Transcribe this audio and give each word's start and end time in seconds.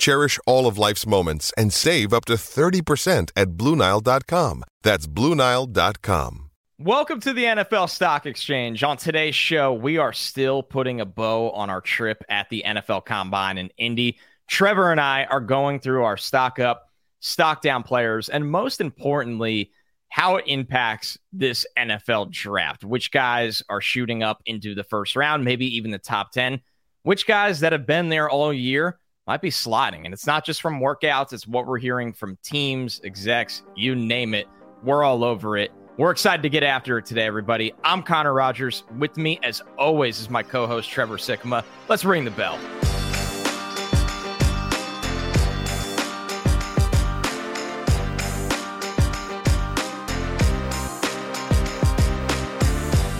Cherish 0.00 0.40
all 0.46 0.66
of 0.66 0.78
life's 0.78 1.06
moments 1.06 1.52
and 1.56 1.72
save 1.72 2.12
up 2.12 2.24
to 2.24 2.32
30% 2.32 3.30
at 3.36 3.48
BlueNile.com. 3.50 4.64
That's 4.82 5.06
BlueNile.com. 5.06 6.50
Welcome 6.78 7.20
to 7.20 7.34
the 7.34 7.44
NFL 7.44 7.90
Stock 7.90 8.24
Exchange. 8.24 8.82
On 8.82 8.96
today's 8.96 9.34
show, 9.34 9.74
we 9.74 9.98
are 9.98 10.14
still 10.14 10.62
putting 10.62 11.02
a 11.02 11.04
bow 11.04 11.50
on 11.50 11.68
our 11.68 11.82
trip 11.82 12.24
at 12.30 12.48
the 12.48 12.64
NFL 12.66 13.04
Combine 13.04 13.58
in 13.58 13.70
Indy. 13.76 14.18
Trevor 14.48 14.90
and 14.90 14.98
I 14.98 15.24
are 15.24 15.42
going 15.42 15.80
through 15.80 16.04
our 16.04 16.16
stock 16.16 16.58
up, 16.58 16.88
stock 17.20 17.60
down 17.60 17.82
players, 17.82 18.30
and 18.30 18.50
most 18.50 18.80
importantly, 18.80 19.72
how 20.08 20.36
it 20.36 20.46
impacts 20.46 21.18
this 21.34 21.66
NFL 21.76 22.30
draft. 22.30 22.82
Which 22.82 23.10
guys 23.10 23.62
are 23.68 23.82
shooting 23.82 24.22
up 24.22 24.42
into 24.46 24.74
the 24.74 24.82
first 24.82 25.16
round, 25.16 25.44
maybe 25.44 25.66
even 25.76 25.90
the 25.90 25.98
top 25.98 26.32
10? 26.32 26.62
Which 27.02 27.26
guys 27.26 27.60
that 27.60 27.72
have 27.72 27.86
been 27.86 28.08
there 28.08 28.30
all 28.30 28.54
year 28.54 28.98
might 29.26 29.40
be 29.40 29.50
sliding? 29.50 30.04
And 30.04 30.12
it's 30.12 30.26
not 30.26 30.44
just 30.44 30.60
from 30.60 30.80
workouts, 30.80 31.32
it's 31.32 31.46
what 31.46 31.66
we're 31.66 31.78
hearing 31.78 32.12
from 32.12 32.36
teams, 32.42 33.00
execs, 33.04 33.62
you 33.76 33.94
name 33.94 34.34
it. 34.34 34.46
We're 34.82 35.04
all 35.04 35.24
over 35.24 35.56
it. 35.56 35.72
We're 35.96 36.10
excited 36.10 36.42
to 36.42 36.48
get 36.48 36.62
after 36.62 36.98
it 36.98 37.04
today, 37.04 37.26
everybody. 37.26 37.74
I'm 37.84 38.02
Connor 38.02 38.32
Rogers. 38.32 38.84
With 38.98 39.16
me, 39.16 39.38
as 39.42 39.62
always, 39.76 40.18
is 40.18 40.30
my 40.30 40.42
co 40.42 40.66
host, 40.66 40.88
Trevor 40.88 41.18
Sikkema. 41.18 41.62
Let's 41.88 42.04
ring 42.04 42.24
the 42.24 42.30
bell. 42.30 42.58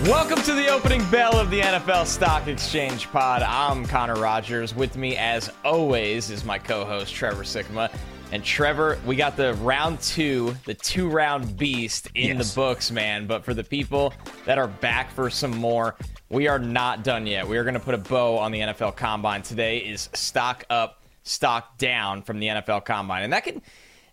Welcome 0.05 0.41
to 0.45 0.55
the 0.55 0.67
opening 0.69 1.07
bell 1.11 1.37
of 1.37 1.51
the 1.51 1.61
NFL 1.61 2.07
Stock 2.07 2.47
Exchange 2.47 3.07
Pod. 3.11 3.43
I'm 3.43 3.85
Connor 3.85 4.15
Rogers. 4.15 4.73
With 4.73 4.97
me, 4.97 5.15
as 5.15 5.51
always, 5.63 6.31
is 6.31 6.43
my 6.43 6.57
co 6.57 6.83
host, 6.85 7.13
Trevor 7.13 7.43
Sikkema. 7.43 7.93
And 8.31 8.43
Trevor, 8.43 8.97
we 9.05 9.15
got 9.15 9.37
the 9.37 9.53
round 9.55 10.01
two, 10.01 10.55
the 10.65 10.73
two 10.73 11.07
round 11.07 11.55
beast 11.55 12.09
in 12.15 12.37
yes. 12.37 12.49
the 12.49 12.55
books, 12.55 12.89
man. 12.89 13.27
But 13.27 13.45
for 13.45 13.53
the 13.53 13.63
people 13.63 14.11
that 14.45 14.57
are 14.57 14.67
back 14.67 15.11
for 15.11 15.29
some 15.29 15.55
more, 15.55 15.95
we 16.29 16.47
are 16.47 16.57
not 16.57 17.03
done 17.03 17.27
yet. 17.27 17.47
We 17.47 17.57
are 17.57 17.63
going 17.63 17.75
to 17.75 17.79
put 17.79 17.93
a 17.93 17.99
bow 17.99 18.39
on 18.39 18.51
the 18.51 18.61
NFL 18.61 18.95
Combine. 18.95 19.43
Today 19.43 19.77
is 19.77 20.09
stock 20.13 20.63
up, 20.71 21.03
stock 21.21 21.77
down 21.77 22.23
from 22.23 22.39
the 22.39 22.47
NFL 22.47 22.85
Combine. 22.85 23.21
And 23.21 23.33
that 23.33 23.43
can. 23.43 23.61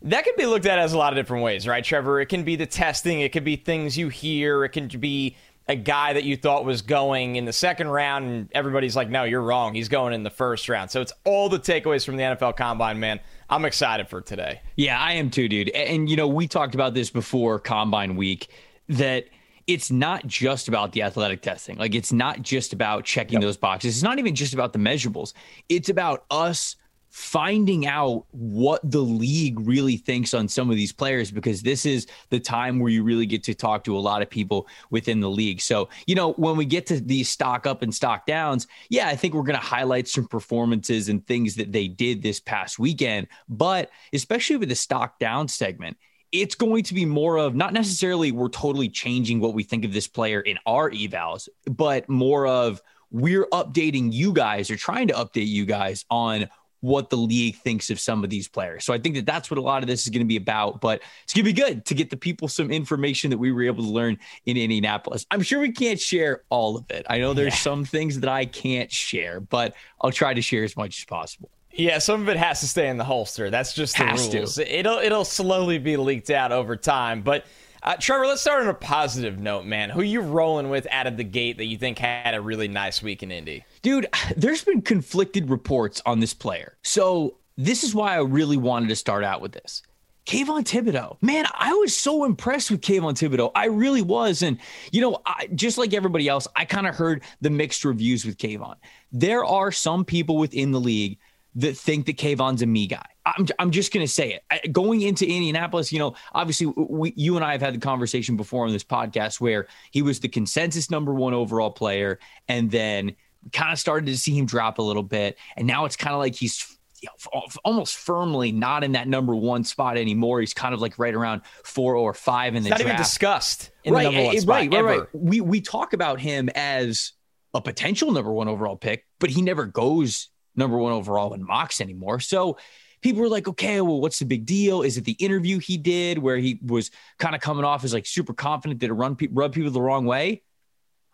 That 0.03 0.23
can 0.23 0.35
be 0.37 0.47
looked 0.47 0.67
at 0.67 0.79
as 0.79 0.93
a 0.93 0.99
lot 0.99 1.13
of 1.13 1.17
different 1.17 1.43
ways, 1.43 1.67
right, 1.67 1.83
Trevor? 1.83 2.21
It 2.21 2.27
can 2.27 2.45
be 2.45 2.55
the 2.55 2.67
testing, 2.67 3.19
it 3.19 3.33
could 3.33 3.43
be 3.43 3.57
things 3.57 3.99
you 3.99 4.09
hear, 4.09 4.65
it 4.65 4.69
can 4.69 4.87
be 4.87 5.35
a 5.69 5.77
guy 5.77 6.15
that 6.15 6.25
you 6.25 6.37
thought 6.37 6.65
was 6.65 6.81
going 6.81 7.37
in 7.37 7.45
the 7.45 7.53
second 7.53 7.89
round, 7.89 8.25
and 8.25 8.49
everybody's 8.53 8.97
like, 8.97 9.11
no, 9.11 9.25
you're 9.25 9.43
wrong. 9.43 9.75
He's 9.75 9.89
going 9.89 10.15
in 10.15 10.23
the 10.23 10.31
first 10.31 10.69
round. 10.69 10.91
So 10.91 11.03
it's 11.03 11.13
all 11.25 11.51
the 11.51 11.59
takeaways 11.59 12.07
from 12.07 12.17
the 12.17 12.23
NFL 12.23 12.57
Combine, 12.57 12.99
man. 12.99 13.21
I'm 13.51 13.67
excited 13.67 14.09
for 14.09 14.23
today. 14.23 14.63
Yeah, 14.77 14.99
I 14.99 15.13
am 15.15 15.31
too, 15.31 15.47
dude. 15.49 15.69
And, 15.71 16.09
you 16.09 16.17
know, 16.17 16.27
we 16.27 16.49
talked 16.49 16.75
about 16.75 16.95
this 16.95 17.11
before 17.11 17.59
Combine 17.59 18.17
Week 18.17 18.49
that 18.89 19.27
it's 19.67 19.91
not 19.91 20.27
just 20.27 20.69
about 20.69 20.93
the 20.93 21.03
athletic 21.03 21.43
testing. 21.43 21.77
Like, 21.77 21.95
it's 21.95 22.13
not 22.13 22.41
just 22.41 22.73
about 22.73 23.05
checking 23.05 23.35
yep. 23.35 23.43
those 23.43 23.59
boxes. 23.59 23.97
It's 23.97 24.03
not 24.03 24.19
even 24.19 24.35
just 24.35 24.55
about 24.55 24.73
the 24.73 24.79
measurables. 24.79 25.35
It's 25.69 25.91
about 25.91 26.25
us 26.31 26.77
finding 27.11 27.87
out 27.87 28.25
what 28.31 28.81
the 28.91 29.01
league 29.01 29.59
really 29.61 29.97
thinks 29.97 30.35
on 30.35 30.47
some 30.47 30.71
of 30.71 30.77
these 30.77 30.93
players 30.93 31.31
because 31.31 31.63
this 31.63 31.87
is 31.87 32.07
the 32.31 32.39
time 32.39 32.79
where 32.79 32.91
you 32.91 33.03
really 33.03 33.27
get 33.27 33.43
to 33.45 33.55
talk 33.55 33.85
to 33.85 33.97
a 33.97 33.99
lot 33.99 34.23
of 34.23 34.29
people 34.29 34.67
within 34.91 35.21
the 35.21 35.31
league. 35.31 35.61
So, 35.61 35.89
you 36.07 36.15
know, 36.15 36.33
when 36.35 36.57
we 36.57 36.65
get 36.65 36.87
to 36.87 37.01
these 37.01 37.29
stock 37.29 37.67
up 37.67 37.83
and 37.83 37.95
stock 37.95 38.27
downs, 38.27 38.67
yeah, 38.91 39.09
I 39.09 39.17
think 39.17 39.35
we're 39.35 39.43
going 39.43 39.59
to 39.59 39.65
highlight 39.65 40.09
some 40.09 40.27
performances 40.27 41.09
and 41.09 41.27
things 41.27 41.55
that 41.57 41.73
they 41.73 41.89
did 41.89 42.23
this 42.23 42.41
past 42.41 42.79
weekend. 42.79 43.29
But 43.49 43.91
especially 44.13 44.57
with 44.57 44.69
the 44.69 44.75
stock 44.75 45.19
down 45.19 45.49
segment, 45.49 45.97
it's 46.31 46.55
going 46.55 46.83
to 46.85 46.95
be 46.95 47.07
more 47.07 47.39
of 47.39 47.55
not 47.55 47.73
necessarily 47.73 48.33
we're 48.33 48.51
totally 48.51 48.89
changing 48.89 49.41
what 49.41 49.55
we 49.55 49.63
think 49.63 49.85
of 49.85 49.93
this 49.93 50.07
player 50.07 50.41
in 50.41 50.59
our 50.67 50.91
evals, 50.91 51.49
but 51.67 52.09
more 52.09 52.47
of 52.47 52.83
we're 53.11 53.47
updating 53.47 54.13
you 54.13 54.33
guys 54.33 54.71
or 54.71 54.77
trying 54.77 55.09
to 55.09 55.15
update 55.15 55.47
you 55.47 55.65
guys 55.65 56.05
on 56.11 56.49
what 56.81 57.11
the 57.11 57.17
league 57.17 57.57
thinks 57.57 57.91
of 57.91 57.99
some 57.99 58.23
of 58.25 58.31
these 58.31 58.49
players. 58.49 58.85
So 58.85 58.93
I 58.93 58.99
think 58.99 59.17
that 59.17 59.27
that's 59.27 59.51
what 59.51 59.59
a 59.59 59.63
lot 59.63 59.83
of 59.83 59.89
this 59.89 60.05
is 60.05 60.11
going 60.11 60.21
to 60.21 60.29
be 60.29 60.37
about. 60.37 60.81
But 60.81 61.03
it's 61.25 61.35
going 61.35 61.45
to 61.45 61.53
be 61.53 61.61
good 61.61 61.85
to 61.87 61.95
get 61.95 62.11
the 62.11 62.17
people 62.17 62.49
some 62.49 62.71
information 62.71 63.31
that 63.31 63.39
we 63.39 63.53
were 63.53 63.65
able 63.65 63.85
to 63.85 63.91
learn 63.91 64.19
in 64.47 64.57
Indianapolis. 64.57 65.27
I'm 65.31 65.43
sure 65.43 65.61
we 65.61 65.73
can't 65.73 66.01
share 66.01 66.43
all 66.51 66.77
of 66.77 66.91
it. 66.91 67.07
I 67.09 67.19
know 67.19 67.35
there's 67.35 67.55
yeah. 67.55 67.59
some 67.59 67.85
things 67.85 68.21
that 68.21 68.31
I 68.31 68.45
can't 68.45 68.91
share, 68.93 69.41
but 69.41 69.75
I'll 70.01 70.13
try 70.13 70.35
to 70.35 70.43
share 70.43 70.65
as 70.65 70.77
much 70.77 71.01
as 71.01 71.05
possible. 71.05 71.51
Yeah, 71.73 71.99
some 71.99 72.23
of 72.23 72.29
it 72.29 72.37
has 72.37 72.61
to 72.61 72.67
stay 72.67 72.89
in 72.89 72.97
the 72.97 73.05
holster. 73.05 73.51
That's 73.51 73.73
just 73.73 73.97
the 73.97 74.05
has 74.05 74.35
rules. 74.35 74.57
To. 74.57 74.79
It'll 74.79 74.99
it'll 74.99 75.25
slowly 75.25 75.79
be 75.79 75.97
leaked 75.97 76.31
out 76.31 76.51
over 76.51 76.77
time, 76.77 77.23
but 77.23 77.45
uh, 77.83 77.97
Trevor, 77.97 78.27
let's 78.27 78.41
start 78.41 78.63
on 78.63 78.69
a 78.69 78.75
positive 78.75 79.39
note, 79.39 79.65
man. 79.65 79.91
Who 79.91 80.03
you 80.03 80.21
rolling 80.21 80.69
with 80.71 80.87
out 80.91 81.07
of 81.07 81.17
the 81.17 81.25
gate 81.25 81.59
that 81.59 81.67
you 81.67 81.79
think 81.79 81.99
had 81.99 82.35
a 82.35 82.41
really 82.41 82.67
nice 82.67 83.03
week 83.03 83.23
in 83.23 83.31
Indy? 83.31 83.65
Dude, 83.83 84.07
there's 84.37 84.65
been 84.65 84.83
conflicted 84.83 85.51
reports 85.51 86.03
on 86.07 86.21
this 86.21 86.35
player. 86.35 86.77
So 86.83 87.37
this 87.57 87.85
is 87.85 87.95
why 87.95 88.15
I 88.15 88.21
really 88.21 88.57
wanted 88.57 88.89
to 88.89 88.97
start 88.97 89.25
out 89.25 89.41
with 89.41 89.53
this. 89.53 89.83
Kayvon 90.27 90.63
Thibodeaux, 90.63 91.17
man, 91.23 91.47
I 91.55 91.73
was 91.73 91.97
so 91.97 92.25
impressed 92.25 92.71
with 92.71 92.83
Kayvon 92.83 93.15
Thibodeaux. 93.15 93.51
I 93.55 93.65
really 93.65 94.03
was. 94.03 94.43
And, 94.43 94.59
you 94.93 95.01
know, 95.01 95.23
I, 95.25 95.49
just 95.55 95.79
like 95.79 95.95
everybody 95.95 96.29
else, 96.29 96.47
I 96.55 96.67
kind 96.67 96.87
of 96.87 96.95
heard 96.95 97.23
the 97.41 97.49
mixed 97.49 97.83
reviews 97.83 98.27
with 98.27 98.37
Kayvon. 98.37 98.75
There 99.11 99.43
are 99.43 99.73
some 99.73 100.05
people 100.05 100.37
within 100.37 100.71
the 100.71 100.81
league 100.81 101.19
that 101.55 101.79
think 101.79 102.05
that 102.07 102.19
Kayvon's 102.19 102.61
a 102.61 102.67
me 102.67 102.87
guy. 102.87 103.07
I'm, 103.25 103.47
I'm 103.59 103.71
just 103.71 103.91
going 103.91 104.07
to 104.07 104.13
say 104.13 104.35
it. 104.35 104.45
I, 104.51 104.69
going 104.69 105.01
into 105.01 105.27
Indianapolis, 105.27 105.93
you 105.93 105.99
know, 105.99 106.15
obviously, 106.35 106.67
we, 106.67 107.15
you 107.17 107.37
and 107.37 107.45
I 107.45 107.53
have 107.53 107.63
had 107.63 107.75
the 107.75 107.79
conversation 107.79 108.37
before 108.37 108.67
on 108.67 108.73
this 108.73 108.85
podcast 108.85 109.41
where 109.41 109.67
he 109.93 110.03
was 110.03 110.21
the 110.21 110.29
consensus 110.29 110.91
number 110.91 111.15
one 111.15 111.33
overall 111.33 111.71
player. 111.71 112.19
And 112.49 112.71
then 112.71 113.17
kind 113.53 113.73
of 113.73 113.79
started 113.79 114.07
to 114.07 114.17
see 114.17 114.37
him 114.37 114.47
drop 114.47 114.79
a 114.79 114.83
little 114.83 115.03
bit. 115.03 115.39
And 115.57 115.67
now 115.67 115.85
it's 115.85 115.97
kind 115.97 116.15
of 116.15 116.21
like 116.21 116.35
he's 116.35 116.79
you 117.01 117.09
know, 117.33 117.43
almost 117.65 117.97
firmly 117.97 118.51
not 118.51 118.83
in 118.83 118.93
that 118.93 119.07
number 119.07 119.35
one 119.35 119.65
spot 119.65 119.97
anymore. 119.97 120.41
He's 120.41 120.55
kind 120.55 120.75
of 120.75 120.81
like 120.81 120.99
right 120.99 121.15
around 121.15 121.43
four 121.65 121.95
or 121.95 122.13
five 122.13 122.55
in 122.55 122.63
the 122.63 122.71
not 122.71 122.81
draft. 122.81 122.89
even 122.89 123.03
discussed 123.03 123.71
in 123.85 123.95
right, 123.95 124.05
the 124.05 124.11
number 124.11 124.25
one 124.27 124.37
eh, 124.37 124.41
spot. 124.41 124.55
Right, 124.57 124.73
right, 124.73 124.99
right. 125.01 125.09
We 125.13 125.41
we 125.41 125.61
talk 125.61 125.93
about 125.93 126.21
him 126.21 126.49
as 126.55 127.13
a 127.55 127.61
potential 127.61 128.11
number 128.11 128.33
one 128.33 128.49
overall 128.49 128.77
pick, 128.77 129.07
but 129.21 129.31
he 129.31 129.43
never 129.43 129.65
goes 129.65 130.29
number 130.57 130.77
one 130.77 130.93
overall 130.93 131.35
in 131.35 131.45
mocks 131.45 131.81
anymore. 131.81 132.21
So 132.21 132.59
people 133.01 133.23
were 133.23 133.29
like, 133.29 133.49
okay, 133.49 133.81
well, 133.81 134.01
what's 134.01 134.19
the 134.19 134.25
big 134.25 134.45
deal? 134.45 134.83
Is 134.83 134.97
it 134.97 135.05
the 135.05 135.13
interview 135.13 135.59
he 135.59 135.77
did 135.77 136.19
where 136.19 136.37
he 136.37 136.59
was 136.65 136.91
kind 137.19 137.35
of 137.35 137.41
coming 137.41 137.65
off 137.65 137.85
as 137.85 137.95
like 137.95 138.07
super 138.07 138.35
confident? 138.35 138.81
Did 138.81 138.91
it 138.91 138.95
run 138.95 139.17
pe- 139.17 139.29
rub 139.31 139.53
people 139.53 139.71
the 139.71 139.81
wrong 139.81 140.05
way? 140.05 140.43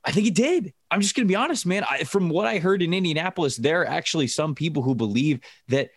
I 0.05 0.13
think 0.13 0.25
he 0.25 0.31
did. 0.31 0.73
I'm 0.91 1.01
just 1.01 1.15
going 1.15 1.27
to 1.27 1.33
be 1.33 1.37
honest, 1.37 1.67
man. 1.67 1.85
I, 1.89 2.05
from 2.05 2.29
what 2.29 2.47
I 2.47 2.59
heard 2.59 2.83
in 2.83 2.93
Indianapolis, 2.93 3.57
there 3.57 3.83
are 3.83 3.89
actually 3.89 4.27
some 4.27 4.55
people 4.55 4.83
who 4.83 4.95
believe 4.95 5.41
that 5.69 5.91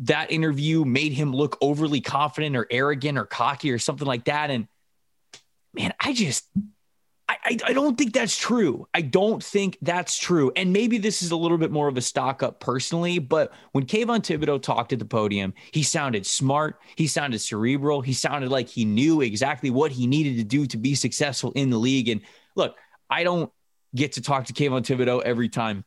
that 0.00 0.32
interview 0.32 0.84
made 0.84 1.12
him 1.12 1.32
look 1.32 1.56
overly 1.60 2.00
confident 2.00 2.56
or 2.56 2.66
arrogant 2.70 3.18
or 3.18 3.24
cocky 3.24 3.70
or 3.70 3.78
something 3.78 4.06
like 4.06 4.24
that. 4.24 4.50
And 4.50 4.66
man, 5.74 5.92
I 6.00 6.12
just 6.14 6.48
I, 7.26 7.58
I, 7.64 7.72
don't 7.72 7.96
think 7.96 8.12
that's 8.12 8.36
true. 8.36 8.86
I 8.92 9.00
don't 9.00 9.42
think 9.42 9.78
that's 9.80 10.18
true. 10.18 10.52
And 10.56 10.72
maybe 10.72 10.98
this 10.98 11.22
is 11.22 11.30
a 11.30 11.36
little 11.36 11.56
bit 11.56 11.70
more 11.70 11.88
of 11.88 11.96
a 11.96 12.02
stock 12.02 12.42
up 12.42 12.60
personally, 12.60 13.18
but 13.18 13.52
when 13.72 13.86
Kayvon 13.86 14.20
Thibodeaux 14.20 14.62
talked 14.62 14.92
at 14.92 14.98
the 14.98 15.04
podium, 15.06 15.54
he 15.72 15.82
sounded 15.82 16.26
smart. 16.26 16.80
He 16.96 17.06
sounded 17.06 17.40
cerebral. 17.40 18.02
He 18.02 18.12
sounded 18.12 18.50
like 18.50 18.68
he 18.68 18.84
knew 18.84 19.22
exactly 19.22 19.70
what 19.70 19.90
he 19.90 20.06
needed 20.06 20.36
to 20.36 20.44
do 20.44 20.66
to 20.66 20.76
be 20.76 20.94
successful 20.94 21.52
in 21.52 21.70
the 21.70 21.78
league. 21.78 22.08
And 22.08 22.20
look, 22.56 22.76
I 23.14 23.22
don't 23.22 23.52
get 23.94 24.14
to 24.14 24.22
talk 24.22 24.46
to 24.46 24.52
Kayvon 24.52 24.82
Thibodeaux 24.82 25.22
every 25.22 25.48
time 25.48 25.84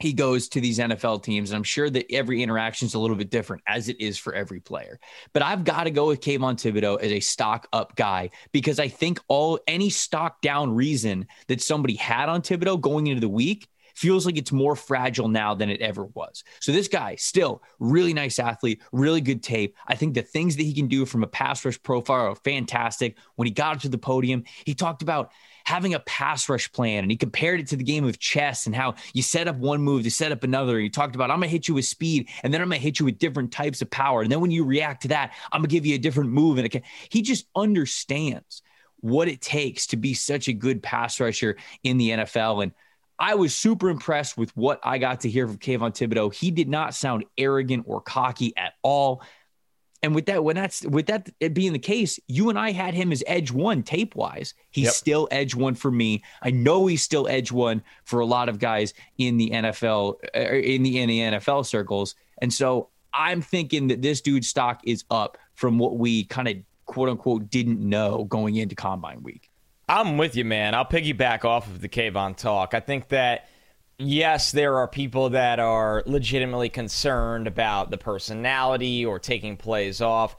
he 0.00 0.14
goes 0.14 0.48
to 0.48 0.62
these 0.62 0.78
NFL 0.78 1.22
teams. 1.22 1.50
And 1.50 1.56
I'm 1.56 1.62
sure 1.62 1.90
that 1.90 2.10
every 2.10 2.42
interaction 2.42 2.86
is 2.86 2.94
a 2.94 2.98
little 2.98 3.16
bit 3.16 3.30
different 3.30 3.62
as 3.66 3.90
it 3.90 4.00
is 4.00 4.16
for 4.16 4.34
every 4.34 4.60
player. 4.60 4.98
But 5.34 5.42
I've 5.42 5.62
got 5.62 5.84
to 5.84 5.90
go 5.90 6.06
with 6.06 6.22
Kayvon 6.22 6.56
Thibodeaux 6.56 7.02
as 7.02 7.12
a 7.12 7.20
stock 7.20 7.68
up 7.74 7.96
guy 7.96 8.30
because 8.50 8.78
I 8.80 8.88
think 8.88 9.20
all 9.28 9.60
any 9.68 9.90
stock 9.90 10.40
down 10.40 10.74
reason 10.74 11.26
that 11.48 11.60
somebody 11.60 11.96
had 11.96 12.30
on 12.30 12.40
Thibodeaux 12.40 12.80
going 12.80 13.08
into 13.08 13.20
the 13.20 13.28
week 13.28 13.68
feels 13.94 14.26
like 14.26 14.36
it's 14.36 14.52
more 14.52 14.76
fragile 14.76 15.28
now 15.28 15.54
than 15.54 15.70
it 15.70 15.80
ever 15.80 16.04
was. 16.04 16.44
So 16.60 16.72
this 16.72 16.88
guy, 16.88 17.16
still 17.16 17.62
really 17.78 18.12
nice 18.12 18.38
athlete, 18.38 18.82
really 18.92 19.20
good 19.20 19.42
tape. 19.42 19.76
I 19.86 19.94
think 19.94 20.14
the 20.14 20.22
things 20.22 20.56
that 20.56 20.62
he 20.62 20.74
can 20.74 20.88
do 20.88 21.06
from 21.06 21.22
a 21.22 21.28
pass 21.28 21.64
rush 21.64 21.82
profile 21.82 22.32
are 22.32 22.34
fantastic. 22.36 23.16
When 23.36 23.46
he 23.46 23.52
got 23.52 23.80
to 23.80 23.88
the 23.88 23.98
podium, 23.98 24.44
he 24.64 24.74
talked 24.74 25.02
about 25.02 25.30
having 25.64 25.94
a 25.94 26.00
pass 26.00 26.48
rush 26.48 26.70
plan. 26.72 27.04
And 27.04 27.10
he 27.10 27.16
compared 27.16 27.60
it 27.60 27.68
to 27.68 27.76
the 27.76 27.84
game 27.84 28.04
of 28.04 28.18
chess 28.18 28.66
and 28.66 28.76
how 28.76 28.94
you 29.12 29.22
set 29.22 29.48
up 29.48 29.56
one 29.56 29.80
move 29.80 30.04
to 30.04 30.10
set 30.10 30.32
up 30.32 30.44
another. 30.44 30.78
He 30.78 30.90
talked 30.90 31.14
about, 31.14 31.30
I'm 31.30 31.38
going 31.38 31.48
to 31.48 31.52
hit 31.52 31.68
you 31.68 31.74
with 31.74 31.86
speed 31.86 32.28
and 32.42 32.52
then 32.52 32.60
I'm 32.60 32.68
going 32.68 32.80
to 32.80 32.84
hit 32.84 33.00
you 33.00 33.06
with 33.06 33.18
different 33.18 33.50
types 33.50 33.80
of 33.80 33.90
power. 33.90 34.22
And 34.22 34.30
then 34.30 34.40
when 34.40 34.50
you 34.50 34.64
react 34.64 35.02
to 35.02 35.08
that, 35.08 35.32
I'm 35.52 35.60
going 35.60 35.70
to 35.70 35.74
give 35.74 35.86
you 35.86 35.94
a 35.94 35.98
different 35.98 36.30
move. 36.30 36.58
And 36.58 36.82
he 37.08 37.22
just 37.22 37.46
understands 37.56 38.62
what 39.00 39.28
it 39.28 39.40
takes 39.40 39.86
to 39.88 39.96
be 39.96 40.14
such 40.14 40.48
a 40.48 40.52
good 40.52 40.82
pass 40.82 41.20
rusher 41.20 41.56
in 41.82 41.98
the 41.98 42.10
NFL. 42.10 42.62
And 42.62 42.72
I 43.24 43.36
was 43.36 43.54
super 43.54 43.88
impressed 43.88 44.36
with 44.36 44.54
what 44.54 44.80
I 44.82 44.98
got 44.98 45.20
to 45.20 45.30
hear 45.30 45.48
from 45.48 45.56
Kayvon 45.56 45.92
Thibodeaux. 45.92 46.34
He 46.34 46.50
did 46.50 46.68
not 46.68 46.94
sound 46.94 47.24
arrogant 47.38 47.84
or 47.88 48.02
cocky 48.02 48.54
at 48.54 48.74
all. 48.82 49.22
And 50.02 50.14
with 50.14 50.26
that, 50.26 50.44
when 50.44 50.56
that's 50.56 50.84
with 50.84 51.06
that 51.06 51.30
being 51.54 51.72
the 51.72 51.78
case, 51.78 52.20
you 52.28 52.50
and 52.50 52.58
I 52.58 52.72
had 52.72 52.92
him 52.92 53.12
as 53.12 53.24
edge 53.26 53.50
one 53.50 53.82
tape 53.82 54.14
wise. 54.14 54.52
He's 54.70 54.84
yep. 54.84 54.92
still 54.92 55.26
edge 55.30 55.54
one 55.54 55.74
for 55.74 55.90
me. 55.90 56.22
I 56.42 56.50
know 56.50 56.84
he's 56.84 57.02
still 57.02 57.26
edge 57.26 57.50
one 57.50 57.82
for 58.04 58.20
a 58.20 58.26
lot 58.26 58.50
of 58.50 58.58
guys 58.58 58.92
in 59.16 59.38
the 59.38 59.48
NFL 59.48 60.16
uh, 60.36 60.40
in 60.40 60.82
the 60.82 61.00
in 61.00 61.08
the 61.08 61.20
NFL 61.20 61.64
circles. 61.64 62.16
And 62.42 62.52
so 62.52 62.90
I'm 63.14 63.40
thinking 63.40 63.88
that 63.88 64.02
this 64.02 64.20
dude's 64.20 64.48
stock 64.48 64.82
is 64.84 65.02
up 65.10 65.38
from 65.54 65.78
what 65.78 65.96
we 65.96 66.24
kind 66.24 66.46
of 66.46 66.56
quote 66.84 67.08
unquote 67.08 67.48
didn't 67.48 67.80
know 67.80 68.24
going 68.24 68.56
into 68.56 68.74
combine 68.74 69.22
week. 69.22 69.50
I'm 69.88 70.16
with 70.16 70.36
you, 70.36 70.44
man. 70.44 70.74
I'll 70.74 70.84
piggyback 70.84 71.44
off 71.44 71.66
of 71.66 71.80
the 71.80 71.88
Kayvon 71.88 72.36
talk. 72.36 72.74
I 72.74 72.80
think 72.80 73.08
that 73.08 73.48
yes, 73.98 74.52
there 74.52 74.78
are 74.78 74.88
people 74.88 75.30
that 75.30 75.60
are 75.60 76.02
legitimately 76.06 76.70
concerned 76.70 77.46
about 77.46 77.90
the 77.90 77.98
personality 77.98 79.04
or 79.04 79.18
taking 79.18 79.56
plays 79.56 80.00
off. 80.00 80.36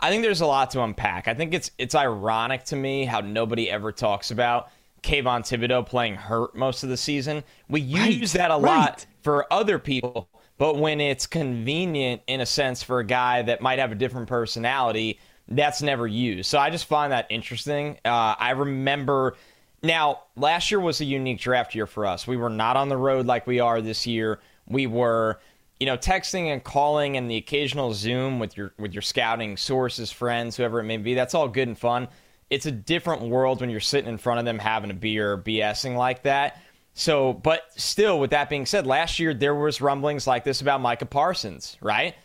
I 0.00 0.10
think 0.10 0.22
there's 0.22 0.40
a 0.40 0.46
lot 0.46 0.70
to 0.72 0.82
unpack. 0.82 1.28
I 1.28 1.34
think 1.34 1.54
it's 1.54 1.70
it's 1.78 1.94
ironic 1.94 2.64
to 2.66 2.76
me 2.76 3.04
how 3.04 3.20
nobody 3.20 3.70
ever 3.70 3.92
talks 3.92 4.30
about 4.30 4.70
Kayvon 5.02 5.40
Thibodeaux 5.40 5.86
playing 5.86 6.14
hurt 6.14 6.54
most 6.54 6.82
of 6.82 6.88
the 6.88 6.96
season. 6.96 7.44
We 7.68 7.80
use 7.80 8.34
right, 8.34 8.40
that 8.40 8.50
a 8.50 8.54
right. 8.54 8.62
lot 8.62 9.06
for 9.22 9.52
other 9.52 9.78
people, 9.78 10.28
but 10.56 10.76
when 10.76 11.00
it's 11.00 11.26
convenient 11.26 12.22
in 12.26 12.40
a 12.40 12.46
sense 12.46 12.82
for 12.82 13.00
a 13.00 13.04
guy 13.04 13.42
that 13.42 13.60
might 13.60 13.78
have 13.78 13.92
a 13.92 13.96
different 13.96 14.28
personality, 14.28 15.18
that's 15.48 15.82
never 15.82 16.06
used. 16.06 16.48
So 16.48 16.58
I 16.58 16.70
just 16.70 16.86
find 16.86 17.12
that 17.12 17.26
interesting. 17.30 17.98
Uh, 18.04 18.34
I 18.38 18.50
remember 18.50 19.36
now, 19.82 20.22
last 20.36 20.70
year 20.70 20.80
was 20.80 21.00
a 21.00 21.04
unique 21.04 21.38
draft 21.38 21.74
year 21.74 21.86
for 21.86 22.04
us. 22.04 22.26
We 22.26 22.36
were 22.36 22.50
not 22.50 22.76
on 22.76 22.88
the 22.88 22.96
road 22.96 23.26
like 23.26 23.46
we 23.46 23.60
are 23.60 23.80
this 23.80 24.06
year. 24.06 24.40
We 24.66 24.86
were, 24.86 25.38
you 25.78 25.86
know, 25.86 25.96
texting 25.96 26.46
and 26.46 26.62
calling 26.62 27.16
and 27.16 27.30
the 27.30 27.36
occasional 27.36 27.94
Zoom 27.94 28.40
with 28.40 28.56
your 28.56 28.72
with 28.78 28.92
your 28.92 29.02
scouting 29.02 29.56
sources, 29.56 30.10
friends, 30.10 30.56
whoever 30.56 30.80
it 30.80 30.84
may 30.84 30.96
be. 30.96 31.14
That's 31.14 31.34
all 31.34 31.48
good 31.48 31.68
and 31.68 31.78
fun. 31.78 32.08
It's 32.50 32.66
a 32.66 32.72
different 32.72 33.22
world 33.22 33.60
when 33.60 33.70
you're 33.70 33.78
sitting 33.78 34.08
in 34.08 34.18
front 34.18 34.40
of 34.40 34.46
them 34.46 34.58
having 34.58 34.90
a 34.90 34.94
beer, 34.94 35.38
BSing 35.38 35.96
like 35.96 36.22
that. 36.24 36.60
So, 36.94 37.32
but 37.32 37.62
still, 37.76 38.18
with 38.18 38.30
that 38.30 38.50
being 38.50 38.66
said, 38.66 38.84
last 38.84 39.20
year 39.20 39.32
there 39.32 39.54
was 39.54 39.80
rumblings 39.80 40.26
like 40.26 40.42
this 40.42 40.60
about 40.60 40.80
Micah 40.80 41.06
Parsons, 41.06 41.76
right? 41.80 42.16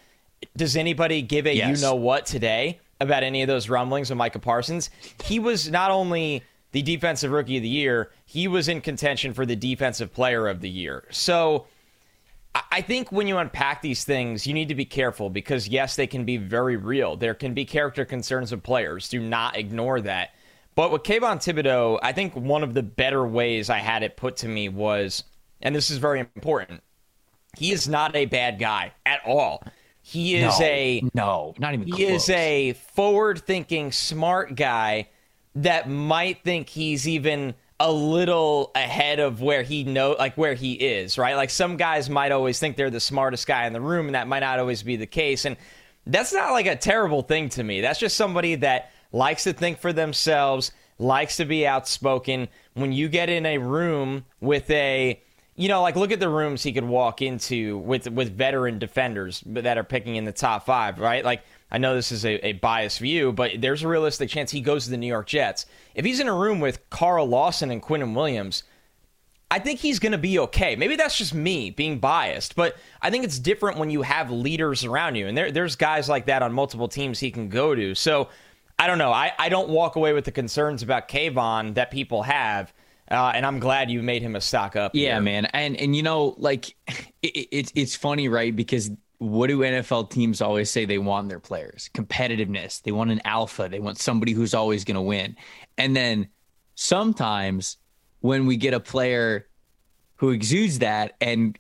Does 0.58 0.76
anybody 0.76 1.22
give 1.22 1.46
a 1.46 1.56
yes. 1.56 1.80
you 1.80 1.86
know 1.86 1.96
what 1.96 2.26
today 2.26 2.80
about 3.04 3.24
any 3.24 3.42
of 3.42 3.48
those 3.48 3.70
rumblings 3.70 4.10
with 4.10 4.18
Micah 4.18 4.40
Parsons? 4.40 4.90
He 5.24 5.40
was 5.40 5.70
not 5.70 5.92
only 5.92 6.44
the 6.72 6.82
defensive 6.82 7.32
rookie 7.32 7.58
of 7.58 7.64
the 7.64 7.70
year, 7.70 8.12
he 8.26 8.48
was 8.48 8.68
in 8.68 8.82
contention 8.82 9.34
for 9.34 9.46
the 9.46 9.56
defensive 9.56 10.14
player 10.14 10.48
of 10.48 10.62
the 10.62 10.70
year. 10.70 11.06
So 11.12 11.68
I 12.72 12.82
think 12.82 13.12
when 13.12 13.28
you 13.28 13.38
unpack 13.38 13.82
these 13.82 14.04
things, 14.04 14.46
you 14.46 14.54
need 14.54 14.70
to 14.70 14.76
be 14.76 14.86
careful 14.86 15.30
because, 15.30 15.68
yes, 15.68 15.96
they 15.96 16.08
can 16.08 16.26
be 16.26 16.38
very 16.38 16.78
real. 16.78 17.16
There 17.16 17.34
can 17.34 17.54
be 17.54 17.66
character 17.66 18.06
concerns 18.06 18.52
of 18.52 18.62
players. 18.64 19.10
Do 19.10 19.20
not 19.20 19.58
ignore 19.58 20.02
that. 20.02 20.32
But 20.76 20.92
with 20.92 21.04
Kayvon 21.04 21.38
Thibodeaux, 21.38 22.00
I 22.02 22.12
think 22.14 22.36
one 22.36 22.64
of 22.64 22.74
the 22.74 22.84
better 22.84 23.26
ways 23.26 23.70
I 23.70 23.78
had 23.78 24.04
it 24.04 24.18
put 24.18 24.38
to 24.38 24.48
me 24.48 24.70
was, 24.70 25.24
and 25.62 25.76
this 25.76 25.92
is 25.92 25.98
very 25.98 26.20
important, 26.20 26.82
he 27.58 27.72
is 27.72 27.88
not 27.88 28.16
a 28.16 28.26
bad 28.26 28.58
guy 28.60 28.94
at 29.06 29.22
all. 29.26 29.64
He 30.06 30.36
is 30.36 30.60
no, 30.60 30.66
a 30.66 31.04
no, 31.14 31.56
not 31.58 31.74
even. 31.74 31.88
He 31.88 31.94
close. 31.94 32.24
is 32.24 32.30
a 32.30 32.74
forward-thinking, 32.74 33.94
smart 33.94 34.56
guy 34.56 35.08
that 35.56 35.90
might 35.90 36.44
think 36.44 36.68
he's 36.68 37.08
even 37.08 37.56
a 37.80 37.92
little 37.92 38.72
ahead 38.76 39.20
of 39.20 39.42
where 39.42 39.64
he 39.64 39.84
know 39.84 40.16
like 40.20 40.36
where 40.36 40.54
he 40.54 40.74
is, 40.74 41.18
right? 41.18 41.36
Like 41.36 41.50
some 41.50 41.78
guys 41.78 42.10
might 42.10 42.32
always 42.32 42.60
think 42.60 42.76
they're 42.76 42.90
the 42.90 43.00
smartest 43.00 43.48
guy 43.48 43.66
in 43.66 43.74
the 43.74 43.82
room 43.82 44.08
and 44.08 44.16
that 44.16 44.28
might 44.28 44.42
not 44.42 44.60
always 44.60 44.84
be 44.84 44.96
the 44.96 45.08
case 45.08 45.46
and 45.46 45.58
that's 46.06 46.34
not 46.34 46.52
like 46.52 46.66
a 46.66 46.76
terrible 46.76 47.22
thing 47.22 47.50
to 47.50 47.64
me. 47.64 47.82
That's 47.82 48.00
just 48.00 48.18
somebody 48.18 48.56
that 48.56 48.92
likes 49.14 49.46
to 49.46 49.54
think 49.54 49.80
for 49.80 49.94
themselves, 49.94 50.72
likes 51.00 51.38
to 51.38 51.46
be 51.46 51.66
outspoken. 51.66 52.50
When 52.74 52.92
you 52.92 53.08
get 53.08 53.30
in 53.30 53.46
a 53.46 53.58
room 53.58 54.26
with 54.42 54.70
a 54.70 55.23
you 55.56 55.68
know, 55.68 55.82
like 55.82 55.96
look 55.96 56.12
at 56.12 56.20
the 56.20 56.30
rooms 56.30 56.64
he 56.64 56.74
could 56.74 56.84
walk 56.84 57.22
into 57.22 57.78
with 57.80 58.10
with 58.10 58.36
veteran 58.36 58.80
defenders 58.80 59.44
that 59.46 59.78
are 59.78 59.84
picking 59.84 60.16
in 60.16 60.26
the 60.26 60.32
top 60.32 60.66
5, 60.66 61.00
right? 61.00 61.24
Like 61.24 61.44
I 61.72 61.78
know 61.78 61.96
this 61.96 62.12
is 62.12 62.26
a, 62.26 62.48
a 62.48 62.54
biased 62.54 63.00
view, 63.00 63.32
but 63.32 63.52
there's 63.60 63.84
a 63.84 63.88
realistic 63.88 64.30
chance 64.30 64.52
he 64.52 64.62
goes 64.62 64.86
to 64.86 64.92
the 64.92 64.98
New 64.98 65.08
York 65.08 65.28
Jets. 65.28 65.66
If 65.96 66.06
he's 66.06 66.20
in 66.20 66.28
a 66.28 66.34
room 66.34 66.60
with 66.60 66.90
Carl 66.90 67.28
Lawson 67.28 67.72
and 67.72 67.82
Quinnen 67.82 68.16
Williams, 68.16 68.64
I 69.52 69.60
think 69.60 69.80
he's 69.80 70.00
going 70.00 70.14
to 70.14 70.18
be 70.18 70.40
okay. 70.40 70.76
Maybe 70.76 70.96
that's 70.96 71.16
just 71.16 71.36
me 71.36 71.70
being 71.70 72.00
biased, 72.00 72.56
but 72.56 72.76
I 73.04 73.12
think 73.12 73.24
it's 73.24 73.38
different 73.38 73.78
when 73.78 73.92
you 73.92 74.02
have 74.02 74.32
leaders 74.32 74.84
around 74.84 75.16
you. 75.16 75.28
And 75.28 75.38
there, 75.38 75.52
there's 75.52 75.76
guys 75.76 76.10
like 76.10 76.26
that 76.26 76.42
on 76.42 76.54
multiple 76.54 76.88
teams 76.88 77.20
he 77.20 77.30
can 77.30 77.50
go 77.50 77.76
to. 77.76 77.94
So 77.94 78.30
I 78.80 78.88
don't 78.88 78.98
know. 78.98 79.12
I, 79.12 79.32
I 79.38 79.50
don't 79.50 79.70
walk 79.70 79.96
away 79.96 80.14
with 80.14 80.26
the 80.26 80.32
concerns 80.32 80.82
about 80.82 81.08
Kayvon 81.08 81.76
that 81.76 81.92
people 81.92 82.24
have. 82.24 82.74
Uh, 83.14 83.32
and 83.36 83.46
I'm 83.46 83.60
glad 83.60 83.92
you 83.92 84.02
made 84.02 84.22
him 84.22 84.36
a 84.36 84.42
stock 84.42 84.76
up. 84.76 84.92
Yeah, 84.96 85.14
here. 85.14 85.22
man. 85.22 85.46
And 85.48 85.78
and 85.78 85.96
you 85.96 86.04
know, 86.04 86.36
like 86.38 86.76
it, 87.22 87.48
it's 87.52 87.72
it's 87.76 87.96
funny, 87.96 88.28
right? 88.28 88.56
Because 88.56 88.92
what 89.20 89.48
do 89.48 89.60
NFL 89.60 90.10
teams 90.10 90.42
always 90.42 90.70
say 90.70 90.86
they 90.86 90.98
want 90.98 91.30
their 91.30 91.40
players? 91.40 91.90
Competitiveness. 91.94 92.82
They 92.82 92.92
want 92.92 93.12
an 93.12 93.22
alpha. 93.24 93.70
They 93.70 93.80
want 93.80 93.98
somebody 94.00 94.34
who's 94.34 94.54
always 94.54 94.84
going 94.84 94.96
to 94.96 95.02
win. 95.02 95.38
And 95.78 95.96
then 95.96 96.28
sometimes 96.76 97.78
when 98.20 98.48
we 98.48 98.58
get 98.58 98.74
a 98.74 98.80
player 98.80 99.48
who 100.18 100.30
exudes 100.30 100.80
that 100.80 101.16
and 101.20 101.58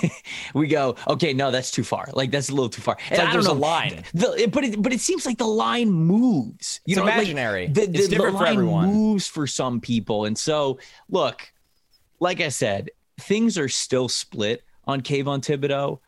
we 0.54 0.68
go, 0.68 0.96
okay, 1.08 1.32
no, 1.32 1.50
that's 1.50 1.70
too 1.70 1.82
far. 1.82 2.08
Like 2.12 2.30
that's 2.30 2.48
a 2.48 2.52
little 2.52 2.68
too 2.68 2.82
far. 2.82 2.96
Like 3.10 3.32
there's 3.32 3.46
know, 3.46 3.52
a 3.52 3.54
line. 3.54 4.04
The, 4.14 4.48
but 4.52 4.64
it, 4.64 4.82
but 4.82 4.92
it 4.92 5.00
seems 5.00 5.26
like 5.26 5.38
the 5.38 5.46
line 5.46 5.90
moves. 5.90 6.80
You 6.86 6.92
it's 6.92 6.98
know, 6.98 7.02
imaginary. 7.04 7.66
Like 7.66 7.74
the, 7.74 7.86
the, 7.86 7.98
it's 7.98 8.08
different 8.08 8.36
the 8.36 8.44
line 8.44 8.54
for 8.54 8.60
everyone. 8.60 8.92
moves 8.92 9.26
for 9.26 9.46
some 9.46 9.80
people. 9.80 10.26
And 10.26 10.38
so 10.38 10.78
look, 11.08 11.50
like 12.20 12.40
I 12.40 12.48
said, 12.48 12.90
things 13.18 13.58
are 13.58 13.68
still 13.68 14.08
split 14.08 14.62
on 14.84 15.00
Kayvon 15.00 15.40
Thibodeaux 15.40 15.98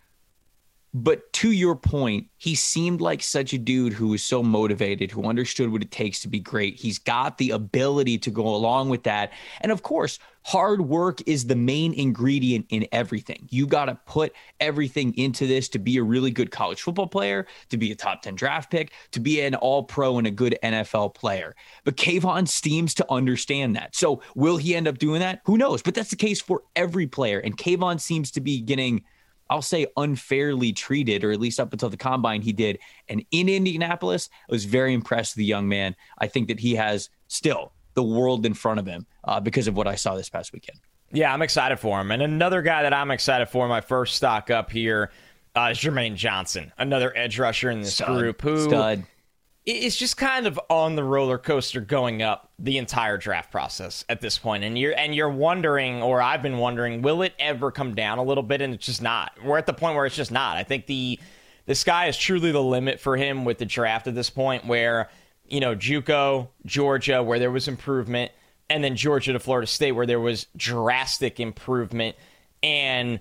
But 0.95 1.33
to 1.35 1.53
your 1.53 1.77
point, 1.77 2.29
he 2.37 2.55
seemed 2.55 3.01
like 3.01 3.23
such 3.23 3.53
a 3.53 3.59
dude 3.59 3.93
who 3.93 4.09
was 4.09 4.23
so 4.23 4.43
motivated, 4.43 5.11
who 5.11 5.25
understood 5.25 5.71
what 5.71 5.83
it 5.83 5.91
takes 5.91 6.21
to 6.21 6.29
be 6.29 6.41
great. 6.41 6.77
He's 6.77 6.99
got 6.99 7.39
the 7.39 7.51
ability 7.51 8.19
to 8.19 8.31
go 8.31 8.47
along 8.55 8.89
with 8.89 9.03
that. 9.05 9.33
And 9.61 9.71
of 9.71 9.83
course, 9.83 10.19
hard 10.49 10.81
work 10.81 11.21
is 11.27 11.45
the 11.45 11.55
main 11.55 11.93
ingredient 11.93 12.65
in 12.71 12.87
everything. 12.91 13.47
You 13.51 13.67
got 13.67 13.85
to 13.85 14.01
put 14.07 14.33
everything 14.61 15.15
into 15.19 15.47
this 15.47 15.69
to 15.69 15.79
be 15.79 15.99
a 15.99 16.03
really 16.03 16.31
good 16.31 16.51
college 16.51 16.81
football 16.81 17.07
player, 17.07 17.47
to 17.69 17.77
be 17.77 17.93
a 17.93 17.95
top 17.95 18.23
10 18.23 18.35
draft 18.35 18.71
pick, 18.71 18.93
to 19.11 19.21
be 19.21 19.43
an 19.43 19.55
all 19.57 19.83
pro 19.83 20.17
and 20.17 20.27
a 20.27 20.31
good 20.31 20.59
NFL 20.63 21.15
player. 21.15 21.55
But 21.85 21.99
Kayvon 21.99 22.49
seems 22.49 22.95
to 22.95 23.13
understand 23.13 23.77
that. 23.77 23.95
So 23.95 24.23
will 24.35 24.57
he 24.57 24.75
end 24.75 24.89
up 24.89 24.97
doing 24.97 25.21
that? 25.21 25.43
Who 25.45 25.59
knows? 25.59 25.83
But 25.83 25.95
that's 25.95 26.09
the 26.09 26.17
case 26.17 26.41
for 26.41 26.63
every 26.75 27.07
player. 27.07 27.41
And 27.41 27.55
Kayvon 27.55 28.01
seems 28.01 28.31
to 28.31 28.41
be 28.41 28.63
getting– 28.63 29.05
I'll 29.51 29.61
say 29.61 29.87
unfairly 29.99 30.73
treated, 30.73 31.25
or 31.25 31.31
at 31.31 31.41
least 31.41 31.61
up 31.61 31.75
until 31.75 31.91
the 31.91 31.99
combine 31.99 32.41
he 32.41 32.55
did. 32.55 32.79
And 33.07 33.23
in 33.33 33.51
Indianapolis, 33.51 34.31
I 34.49 34.53
was 34.53 34.65
very 34.65 34.95
impressed 34.95 35.35
with 35.35 35.41
the 35.41 35.45
young 35.45 35.69
man. 35.69 35.95
I 36.19 36.27
think 36.27 36.49
that 36.49 36.61
he 36.61 36.75
has 36.77 37.11
still 37.29 37.73
the 37.99 38.03
world 38.19 38.47
in 38.47 38.55
front 38.55 38.81
of 38.81 38.87
him 38.87 39.07
uh, 39.25 39.41
because 39.41 39.69
of 39.69 39.77
what 39.77 39.87
I 39.87 39.97
saw 39.97 40.15
this 40.15 40.29
past 40.29 40.53
weekend. 40.53 40.79
Yeah, 41.13 41.33
I'm 41.33 41.43
excited 41.43 41.79
for 41.79 42.01
him. 42.01 42.11
And 42.11 42.23
another 42.23 42.63
guy 42.63 42.83
that 42.83 42.95
I'm 42.95 43.11
excited 43.11 43.49
for, 43.49 43.67
my 43.67 43.81
first 43.81 44.15
stock 44.15 44.51
up 44.51 44.71
here, 44.71 45.11
uh, 45.57 45.71
is 45.73 45.79
Jermaine 45.79 46.15
Johnson, 46.15 46.73
another 46.79 47.17
edge 47.17 47.39
rusher 47.39 47.71
in 47.71 47.81
this 47.81 47.95
Stud. 47.95 48.19
group 48.19 48.43
who 48.43 48.65
Stud 48.69 49.05
it's 49.71 49.97
just 49.97 50.17
kind 50.17 50.47
of 50.47 50.59
on 50.71 50.97
the 50.97 51.05
roller 51.05 51.37
coaster 51.37 51.81
going 51.81 52.23
up 52.23 52.51
the 52.59 52.79
entire 52.79 53.19
draft 53.19 53.51
process 53.51 54.03
at 54.09 54.21
this 54.23 54.39
point. 54.39 54.63
point 54.63 54.65
and 54.65 54.79
you're 54.79 54.97
and 54.97 55.15
you're 55.15 55.29
wondering 55.29 56.03
or 56.03 56.23
I've 56.23 56.43
been 56.43 56.57
wondering 56.57 57.03
will 57.03 57.21
it 57.21 57.35
ever 57.39 57.71
come 57.71 57.95
down 57.95 58.17
a 58.17 58.23
little 58.23 58.43
bit 58.43 58.63
and 58.63 58.73
it's 58.73 58.87
just 58.87 59.03
not 59.03 59.33
we're 59.45 59.59
at 59.59 59.67
the 59.67 59.75
point 59.75 59.95
where 59.95 60.07
it's 60.07 60.17
just 60.17 60.33
not 60.33 60.57
I 60.57 60.63
think 60.63 60.87
the 60.87 61.21
the 61.67 61.75
sky 61.75 62.07
is 62.07 62.17
truly 62.17 62.51
the 62.51 62.63
limit 62.63 62.99
for 62.99 63.19
him 63.19 63.45
with 63.45 63.59
the 63.59 63.67
draft 63.67 64.07
at 64.07 64.15
this 64.15 64.31
point 64.31 64.65
where 64.65 65.11
you 65.51 65.61
know 65.61 65.75
JUCO 65.75 66.49
Georgia 66.67 67.23
where 67.23 67.39
there 67.39 67.51
was 67.51 67.69
improvement 67.69 68.33
and 68.71 68.85
then 68.85 68.97
Georgia 68.97 69.33
to 69.33 69.39
Florida 69.39 69.67
State 69.67 69.93
where 69.93 70.07
there 70.07 70.21
was 70.21 70.47
drastic 70.57 71.41
improvement 71.41 72.17
and 72.63 73.21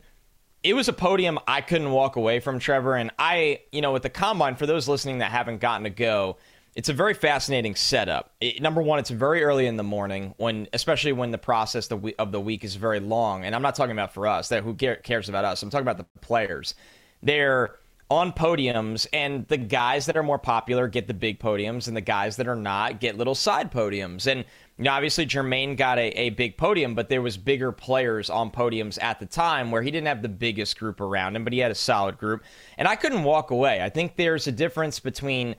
it 0.63 0.73
was 0.73 0.87
a 0.87 0.93
podium 0.93 1.39
I 1.47 1.61
couldn't 1.61 1.91
walk 1.91 2.15
away 2.15 2.39
from, 2.39 2.59
Trevor. 2.59 2.95
And 2.95 3.11
I, 3.17 3.61
you 3.71 3.81
know, 3.81 3.93
with 3.93 4.03
the 4.03 4.09
combine, 4.09 4.55
for 4.55 4.65
those 4.65 4.87
listening 4.87 5.19
that 5.19 5.31
haven't 5.31 5.59
gotten 5.59 5.83
to 5.83 5.89
go, 5.89 6.37
it's 6.75 6.89
a 6.89 6.93
very 6.93 7.13
fascinating 7.13 7.75
setup. 7.75 8.33
It, 8.41 8.61
number 8.61 8.81
one, 8.81 8.99
it's 8.99 9.09
very 9.09 9.43
early 9.43 9.65
in 9.65 9.77
the 9.77 9.83
morning 9.83 10.33
when, 10.37 10.67
especially 10.73 11.13
when 11.13 11.31
the 11.31 11.37
process 11.37 11.89
of 11.89 12.31
the 12.31 12.41
week 12.41 12.63
is 12.63 12.75
very 12.75 12.99
long. 12.99 13.45
And 13.45 13.55
I'm 13.55 13.61
not 13.61 13.75
talking 13.75 13.93
about 13.93 14.13
for 14.13 14.27
us 14.27 14.49
that 14.49 14.63
who 14.63 14.75
cares 14.75 15.29
about 15.29 15.45
us. 15.45 15.63
I'm 15.63 15.69
talking 15.69 15.87
about 15.87 15.97
the 15.97 16.19
players. 16.19 16.75
They're 17.23 17.75
on 18.09 18.31
podiums, 18.31 19.05
and 19.11 19.45
the 19.47 19.57
guys 19.57 20.05
that 20.05 20.15
are 20.15 20.23
more 20.23 20.39
popular 20.39 20.87
get 20.87 21.07
the 21.07 21.13
big 21.13 21.39
podiums, 21.39 21.87
and 21.87 21.97
the 21.97 22.01
guys 22.01 22.37
that 22.37 22.47
are 22.47 22.55
not 22.55 22.99
get 22.99 23.17
little 23.17 23.35
side 23.35 23.71
podiums. 23.71 24.27
And 24.27 24.45
you 24.77 24.83
know, 24.85 24.91
obviously, 24.91 25.25
Jermaine 25.25 25.75
got 25.75 25.97
a, 25.97 26.07
a 26.17 26.29
big 26.29 26.55
podium, 26.55 26.95
but 26.95 27.09
there 27.09 27.21
was 27.21 27.35
bigger 27.35 27.71
players 27.71 28.29
on 28.29 28.51
podiums 28.51 29.01
at 29.01 29.19
the 29.19 29.25
time 29.25 29.71
where 29.71 29.81
he 29.81 29.91
didn't 29.91 30.07
have 30.07 30.21
the 30.21 30.29
biggest 30.29 30.79
group 30.79 31.01
around 31.01 31.35
him, 31.35 31.43
but 31.43 31.51
he 31.51 31.59
had 31.59 31.71
a 31.71 31.75
solid 31.75 32.17
group. 32.17 32.43
And 32.77 32.87
I 32.87 32.95
couldn't 32.95 33.23
walk 33.23 33.51
away. 33.51 33.81
I 33.81 33.89
think 33.89 34.15
there's 34.15 34.47
a 34.47 34.51
difference 34.51 34.99
between 34.99 35.55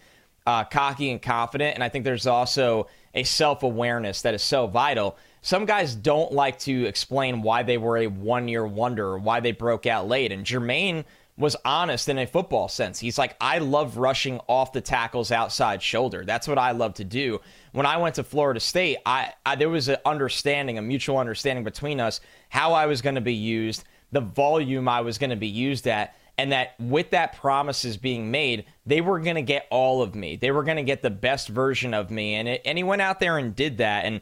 uh, 0.47 0.65
cocky 0.65 1.11
and 1.11 1.21
confident, 1.21 1.75
and 1.75 1.85
I 1.85 1.91
think 1.91 2.05
there's 2.05 2.27
also 2.27 2.87
a 3.15 3.25
self 3.25 3.63
awareness 3.63 4.23
that 4.23 4.33
is 4.33 4.43
so 4.43 4.67
vital. 4.67 5.19
Some 5.43 5.67
guys 5.67 5.95
don't 5.95 6.33
like 6.33 6.59
to 6.61 6.87
explain 6.87 7.43
why 7.43 7.63
they 7.63 7.77
were 7.77 7.99
a 7.99 8.07
one 8.07 8.49
year 8.49 8.67
wonder 8.67 9.09
or 9.09 9.19
why 9.19 9.41
they 9.41 9.53
broke 9.53 9.87
out 9.87 10.09
late. 10.09 10.33
And 10.33 10.47
Jermaine 10.47 11.05
was 11.39 11.57
honest 11.65 12.09
in 12.09 12.19
a 12.19 12.27
football 12.27 12.69
sense. 12.69 12.99
He's 12.99 13.17
like, 13.17 13.37
I 13.41 13.59
love 13.59 13.97
rushing 13.97 14.41
off 14.49 14.73
the 14.73 14.81
tackle's 14.81 15.31
outside 15.31 15.81
shoulder. 15.81 16.25
That's 16.25 16.49
what 16.49 16.59
I 16.59 16.73
love 16.73 16.95
to 16.95 17.05
do. 17.05 17.41
When 17.73 17.87
I 17.87 17.97
went 17.97 18.17
to 18.17 18.25
Florida 18.25 18.59
State, 18.59 18.99
I, 19.07 19.33
I 19.47 19.55
there 19.55 19.69
was 19.69 19.89
an 19.89 19.99
understanding, 20.05 20.79
a 20.79 20.83
mutual 20.83 21.17
understanding 21.17 21.65
between 21.65 22.01
us, 22.01 22.21
how 22.49 22.73
I 22.73 22.87
was 22.87 23.01
going 23.01 23.15
to 23.15 23.21
be 23.21 23.35
used, 23.35 23.85
the 24.11 24.21
volume 24.21 24.89
I 24.89 25.01
was 25.01 25.17
going 25.17 25.31
to 25.31 25.37
be 25.37 25.47
used 25.47 25.87
at, 25.87 26.17
and 26.39 26.51
that 26.53 26.75
with 26.81 27.11
that 27.11 27.37
promises 27.37 27.97
being 27.97 28.31
made, 28.31 28.65
they 28.85 29.01
were 29.01 29.21
going 29.21 29.37
to 29.37 29.43
get 29.43 29.67
all 29.71 30.03
of 30.03 30.15
me. 30.15 30.37
They 30.37 30.51
were 30.51 30.65
going 30.65 30.77
to 30.77 30.83
get 30.83 31.03
the 31.03 31.11
best 31.11 31.49
version 31.49 31.95
of 31.95 32.11
me, 32.11 32.35
and 32.35 32.49
it, 32.49 32.63
and 32.65 32.77
he 32.77 32.85
went 32.85 33.03
out 33.03 33.21
there 33.21 33.39
and 33.39 33.55
did 33.55 33.79
that. 33.79 34.05
And 34.05 34.21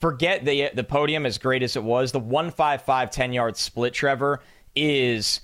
forget 0.00 0.44
the 0.44 0.70
the 0.74 0.84
podium 0.84 1.24
as 1.24 1.38
great 1.38 1.62
as 1.62 1.76
it 1.76 1.84
was, 1.84 2.10
the 2.10 2.18
one 2.18 2.50
five 2.50 2.82
five 2.82 3.10
ten 3.10 3.32
yard 3.32 3.56
split, 3.56 3.92
Trevor 3.92 4.40
is 4.74 5.40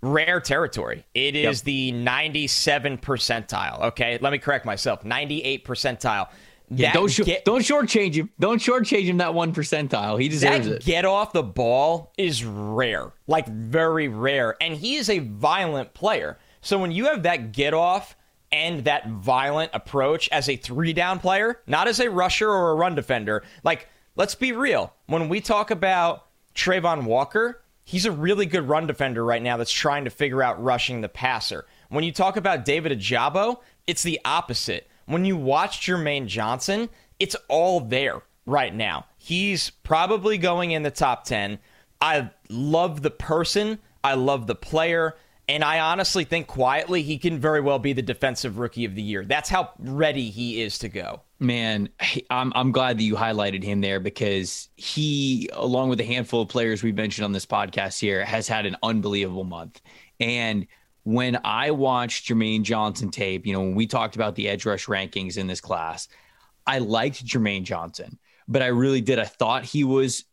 rare 0.00 0.40
territory. 0.40 1.04
It 1.14 1.36
is 1.36 1.60
yep. 1.60 1.64
the 1.64 1.92
97 1.92 2.98
percentile. 2.98 3.80
Okay, 3.88 4.18
let 4.20 4.32
me 4.32 4.38
correct 4.38 4.64
myself. 4.64 5.04
98 5.04 5.64
percentile. 5.64 6.28
Yeah, 6.70 6.92
don't 6.92 7.08
sh- 7.08 7.20
get, 7.24 7.44
don't 7.44 7.62
shortchange 7.62 8.14
him. 8.14 8.30
Don't 8.38 8.60
shortchange 8.60 9.04
him 9.04 9.16
that 9.18 9.32
one 9.32 9.54
percentile. 9.54 10.20
He 10.20 10.28
deserves 10.28 10.66
it. 10.66 10.84
Get 10.84 11.04
off 11.04 11.32
the 11.32 11.42
ball 11.42 12.12
is 12.18 12.44
rare, 12.44 13.12
like 13.26 13.48
very 13.48 14.08
rare, 14.08 14.56
and 14.60 14.74
he 14.74 14.96
is 14.96 15.08
a 15.08 15.20
violent 15.20 15.94
player. 15.94 16.38
So 16.60 16.78
when 16.78 16.92
you 16.92 17.06
have 17.06 17.22
that 17.22 17.52
get 17.52 17.72
off 17.72 18.16
and 18.52 18.84
that 18.84 19.08
violent 19.08 19.70
approach 19.72 20.28
as 20.30 20.48
a 20.48 20.56
three 20.56 20.92
down 20.92 21.20
player, 21.20 21.60
not 21.66 21.88
as 21.88 22.00
a 22.00 22.10
rusher 22.10 22.50
or 22.50 22.72
a 22.72 22.74
run 22.74 22.94
defender, 22.94 23.44
like 23.64 23.88
let's 24.16 24.34
be 24.34 24.52
real. 24.52 24.92
When 25.06 25.30
we 25.30 25.40
talk 25.40 25.70
about 25.70 26.26
Travon 26.54 27.04
Walker, 27.04 27.62
he's 27.88 28.04
a 28.04 28.12
really 28.12 28.44
good 28.44 28.68
run 28.68 28.86
defender 28.86 29.24
right 29.24 29.42
now 29.42 29.56
that's 29.56 29.72
trying 29.72 30.04
to 30.04 30.10
figure 30.10 30.42
out 30.42 30.62
rushing 30.62 31.00
the 31.00 31.08
passer. 31.08 31.64
When 31.88 32.04
you 32.04 32.12
talk 32.12 32.36
about 32.36 32.66
David 32.66 32.92
Ojabo, 32.92 33.60
it's 33.86 34.02
the 34.02 34.20
opposite. 34.26 34.86
When 35.06 35.24
you 35.24 35.38
watch 35.38 35.80
Jermaine 35.80 36.26
Johnson, 36.26 36.90
it's 37.18 37.34
all 37.48 37.80
there 37.80 38.20
right 38.44 38.74
now. 38.74 39.06
He's 39.16 39.70
probably 39.70 40.36
going 40.36 40.72
in 40.72 40.82
the 40.82 40.90
top 40.90 41.24
10. 41.24 41.60
I 41.98 42.28
love 42.50 43.00
the 43.00 43.10
person, 43.10 43.78
I 44.04 44.14
love 44.14 44.46
the 44.46 44.54
player, 44.54 45.16
and 45.48 45.64
I 45.64 45.80
honestly 45.80 46.24
think 46.24 46.46
quietly 46.46 47.02
he 47.02 47.16
can 47.16 47.38
very 47.38 47.62
well 47.62 47.78
be 47.78 47.94
the 47.94 48.02
defensive 48.02 48.58
rookie 48.58 48.84
of 48.84 48.96
the 48.96 49.02
year. 49.02 49.24
That's 49.24 49.48
how 49.48 49.70
ready 49.78 50.28
he 50.28 50.60
is 50.60 50.78
to 50.80 50.90
go. 50.90 51.22
Man, 51.40 51.88
I'm 52.30 52.52
I'm 52.54 52.72
glad 52.72 52.98
that 52.98 53.04
you 53.04 53.14
highlighted 53.14 53.62
him 53.62 53.80
there 53.80 54.00
because 54.00 54.68
he, 54.76 55.48
along 55.52 55.88
with 55.88 56.00
a 56.00 56.04
handful 56.04 56.42
of 56.42 56.48
players 56.48 56.82
we 56.82 56.90
mentioned 56.92 57.24
on 57.24 57.32
this 57.32 57.46
podcast 57.46 58.00
here, 58.00 58.24
has 58.24 58.48
had 58.48 58.66
an 58.66 58.76
unbelievable 58.82 59.44
month. 59.44 59.80
And 60.18 60.66
when 61.04 61.38
I 61.44 61.70
watched 61.70 62.28
Jermaine 62.28 62.62
Johnson 62.62 63.10
tape, 63.10 63.46
you 63.46 63.52
know, 63.52 63.60
when 63.60 63.76
we 63.76 63.86
talked 63.86 64.16
about 64.16 64.34
the 64.34 64.48
edge 64.48 64.66
rush 64.66 64.86
rankings 64.86 65.38
in 65.38 65.46
this 65.46 65.60
class, 65.60 66.08
I 66.66 66.80
liked 66.80 67.24
Jermaine 67.24 67.62
Johnson, 67.62 68.18
but 68.48 68.62
I 68.62 68.66
really 68.66 69.00
did. 69.00 69.18
I 69.18 69.24
thought 69.24 69.64
he 69.64 69.84
was 69.84 70.24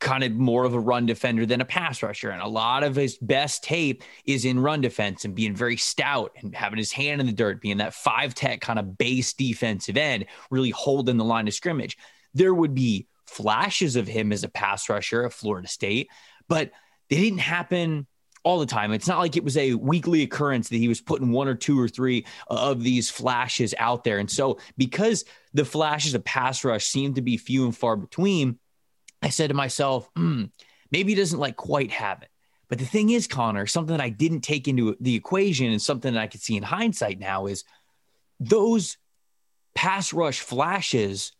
kind 0.00 0.22
of 0.22 0.32
more 0.32 0.64
of 0.64 0.74
a 0.74 0.80
run 0.80 1.06
defender 1.06 1.44
than 1.44 1.60
a 1.60 1.64
pass 1.64 2.02
rusher. 2.02 2.30
And 2.30 2.40
a 2.40 2.48
lot 2.48 2.84
of 2.84 2.94
his 2.94 3.18
best 3.18 3.64
tape 3.64 4.02
is 4.24 4.44
in 4.44 4.60
run 4.60 4.80
defense 4.80 5.24
and 5.24 5.34
being 5.34 5.54
very 5.54 5.76
stout 5.76 6.32
and 6.36 6.54
having 6.54 6.78
his 6.78 6.92
hand 6.92 7.20
in 7.20 7.26
the 7.26 7.32
dirt, 7.32 7.60
being 7.60 7.78
that 7.78 7.94
five 7.94 8.34
tech 8.34 8.60
kind 8.60 8.78
of 8.78 8.96
base 8.96 9.32
defensive 9.32 9.96
end, 9.96 10.26
really 10.50 10.70
holding 10.70 11.16
the 11.16 11.24
line 11.24 11.48
of 11.48 11.54
scrimmage. 11.54 11.98
There 12.34 12.54
would 12.54 12.74
be 12.74 13.08
flashes 13.26 13.96
of 13.96 14.06
him 14.06 14.32
as 14.32 14.44
a 14.44 14.48
pass 14.48 14.88
rusher 14.88 15.26
at 15.26 15.32
Florida 15.32 15.68
State, 15.68 16.08
but 16.48 16.70
they 17.10 17.16
didn't 17.16 17.38
happen 17.38 18.06
all 18.44 18.60
the 18.60 18.66
time. 18.66 18.92
It's 18.92 19.08
not 19.08 19.18
like 19.18 19.36
it 19.36 19.44
was 19.44 19.56
a 19.56 19.74
weekly 19.74 20.22
occurrence 20.22 20.68
that 20.68 20.76
he 20.76 20.88
was 20.88 21.00
putting 21.00 21.32
one 21.32 21.48
or 21.48 21.54
two 21.54 21.78
or 21.78 21.88
three 21.88 22.24
of 22.46 22.82
these 22.82 23.10
flashes 23.10 23.74
out 23.78 24.04
there. 24.04 24.18
And 24.18 24.30
so, 24.30 24.58
because 24.76 25.24
the 25.54 25.64
flashes 25.64 26.14
of 26.14 26.24
pass 26.24 26.64
rush 26.64 26.86
seem 26.86 27.14
to 27.14 27.22
be 27.22 27.36
few 27.36 27.64
and 27.64 27.76
far 27.76 27.96
between, 27.96 28.58
I 29.22 29.30
said 29.30 29.48
to 29.48 29.54
myself, 29.54 30.12
mm, 30.14 30.50
maybe 30.90 31.12
he 31.12 31.16
doesn't 31.16 31.38
like 31.38 31.56
quite 31.56 31.90
have 31.90 32.22
it. 32.22 32.28
But 32.68 32.78
the 32.78 32.84
thing 32.84 33.10
is, 33.10 33.26
Connor, 33.26 33.66
something 33.66 33.96
that 33.96 34.02
I 34.02 34.10
didn't 34.10 34.42
take 34.42 34.68
into 34.68 34.96
the 35.00 35.14
equation 35.14 35.70
and 35.70 35.80
something 35.80 36.12
that 36.12 36.20
I 36.20 36.26
could 36.26 36.42
see 36.42 36.56
in 36.56 36.62
hindsight 36.62 37.18
now 37.18 37.46
is 37.46 37.64
those 38.40 38.98
pass 39.74 40.12
rush 40.12 40.40
flashes 40.40 41.32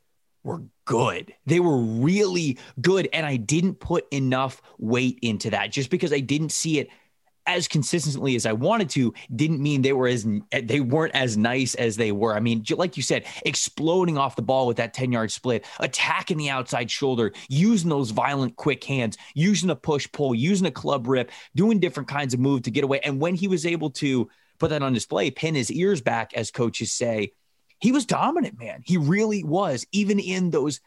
were 0.42 0.62
good. 0.86 1.34
They 1.44 1.60
were 1.60 1.76
really 1.76 2.58
good. 2.80 3.08
And 3.12 3.26
I 3.26 3.36
didn't 3.36 3.74
put 3.74 4.06
enough 4.10 4.62
weight 4.78 5.18
into 5.20 5.50
that 5.50 5.70
just 5.70 5.90
because 5.90 6.12
I 6.12 6.20
didn't 6.20 6.52
see 6.52 6.78
it 6.78 6.88
as 7.48 7.66
consistently 7.66 8.36
as 8.36 8.46
I 8.46 8.52
wanted 8.52 8.90
to 8.90 9.14
didn't 9.34 9.60
mean 9.60 9.80
they 9.82 9.94
were 9.94 10.06
as 10.06 10.26
they 10.52 10.80
weren't 10.80 11.14
as 11.14 11.36
nice 11.36 11.74
as 11.74 11.96
they 11.96 12.12
were. 12.12 12.36
I 12.36 12.40
mean, 12.40 12.64
like 12.70 12.96
you 12.96 13.02
said, 13.02 13.24
exploding 13.44 14.18
off 14.18 14.36
the 14.36 14.42
ball 14.42 14.66
with 14.66 14.76
that 14.76 14.92
10 14.94 15.10
yard 15.10 15.32
split, 15.32 15.64
attacking 15.80 16.36
the 16.36 16.50
outside 16.50 16.90
shoulder, 16.90 17.32
using 17.48 17.88
those 17.88 18.10
violent 18.10 18.54
quick 18.56 18.84
hands, 18.84 19.16
using 19.34 19.70
a 19.70 19.76
push 19.76 20.06
pull, 20.12 20.34
using 20.34 20.66
a 20.66 20.70
club 20.70 21.08
rip, 21.08 21.30
doing 21.56 21.80
different 21.80 22.08
kinds 22.08 22.34
of 22.34 22.40
move 22.40 22.62
to 22.62 22.70
get 22.70 22.84
away. 22.84 23.00
And 23.00 23.18
when 23.18 23.34
he 23.34 23.48
was 23.48 23.64
able 23.64 23.90
to 23.92 24.28
put 24.58 24.70
that 24.70 24.82
on 24.82 24.92
display, 24.92 25.30
pin 25.30 25.54
his 25.54 25.72
ears 25.72 26.02
back, 26.02 26.34
as 26.34 26.50
coaches 26.50 26.92
say, 26.92 27.32
he 27.80 27.92
was 27.92 28.04
dominant, 28.04 28.58
man. 28.58 28.82
He 28.84 28.98
really 28.98 29.42
was, 29.42 29.86
even 29.90 30.18
in 30.18 30.50
those 30.50 30.80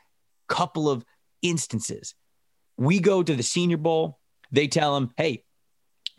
couple 0.47 0.89
of 0.89 1.03
instances. 1.41 2.13
We 2.77 2.99
go 2.99 3.23
to 3.23 3.35
the 3.35 3.43
Senior 3.43 3.77
Bowl. 3.77 4.19
They 4.51 4.67
tell 4.67 4.95
him, 4.97 5.11
hey, 5.17 5.43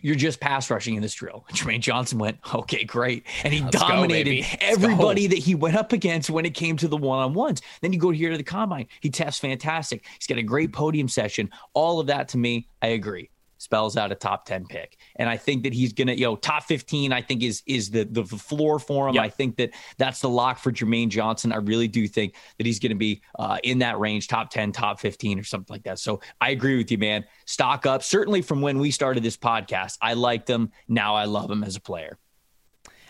you're 0.03 0.15
just 0.15 0.41
pass 0.41 0.71
rushing 0.71 0.95
in 0.97 1.03
this 1.03 1.15
drill. 1.15 1.45
Jermaine 1.53 1.81
Johnson 1.81 2.19
went, 2.19 2.39
okay, 2.55 2.85
great. 2.85 3.25
And 3.45 3.55
he 3.55 3.61
Let's 3.61 3.79
dominated 3.79 4.43
go, 4.43 4.47
everybody 4.61 5.27
that 5.29 5.39
he 5.39 5.55
went 5.55 5.77
up 5.77 5.93
against 5.93 6.29
when 6.29 6.45
it 6.45 6.55
came 6.55 6.77
to 6.77 6.89
the 6.89 6.97
one 6.97 7.21
on 7.21 7.35
ones. 7.35 7.63
Then 7.81 7.93
you 7.93 7.99
go 7.99 8.11
here 8.11 8.31
to 8.31 8.37
the 8.37 8.43
combine. 8.43 8.87
He 9.01 9.11
tests 9.11 9.41
fantastic. 9.41 10.05
He's 10.19 10.27
got 10.27 10.39
a 10.39 10.43
great 10.43 10.73
podium 10.73 11.09
session. 11.09 11.51
All 11.73 12.01
of 12.01 12.07
that 12.09 12.29
to 12.29 12.39
me, 12.39 12.69
I 12.83 12.89
agree 12.89 13.31
spells 13.63 13.97
out 13.97 14.11
a 14.11 14.15
top 14.17 14.45
10 14.45 14.67
pick. 14.67 14.97
And 15.17 15.29
I 15.29 15.37
think 15.37 15.63
that 15.63 15.73
he's 15.73 15.93
going 15.93 16.09
to, 16.09 16.19
you 16.19 16.25
know, 16.25 16.35
top 16.35 16.65
15, 16.65 17.13
I 17.13 17.23
think 17.23 17.45
is, 17.45 17.63
is 17.65 17.91
the, 17.91 18.03
the 18.03 18.25
floor 18.25 18.81
for 18.81 19.09
him. 19.09 19.15
Yep. 19.15 19.25
I 19.25 19.29
think 19.29 19.57
that 19.59 19.71
that's 19.99 20.21
the 20.21 20.29
lock 20.29 20.59
for 20.59 20.73
Jermaine 20.73 21.11
Johnson. 21.11 21.53
I 21.53 21.59
really 21.59 21.87
do 21.87 22.09
think 22.09 22.35
that 22.59 22.67
he's 22.67 22.81
going 22.81 22.91
to 22.91 22.97
be 22.97 23.23
uh, 23.39 23.59
in 23.63 23.79
that 23.79 24.01
range, 24.01 24.27
top 24.27 24.51
10, 24.51 24.73
top 24.73 24.99
15 24.99 25.39
or 25.39 25.45
something 25.45 25.73
like 25.73 25.85
that. 25.85 26.01
So 26.01 26.21
I 26.41 26.51
agree 26.51 26.77
with 26.77 26.91
you, 26.91 26.99
man. 26.99 27.25
Stock 27.45 27.87
up. 27.87 28.03
Certainly 28.03 28.43
from 28.43 28.63
when 28.63 28.81
we 28.81 28.91
started 28.91 29.23
this 29.23 29.37
podcast, 29.37 29.97
I 30.03 30.15
liked 30.15 30.51
him. 30.51 30.73
Now 30.89 31.15
I 31.15 31.27
love 31.27 31.49
him 31.49 31.63
as 31.63 31.77
a 31.77 31.81
player. 31.81 32.19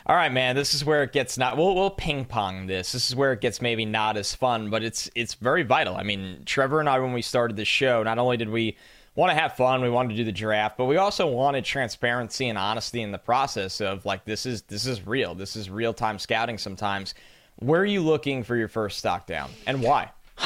All 0.05 0.17
right, 0.17 0.33
man. 0.33 0.55
This 0.55 0.75
is 0.75 0.85
where 0.85 1.03
it 1.05 1.13
gets 1.13 1.39
not. 1.39 1.57
We'll 1.57 1.77
we'll 1.77 1.89
ping 1.89 2.25
pong 2.25 2.67
this. 2.67 2.91
This 2.91 3.09
is 3.09 3.15
where 3.15 3.33
it 3.33 3.41
gets 3.41 3.63
maybe 3.63 3.85
not 3.85 4.17
as 4.17 4.35
fun, 4.35 4.69
but 4.69 4.83
it's 4.83 5.09
it's 5.15 5.35
very 5.35 5.63
vital. 5.63 5.95
I 5.95 6.03
mean, 6.03 6.43
Trevor 6.45 6.81
and 6.81 6.89
I, 6.89 6.99
when 6.99 7.13
we 7.13 7.23
started 7.23 7.57
the 7.57 7.65
show, 7.65 8.03
not 8.03 8.19
only 8.19 8.37
did 8.37 8.49
we 8.51 8.77
want 9.15 9.31
to 9.31 9.35
have 9.35 9.57
fun. 9.57 9.83
We 9.83 9.91
wanted 9.91 10.11
to 10.11 10.17
do 10.17 10.25
the 10.25 10.33
draft, 10.33 10.77
but 10.77 10.87
we 10.87 10.97
also 10.97 11.27
wanted 11.27 11.65
transparency 11.65 12.49
and 12.49 12.57
honesty 12.57 13.03
in 13.03 13.13
the 13.13 13.19
process 13.19 13.81
of 13.81 14.05
like 14.05 14.25
this 14.25 14.47
is 14.47 14.63
this 14.63 14.87
is 14.87 15.07
real. 15.07 15.35
This 15.35 15.57
is 15.57 15.69
real 15.71 15.93
time 15.95 16.19
scouting 16.19 16.59
sometimes. 16.59 17.15
where 17.57 17.81
are 17.81 17.87
you 17.87 18.01
looking 18.03 18.43
for 18.43 18.57
your 18.57 18.69
first 18.69 18.99
stock 18.99 19.27
down 19.27 19.51
and 19.67 19.83
why? 19.83 20.11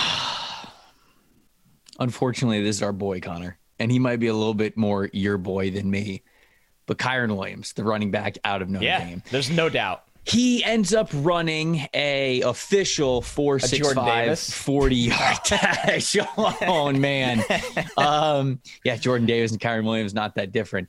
Unfortunately, 1.99 2.63
this 2.63 2.77
is 2.77 2.83
our 2.83 2.93
boy 2.93 3.21
Connor, 3.21 3.59
and 3.79 3.91
he 3.91 3.99
might 3.99 4.21
be 4.21 4.27
a 4.27 4.35
little 4.35 4.55
bit 4.55 4.77
more 4.77 5.09
your 5.13 5.39
boy 5.39 5.71
than 5.71 5.91
me. 5.91 6.23
But 6.87 6.99
Kyren 6.99 7.37
Williams, 7.37 7.73
the 7.73 7.85
running 7.85 8.11
back 8.11 8.39
out 8.45 8.63
of 8.63 8.69
Notre 8.69 8.85
yeah, 8.85 9.05
Dame, 9.05 9.23
there's 9.31 9.51
no 9.51 9.69
doubt. 9.69 10.06
He 10.27 10.65
ends 10.65 10.93
up 10.93 11.09
running 11.13 11.87
a 11.95 12.41
official 12.41 13.23
four 13.23 13.61
six 13.61 13.93
five 13.93 14.39
40 14.39 14.97
yard 14.97 15.37
dash. 15.45 16.17
oh 16.37 16.93
man. 16.93 17.45
um, 17.97 18.61
yeah, 18.85 18.97
Jordan 18.97 19.27
Davis 19.27 19.53
and 19.53 19.61
Kyren 19.61 19.85
Williams 19.85 20.15
not 20.15 20.35
that 20.35 20.51
different. 20.51 20.89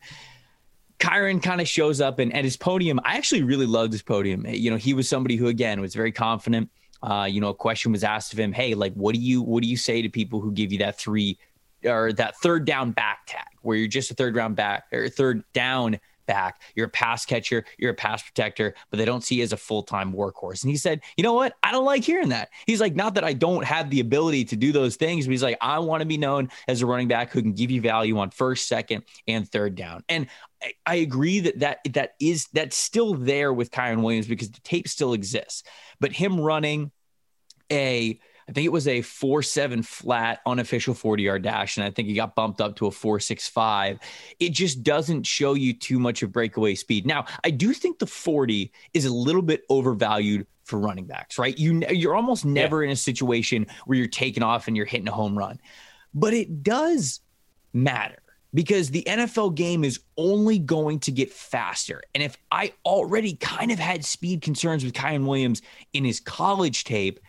Kyren 0.99 1.41
kind 1.41 1.61
of 1.61 1.67
shows 1.67 2.01
up 2.01 2.17
and 2.17 2.35
at 2.35 2.43
his 2.43 2.57
podium. 2.57 2.99
I 3.03 3.17
actually 3.17 3.43
really 3.43 3.67
loved 3.67 3.93
his 3.93 4.01
podium. 4.01 4.43
You 4.47 4.71
know, 4.71 4.77
he 4.77 4.95
was 4.95 5.07
somebody 5.07 5.35
who 5.35 5.47
again 5.47 5.81
was 5.81 5.93
very 5.93 6.11
confident. 6.11 6.71
Uh, 7.03 7.27
you 7.29 7.39
know, 7.39 7.49
a 7.49 7.53
question 7.53 7.91
was 7.91 8.03
asked 8.03 8.33
of 8.33 8.39
him, 8.39 8.51
"Hey, 8.51 8.73
like, 8.73 8.93
what 8.93 9.13
do 9.13 9.21
you 9.21 9.43
what 9.43 9.61
do 9.61 9.69
you 9.69 9.77
say 9.77 10.01
to 10.01 10.09
people 10.09 10.41
who 10.41 10.51
give 10.51 10.71
you 10.71 10.79
that 10.79 10.97
three 10.97 11.37
or 11.85 12.11
that 12.13 12.35
third 12.37 12.65
down 12.65 12.91
back 12.91 13.27
tag, 13.27 13.45
where 13.61 13.77
you're 13.77 13.87
just 13.87 14.09
a 14.09 14.15
third 14.15 14.35
round 14.35 14.55
back 14.55 14.85
or 14.91 15.07
third 15.09 15.43
down 15.53 15.99
back. 16.27 16.61
You're 16.75 16.87
a 16.87 16.89
pass 16.89 17.25
catcher, 17.25 17.65
you're 17.79 17.91
a 17.91 17.95
pass 17.95 18.21
protector, 18.21 18.75
but 18.89 18.97
they 18.97 19.05
don't 19.05 19.23
see 19.23 19.35
you 19.35 19.43
as 19.43 19.53
a 19.53 19.57
full 19.57 19.83
time 19.83 20.13
workhorse. 20.13 20.63
And 20.63 20.69
he 20.69 20.77
said, 20.77 21.01
You 21.17 21.23
know 21.23 21.33
what? 21.33 21.55
I 21.63 21.71
don't 21.71 21.85
like 21.85 22.03
hearing 22.03 22.29
that. 22.29 22.49
He's 22.67 22.79
like, 22.79 22.95
Not 22.95 23.15
that 23.15 23.23
I 23.23 23.33
don't 23.33 23.63
have 23.65 23.89
the 23.89 23.99
ability 23.99 24.45
to 24.45 24.55
do 24.55 24.71
those 24.71 24.95
things, 24.95 25.25
but 25.25 25.31
he's 25.31 25.43
like, 25.43 25.57
I 25.61 25.79
want 25.79 26.01
to 26.01 26.05
be 26.05 26.17
known 26.17 26.49
as 26.67 26.81
a 26.81 26.85
running 26.85 27.07
back 27.07 27.31
who 27.31 27.41
can 27.41 27.53
give 27.53 27.71
you 27.71 27.81
value 27.81 28.19
on 28.19 28.29
first, 28.29 28.67
second, 28.67 29.03
and 29.27 29.49
third 29.49 29.75
down. 29.75 30.03
And 30.07 30.27
I, 30.85 30.95
agree 30.95 31.41
that 31.41 31.59
that 31.59 31.79
that 31.93 32.13
is 32.19 32.47
that's 32.51 32.75
still 32.75 33.13
there 33.13 33.53
with 33.53 33.71
Kyren 33.71 34.01
Williams 34.01 34.27
because 34.27 34.49
the 34.49 34.59
tape 34.61 34.87
still 34.87 35.13
exists. 35.13 35.63
But 35.99 36.11
him 36.11 36.39
running 36.39 36.91
a 37.71 38.19
I 38.49 38.53
think 38.53 38.65
it 38.65 38.71
was 38.71 38.87
a 38.87 39.01
four 39.01 39.43
seven 39.43 39.83
flat 39.83 40.39
unofficial 40.45 40.93
40 40.93 41.23
yard 41.23 41.41
dash. 41.41 41.77
And 41.77 41.85
I 41.85 41.89
think 41.89 42.07
he 42.07 42.13
got 42.13 42.35
bumped 42.35 42.61
up 42.61 42.77
to 42.77 42.87
a 42.87 42.91
four 42.91 43.19
six 43.19 43.47
five. 43.47 43.99
It 44.39 44.49
just 44.49 44.83
doesn't 44.83 45.23
show 45.23 45.53
you 45.53 45.73
too 45.73 45.99
much 45.99 46.23
of 46.23 46.31
breakaway 46.31 46.75
speed. 46.75 47.05
Now, 47.05 47.25
I 47.43 47.49
do 47.49 47.73
think 47.73 47.99
the 47.99 48.07
40 48.07 48.71
is 48.93 49.05
a 49.05 49.13
little 49.13 49.41
bit 49.41 49.63
overvalued 49.69 50.47
for 50.63 50.79
running 50.79 51.05
backs, 51.05 51.37
right? 51.37 51.57
You 51.57 51.83
you're 51.89 52.15
almost 52.15 52.45
never 52.45 52.83
yeah. 52.83 52.87
in 52.87 52.93
a 52.93 52.97
situation 52.97 53.67
where 53.85 53.97
you're 53.97 54.07
taking 54.07 54.43
off 54.43 54.67
and 54.67 54.77
you're 54.77 54.85
hitting 54.85 55.07
a 55.07 55.13
home 55.13 55.37
run. 55.37 55.59
But 56.13 56.33
it 56.33 56.63
does 56.63 57.21
matter 57.73 58.21
because 58.53 58.89
the 58.89 59.03
NFL 59.07 59.55
game 59.55 59.83
is 59.83 59.99
only 60.17 60.57
going 60.57 60.99
to 61.01 61.11
get 61.11 61.31
faster. 61.31 62.01
And 62.15 62.23
if 62.23 62.37
I 62.51 62.73
already 62.85 63.35
kind 63.35 63.71
of 63.71 63.79
had 63.79 64.05
speed 64.05 64.41
concerns 64.41 64.83
with 64.83 64.93
Kyren 64.93 65.25
Williams 65.25 65.61
in 65.93 66.05
his 66.05 66.19
college 66.19 66.83
tape, 66.83 67.19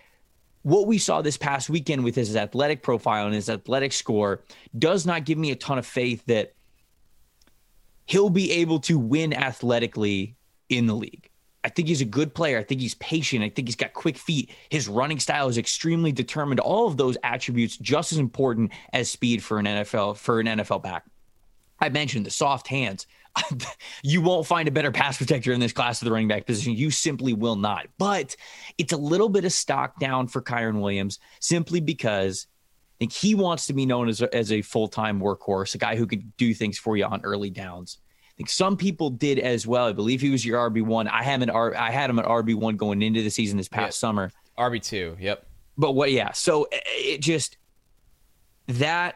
what 0.69 0.87
we 0.87 0.99
saw 0.99 1.23
this 1.23 1.39
past 1.39 1.71
weekend 1.71 2.05
with 2.05 2.15
his 2.15 2.37
athletic 2.37 2.83
profile 2.83 3.25
and 3.25 3.35
his 3.35 3.49
athletic 3.49 3.91
score 3.91 4.43
does 4.79 5.07
not 5.07 5.25
give 5.25 5.39
me 5.39 5.51
a 5.51 5.57
ton 5.57 5.79
of 5.79 5.87
faith 5.87 6.23
that 6.27 6.53
he'll 8.05 8.29
be 8.29 8.53
able 8.53 8.79
to 8.81 8.99
win 8.99 9.33
athletically 9.33 10.37
in 10.69 10.85
the 10.85 10.95
league. 10.95 11.31
I 11.65 11.71
think 11.71 11.89
he's 11.89 12.03
a 12.03 12.07
good 12.07 12.35
player. 12.35 12.59
I 12.59 12.65
think 12.65 12.83
he's 12.83 12.95
patient. 12.97 13.43
I 13.43 13.49
think 13.49 13.67
he's 13.67 13.77
got 13.77 13.95
quick 13.95 14.19
feet. 14.19 14.51
His 14.69 14.89
running 14.89 15.19
style 15.19 15.49
is 15.49 15.57
extremely 15.57 16.13
determined. 16.13 16.61
All 16.61 16.87
of 16.87 16.99
those 16.99 17.17
attributes 17.25 17.79
just 17.79 18.13
as 18.13 18.19
important 18.19 18.73
as 18.93 19.11
speed 19.11 19.43
for 19.43 19.59
an 19.59 19.65
NFL 19.65 20.19
for 20.19 20.39
an 20.39 20.47
NFL 20.47 20.83
back. 20.83 21.07
I 21.81 21.89
mentioned 21.89 22.27
the 22.27 22.31
soft 22.31 22.69
hands. 22.69 23.07
you 24.03 24.21
won't 24.21 24.47
find 24.47 24.69
a 24.69 24.73
better 24.73 24.91
pass 24.91 25.17
protector 25.17 25.53
in 25.53 25.61
this 25.61 25.73
class 25.73 26.01
of 26.01 26.07
the 26.07 26.13
running 26.13 26.29
back 26.29 26.47
position. 26.47 26.75
You 26.75 26.91
simply 26.91 27.33
will 27.33 27.57
not. 27.57 27.87
But 27.99 28.37
it's 28.79 28.93
a 28.93 28.97
little 28.97 29.29
bit 29.29 29.45
of 29.45 29.53
stock 29.53 29.99
down 29.99 30.29
for 30.29 30.43
Kyren 30.43 30.81
Williams 30.81 31.19
simply 31.41 31.81
because 31.81 32.47
I 32.97 32.99
think 33.01 33.13
he 33.13 33.35
wants 33.35 33.67
to 33.67 33.73
be 33.73 33.87
known 33.87 34.09
as 34.09 34.23
a, 34.23 34.35
as 34.35 34.51
a 34.53 34.63
full 34.63 34.89
time 34.89 35.21
workhorse, 35.21 35.75
a 35.75 35.79
guy 35.79 35.97
who 35.97 36.07
could 36.07 36.37
do 36.37 36.53
things 36.55 36.79
for 36.79 36.97
you 36.97 37.05
on 37.05 37.21
early 37.23 37.51
downs. 37.51 37.99
I 38.01 38.35
think 38.37 38.51
some 38.51 38.77
people 38.77 39.11
did 39.11 39.39
as 39.39 39.67
well. 39.67 39.87
I 39.87 39.93
believe 39.93 40.21
he 40.21 40.31
was 40.31 40.45
your 40.45 40.71
RB 40.71 40.83
one. 40.83 41.09
I 41.09 41.23
have 41.23 41.43
an 41.43 41.51
R, 41.51 41.75
I 41.75 41.91
had 41.91 42.11
him 42.11 42.19
at 42.19 42.25
RB 42.25 42.55
one 42.55 42.77
going 42.77 43.03
into 43.03 43.23
the 43.23 43.31
season 43.31 43.57
this 43.57 43.69
past 43.69 43.87
yep. 43.87 43.95
summer. 43.95 44.31
RB 44.59 44.83
two. 44.83 45.17
Yep. 45.21 45.47
But 45.77 45.93
what? 45.93 46.11
Yeah. 46.11 46.33
So 46.33 46.69
it 46.73 47.21
just 47.21 47.57
that 48.67 49.15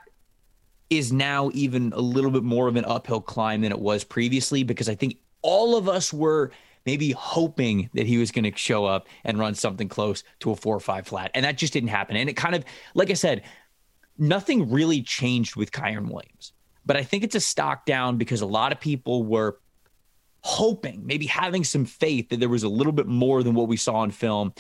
is 0.93 1.11
now 1.11 1.51
even 1.55 1.91
a 1.95 2.01
little 2.01 2.31
bit 2.31 2.43
more 2.43 2.69
of 2.69 2.77
an 2.77 2.85
uphill 2.85 3.23
climb 3.23 3.63
than 3.63 3.73
it 3.73 3.79
was 3.79 4.05
previously 4.05 4.63
because 4.63 4.91
I 4.91 4.95
think 4.95 5.17
all 5.41 5.75
of 5.75 5.89
us 5.89 6.13
were 6.13 6.51
maybe 6.85 7.13
hoping 7.13 7.89
that 7.95 8.07
he 8.07 8.19
was 8.19 8.31
going 8.31 8.45
to 8.45 8.55
show 8.59 8.85
up 8.85 9.09
and 9.25 9.39
run 9.39 9.55
something 9.55 9.89
close 9.89 10.23
to 10.41 10.51
a 10.51 10.57
four 10.57 10.77
or 10.77 10.81
five 10.81 11.07
flat. 11.07 11.31
And 11.33 11.47
that 11.47 11.57
just 11.57 11.73
didn't 11.73 11.89
happen. 11.89 12.17
And 12.17 12.29
it 12.29 12.35
kind 12.35 12.55
of, 12.55 12.67
like 12.95 13.09
I 13.09 13.15
said, 13.15 13.43
nothing 14.19 14.71
really 14.71 15.01
changed 15.01 15.57
with 15.57 15.73
Kyren 15.73 16.11
Williams. 16.11 16.53
But 16.85 16.99
I 16.99 17.05
think 17.05 17.25
it's 17.25 17.37
a 17.37 17.41
stock 17.41 17.87
down 17.87 18.19
because 18.19 18.43
a 18.43 18.47
lot 18.47 18.71
of 18.71 18.79
people 18.79 19.25
were 19.25 19.61
hoping, 20.41 21.07
maybe 21.07 21.25
having 21.25 21.65
some 21.65 21.87
faith 21.87 22.29
that 22.29 22.39
there 22.39 22.51
was 22.51 22.65
a 22.65 22.69
little 22.69 22.93
bit 22.93 23.07
more 23.07 23.43
than 23.43 23.55
what 23.55 23.69
we 23.69 23.79
saw 23.79 24.03
in 24.03 24.11
film 24.11 24.53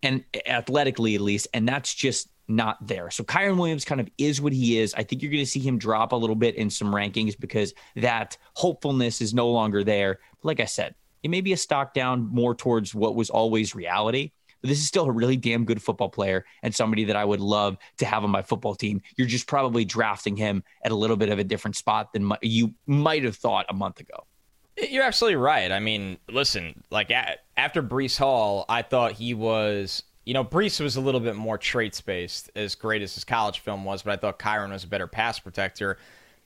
and 0.00 0.22
athletically 0.46 1.16
at 1.16 1.20
least. 1.20 1.48
And 1.52 1.66
that's 1.68 1.92
just 1.92 2.28
not 2.56 2.86
there. 2.86 3.10
So 3.10 3.24
Kyren 3.24 3.56
Williams 3.56 3.84
kind 3.84 4.00
of 4.00 4.08
is 4.18 4.40
what 4.40 4.52
he 4.52 4.78
is. 4.78 4.94
I 4.94 5.02
think 5.02 5.22
you're 5.22 5.32
going 5.32 5.44
to 5.44 5.50
see 5.50 5.60
him 5.60 5.78
drop 5.78 6.12
a 6.12 6.16
little 6.16 6.36
bit 6.36 6.54
in 6.56 6.70
some 6.70 6.92
rankings 6.92 7.38
because 7.38 7.74
that 7.96 8.36
hopefulness 8.54 9.20
is 9.20 9.34
no 9.34 9.50
longer 9.50 9.82
there. 9.82 10.20
Like 10.42 10.60
I 10.60 10.66
said, 10.66 10.94
it 11.22 11.30
may 11.30 11.40
be 11.40 11.52
a 11.52 11.56
stock 11.56 11.94
down 11.94 12.28
more 12.32 12.54
towards 12.54 12.94
what 12.94 13.14
was 13.14 13.30
always 13.30 13.74
reality. 13.74 14.32
But 14.60 14.68
this 14.68 14.78
is 14.78 14.86
still 14.86 15.06
a 15.06 15.10
really 15.10 15.36
damn 15.36 15.64
good 15.64 15.82
football 15.82 16.08
player 16.08 16.44
and 16.62 16.72
somebody 16.72 17.02
that 17.04 17.16
I 17.16 17.24
would 17.24 17.40
love 17.40 17.76
to 17.98 18.06
have 18.06 18.22
on 18.22 18.30
my 18.30 18.42
football 18.42 18.76
team. 18.76 19.02
You're 19.16 19.26
just 19.26 19.48
probably 19.48 19.84
drafting 19.84 20.36
him 20.36 20.62
at 20.84 20.92
a 20.92 20.94
little 20.94 21.16
bit 21.16 21.30
of 21.30 21.40
a 21.40 21.44
different 21.44 21.76
spot 21.76 22.12
than 22.12 22.30
you 22.42 22.72
might 22.86 23.24
have 23.24 23.34
thought 23.34 23.66
a 23.68 23.74
month 23.74 23.98
ago. 23.98 24.24
You're 24.88 25.02
absolutely 25.02 25.36
right. 25.36 25.72
I 25.72 25.80
mean, 25.80 26.16
listen, 26.28 26.84
like 26.90 27.12
after 27.56 27.82
Breece 27.82 28.16
Hall, 28.16 28.64
I 28.68 28.82
thought 28.82 29.12
he 29.12 29.34
was 29.34 30.04
you 30.24 30.34
know, 30.34 30.44
Breece 30.44 30.80
was 30.80 30.96
a 30.96 31.00
little 31.00 31.20
bit 31.20 31.36
more 31.36 31.58
traits 31.58 32.00
based, 32.00 32.50
as 32.54 32.74
great 32.74 33.02
as 33.02 33.14
his 33.14 33.24
college 33.24 33.60
film 33.60 33.84
was, 33.84 34.02
but 34.02 34.12
I 34.12 34.16
thought 34.16 34.38
Kyren 34.38 34.70
was 34.70 34.84
a 34.84 34.88
better 34.88 35.06
pass 35.06 35.38
protector. 35.38 35.98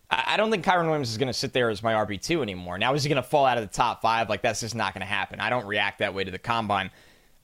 I 0.09 0.37
don't 0.37 0.51
think 0.51 0.65
Kyren 0.65 0.87
Williams 0.87 1.11
is 1.11 1.19
going 1.19 1.27
to 1.27 1.33
sit 1.33 1.53
there 1.53 1.69
as 1.69 1.83
my 1.83 1.93
RB2 1.93 2.41
anymore. 2.41 2.79
Now, 2.79 2.95
is 2.95 3.03
he 3.03 3.09
going 3.09 3.23
to 3.23 3.29
fall 3.29 3.45
out 3.45 3.59
of 3.59 3.69
the 3.69 3.75
top 3.75 4.03
five? 4.03 4.29
Like, 4.29 4.41
that's 4.41 4.61
just 4.61 4.75
not 4.75 4.95
going 4.95 5.01
to 5.01 5.07
happen. 5.07 5.41
I 5.41 5.51
don't 5.51 5.67
react 5.67 5.99
that 5.99 6.15
way 6.15 6.23
to 6.23 6.31
the 6.31 6.39
combine. 6.39 6.91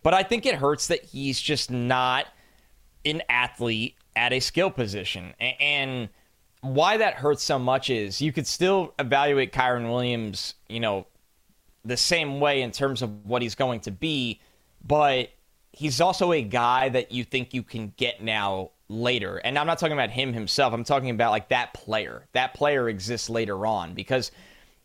But 0.05 0.15
I 0.15 0.23
think 0.23 0.47
it 0.47 0.55
hurts 0.55 0.87
that 0.87 1.05
he's 1.05 1.41
just 1.41 1.71
not 1.73 2.27
an 3.05 3.23
athlete 3.29 3.97
at 4.15 4.33
a 4.33 4.39
skill 4.39 4.71
position. 4.71 5.35
And 5.41 6.09
why 6.61 6.97
that 6.99 7.15
hurts 7.15 7.43
so 7.43 7.59
much 7.59 7.91
is 7.91 8.23
you 8.23 8.33
could 8.33 8.47
still 8.47 8.95
evaluate 8.99 9.53
Kyren 9.53 9.91
Williams, 9.91 10.55
you 10.69 10.79
know, 10.79 11.07
the 11.85 11.97
same 11.97 12.39
way 12.39 12.63
in 12.63 12.71
terms 12.71 13.03
of 13.03 13.27
what 13.27 13.43
he's 13.43 13.57
going 13.57 13.81
to 13.81 13.91
be, 13.91 14.41
but 14.87 15.31
he's 15.73 16.01
also 16.01 16.33
a 16.33 16.43
guy 16.43 16.89
that 16.91 17.13
you 17.13 17.25
think 17.25 17.55
you 17.55 17.63
can 17.63 17.93
get 17.97 18.23
now 18.23 18.71
later. 18.89 19.39
And 19.39 19.59
I'm 19.59 19.67
not 19.67 19.79
talking 19.79 19.95
about 19.95 20.11
him 20.11 20.33
himself. 20.33 20.73
I'm 20.73 20.85
talking 20.85 21.11
about 21.11 21.31
like 21.31 21.49
that 21.49 21.75
player. 21.75 22.27
That 22.33 22.55
player 22.55 22.89
exists 22.89 23.31
later 23.31 23.67
on 23.67 23.95
because 23.95 24.31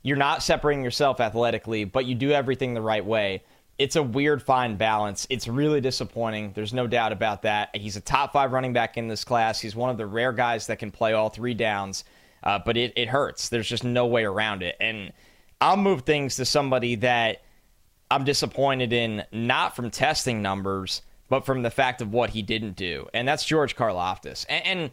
you're 0.02 0.17
not 0.17 0.41
separating 0.41 0.84
yourself 0.84 1.19
athletically, 1.19 1.84
but 1.84 2.06
you 2.06 2.15
do 2.15 2.32
everything 2.32 2.73
the 2.73 2.82
right 2.82 3.06
way. 3.06 3.43
It's 3.78 3.95
a 3.95 4.02
weird 4.02 4.41
fine 4.41 4.76
balance. 4.78 5.28
It's 5.30 5.47
really 5.47 5.82
disappointing. 5.82 6.54
There's 6.56 6.73
no 6.73 6.88
doubt 6.88 7.12
about 7.12 7.43
that. 7.43 7.76
He's 7.76 7.95
a 7.95 8.02
top 8.02 8.34
five 8.34 8.52
running 8.52 8.73
back 8.73 8.97
in 8.97 9.08
this 9.08 9.23
class. 9.23 9.60
He's 9.60 9.76
one 9.76 9.89
of 9.89 9.97
the 9.97 10.08
rare 10.08 10.32
guys 10.32 10.67
that 10.67 10.80
can 10.80 10.89
play 10.89 11.13
all 11.13 11.30
three 11.30 11.54
downs, 11.54 12.04
uh, 12.43 12.60
but 12.65 12.78
it, 12.78 12.93
it 12.95 13.10
hurts. 13.10 13.50
There's 13.50 13.67
just 13.67 13.84
no 13.84 14.08
way 14.08 14.23
around 14.23 14.63
it. 14.63 14.78
And 14.80 15.12
I'll 15.62 15.78
move 15.78 16.04
things 16.04 16.38
to 16.38 16.45
somebody 16.45 16.95
that 16.95 17.41
I'm 18.10 18.24
disappointed 18.24 18.93
in 18.93 19.24
not 19.32 19.76
from 19.76 19.89
testing 19.91 20.41
numbers, 20.41 21.02
but 21.30 21.46
from 21.46 21.62
the 21.62 21.72
fact 21.72 22.02
of 22.02 22.13
what 22.13 22.30
he 22.32 22.41
didn't 22.41 22.76
do, 22.76 23.08
and 23.13 23.28
that's 23.28 23.43
George 23.46 23.76
Karlaftis. 23.76 24.46
And, 24.48 24.91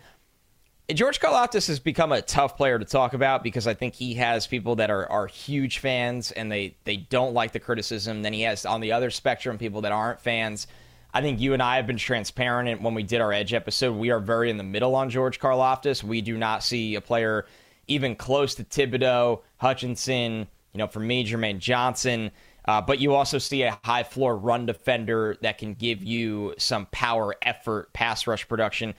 and 0.88 0.98
George 0.98 1.18
Karlaftis 1.18 1.68
has 1.68 1.79
become 1.79 2.12
a 2.12 2.20
tough 2.20 2.57
player 2.57 2.79
to 2.79 2.85
talk 2.85 3.14
about 3.14 3.42
because 3.42 3.66
I 3.66 3.72
think 3.72 3.94
he 3.94 4.14
has 4.14 4.46
people 4.46 4.77
that 4.77 4.90
are, 4.90 5.11
are 5.11 5.27
huge 5.27 5.79
fans 5.79 6.31
and 6.31 6.53
they, 6.53 6.77
they 6.85 6.96
don't 6.96 7.33
like 7.33 7.53
the 7.53 7.61
criticism. 7.61 8.20
Then 8.20 8.35
he 8.35 8.42
has 8.42 8.66
on 8.66 8.83
the 8.83 8.92
other 8.92 9.11
spectrum 9.11 9.57
people 9.57 9.81
that 9.83 9.92
aren't 9.92 10.20
fans. 10.20 10.66
I 11.14 11.22
think 11.22 11.40
you 11.40 11.55
and 11.55 11.62
I 11.62 11.77
have 11.77 11.87
been 11.87 11.96
transparent 11.96 12.83
when 12.83 12.92
we 12.92 13.03
did 13.03 13.22
our 13.22 13.33
Edge 13.33 13.55
episode. 13.55 13.96
We 13.96 14.11
are 14.11 14.20
very 14.20 14.50
in 14.50 14.59
the 14.59 14.64
middle 14.64 14.94
on 14.94 15.09
George 15.09 15.38
Karlaftis. 15.38 16.03
We 16.03 16.20
do 16.20 16.37
not 16.37 16.62
see 16.62 16.96
a 16.96 17.00
player 17.00 17.46
even 17.87 18.14
close 18.14 18.55
to 18.57 18.64
Thibodeaux, 18.64 19.40
Hutchinson, 19.57 20.48
you 20.72 20.79
know, 20.79 20.87
for 20.87 21.00
me, 21.00 21.24
Jermaine 21.24 21.61
Johnson. 21.61 22.31
Uh, 22.66 22.81
but 22.81 22.98
you 22.98 23.14
also 23.14 23.38
see 23.38 23.62
a 23.62 23.79
high 23.85 24.03
floor 24.03 24.37
run 24.37 24.66
defender 24.66 25.37
that 25.42 25.59
can 25.59 25.74
give 25.74 26.03
you 26.03 26.55
some 26.57 26.87
power, 26.87 27.35
effort, 27.42 27.92
pass 27.92 28.27
rush 28.27 28.48
production. 28.48 28.94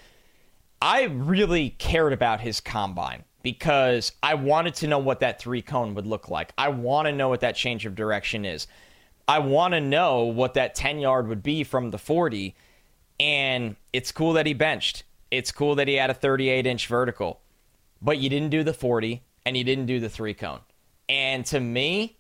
I 0.82 1.04
really 1.04 1.72
cared 1.72 2.14
about 2.14 2.42
his 2.42 2.60
combine 2.60 3.24
because 3.42 4.12
I 4.22 4.36
wanted 4.36 4.76
to 4.76 4.88
know 4.88 5.00
what 5.00 5.20
that 5.22 5.40
three 5.40 5.62
cone 5.62 5.96
would 5.96 6.06
look 6.06 6.30
like. 6.30 6.54
I 6.58 6.70
want 6.70 7.08
to 7.08 7.12
know 7.12 7.30
what 7.30 7.42
that 7.42 7.56
change 7.56 7.86
of 7.86 7.96
direction 7.96 8.46
is. 8.46 8.68
I 9.28 9.40
want 9.40 9.74
to 9.74 9.82
know 9.82 10.24
what 10.24 10.54
that 10.54 10.76
10 10.76 11.00
yard 11.00 11.28
would 11.28 11.42
be 11.42 11.64
from 11.64 11.92
the 11.92 11.98
40. 11.98 12.56
And 13.20 13.76
it's 13.94 14.12
cool 14.12 14.34
that 14.34 14.46
he 14.46 14.54
benched. 14.54 15.04
It's 15.32 15.52
cool 15.52 15.76
that 15.76 15.88
he 15.88 15.96
had 15.96 16.10
a 16.10 16.14
38 16.14 16.68
inch 16.68 16.88
vertical, 16.88 17.42
but 18.02 18.20
you 18.20 18.30
didn't 18.30 18.50
do 18.50 18.64
the 18.64 18.74
40 18.74 19.24
and 19.46 19.58
you 19.58 19.64
didn't 19.64 19.86
do 19.86 20.00
the 20.00 20.10
three 20.10 20.34
cone. 20.34 20.60
And 21.10 21.46
to 21.48 21.60
me, 21.60 22.18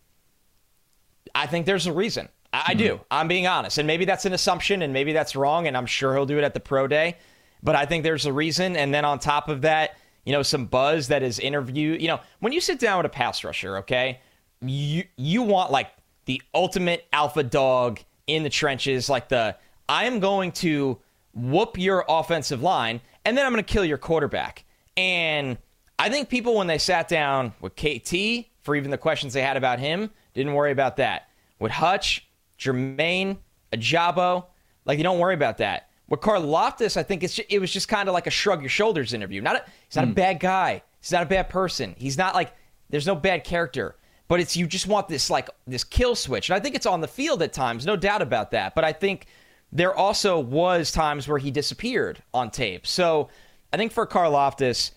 I 1.35 1.45
think 1.45 1.65
there's 1.65 1.85
a 1.85 1.93
reason. 1.93 2.29
I, 2.53 2.71
mm-hmm. 2.71 2.77
do. 2.77 3.01
I'm 3.11 3.27
being 3.27 3.47
honest. 3.47 3.77
And 3.77 3.85
maybe 3.85 4.05
that's 4.05 4.25
an 4.25 4.33
assumption 4.33 4.81
and 4.81 4.93
maybe 4.93 5.13
that's 5.13 5.35
wrong. 5.35 5.67
And 5.67 5.75
I'm 5.75 5.85
sure 5.85 6.13
he'll 6.13 6.25
do 6.25 6.37
it 6.37 6.43
at 6.43 6.53
the 6.53 6.59
pro 6.59 6.87
day. 6.87 7.17
But 7.61 7.75
I 7.75 7.85
think 7.85 8.03
there's 8.03 8.25
a 8.25 8.33
reason. 8.33 8.75
And 8.77 8.93
then 8.93 9.03
on 9.05 9.19
top 9.19 9.49
of 9.49 9.61
that, 9.61 9.97
you 10.25 10.31
know, 10.31 10.41
some 10.41 10.65
buzz 10.65 11.09
that 11.09 11.21
is 11.21 11.37
interview. 11.39 11.97
You 11.99 12.07
know, 12.07 12.19
when 12.39 12.53
you 12.53 12.61
sit 12.61 12.79
down 12.79 12.97
with 12.97 13.05
a 13.05 13.09
pass 13.09 13.43
rusher, 13.43 13.77
okay, 13.77 14.21
you 14.61 15.03
you 15.17 15.43
want 15.43 15.71
like 15.71 15.91
the 16.25 16.41
ultimate 16.53 17.05
alpha 17.13 17.43
dog 17.43 17.99
in 18.25 18.43
the 18.43 18.49
trenches, 18.49 19.09
like 19.09 19.29
the 19.29 19.55
I 19.87 20.05
am 20.05 20.19
going 20.19 20.51
to 20.53 20.97
whoop 21.33 21.77
your 21.77 22.05
offensive 22.07 22.63
line 22.63 23.01
and 23.25 23.37
then 23.37 23.45
I'm 23.45 23.51
going 23.51 23.63
to 23.63 23.73
kill 23.73 23.85
your 23.85 23.97
quarterback. 23.97 24.63
And 24.95 25.57
I 25.99 26.09
think 26.09 26.29
people 26.29 26.55
when 26.55 26.67
they 26.67 26.77
sat 26.77 27.07
down 27.07 27.53
with 27.59 27.75
KT 27.75 28.47
for 28.61 28.75
even 28.75 28.89
the 28.91 28.97
questions 28.97 29.33
they 29.33 29.41
had 29.41 29.57
about 29.57 29.79
him 29.79 30.09
didn't 30.35 30.53
worry 30.53 30.71
about 30.71 30.97
that. 30.97 31.29
With 31.59 31.71
Hutch, 31.71 32.27
Jermaine, 32.59 33.37
Ojabo, 33.73 34.45
like 34.85 34.97
you 34.97 35.03
don't 35.03 35.19
worry 35.19 35.33
about 35.33 35.57
that. 35.57 35.89
With 36.07 36.19
Karlaftis, 36.19 36.97
I 36.97 37.03
think 37.03 37.23
it's 37.23 37.35
just, 37.35 37.51
it 37.51 37.59
was 37.59 37.71
just 37.71 37.87
kind 37.87 38.07
of 38.07 38.13
like 38.13 38.27
a 38.27 38.31
shrug 38.31 38.61
your 38.61 38.69
shoulders 38.69 39.13
interview. 39.13 39.41
Not 39.41 39.55
a, 39.55 39.63
he's 39.87 39.95
not 39.95 40.05
mm. 40.05 40.09
a 40.09 40.11
hmm. 40.11 40.13
bad 40.13 40.39
guy. 40.39 40.83
He's 40.99 41.11
not 41.11 41.23
a 41.23 41.27
bad 41.27 41.49
person. 41.49 41.95
He's 41.97 42.17
not 42.17 42.35
like 42.35 42.53
there's 42.89 43.07
no 43.07 43.15
bad 43.15 43.43
character. 43.43 43.95
But 44.27 44.39
it's 44.39 44.55
you 44.55 44.65
just 44.67 44.87
want 44.87 45.07
this 45.07 45.29
like 45.29 45.49
this 45.67 45.83
kill 45.83 46.15
switch. 46.15 46.49
And 46.49 46.57
I 46.57 46.59
think 46.59 46.75
it's 46.75 46.85
on 46.85 47.01
the 47.01 47.07
field 47.07 47.41
at 47.41 47.53
times, 47.53 47.85
no 47.85 47.95
doubt 47.95 48.21
about 48.21 48.51
that. 48.51 48.75
But 48.75 48.83
I 48.83 48.91
think 48.91 49.27
there 49.71 49.95
also 49.95 50.39
was 50.39 50.91
times 50.91 51.27
where 51.27 51.37
he 51.37 51.51
disappeared 51.51 52.23
on 52.33 52.49
tape. 52.49 52.87
So 52.87 53.29
I 53.71 53.77
think 53.77 53.91
for 53.91 54.07
Karlaftis, 54.07 54.91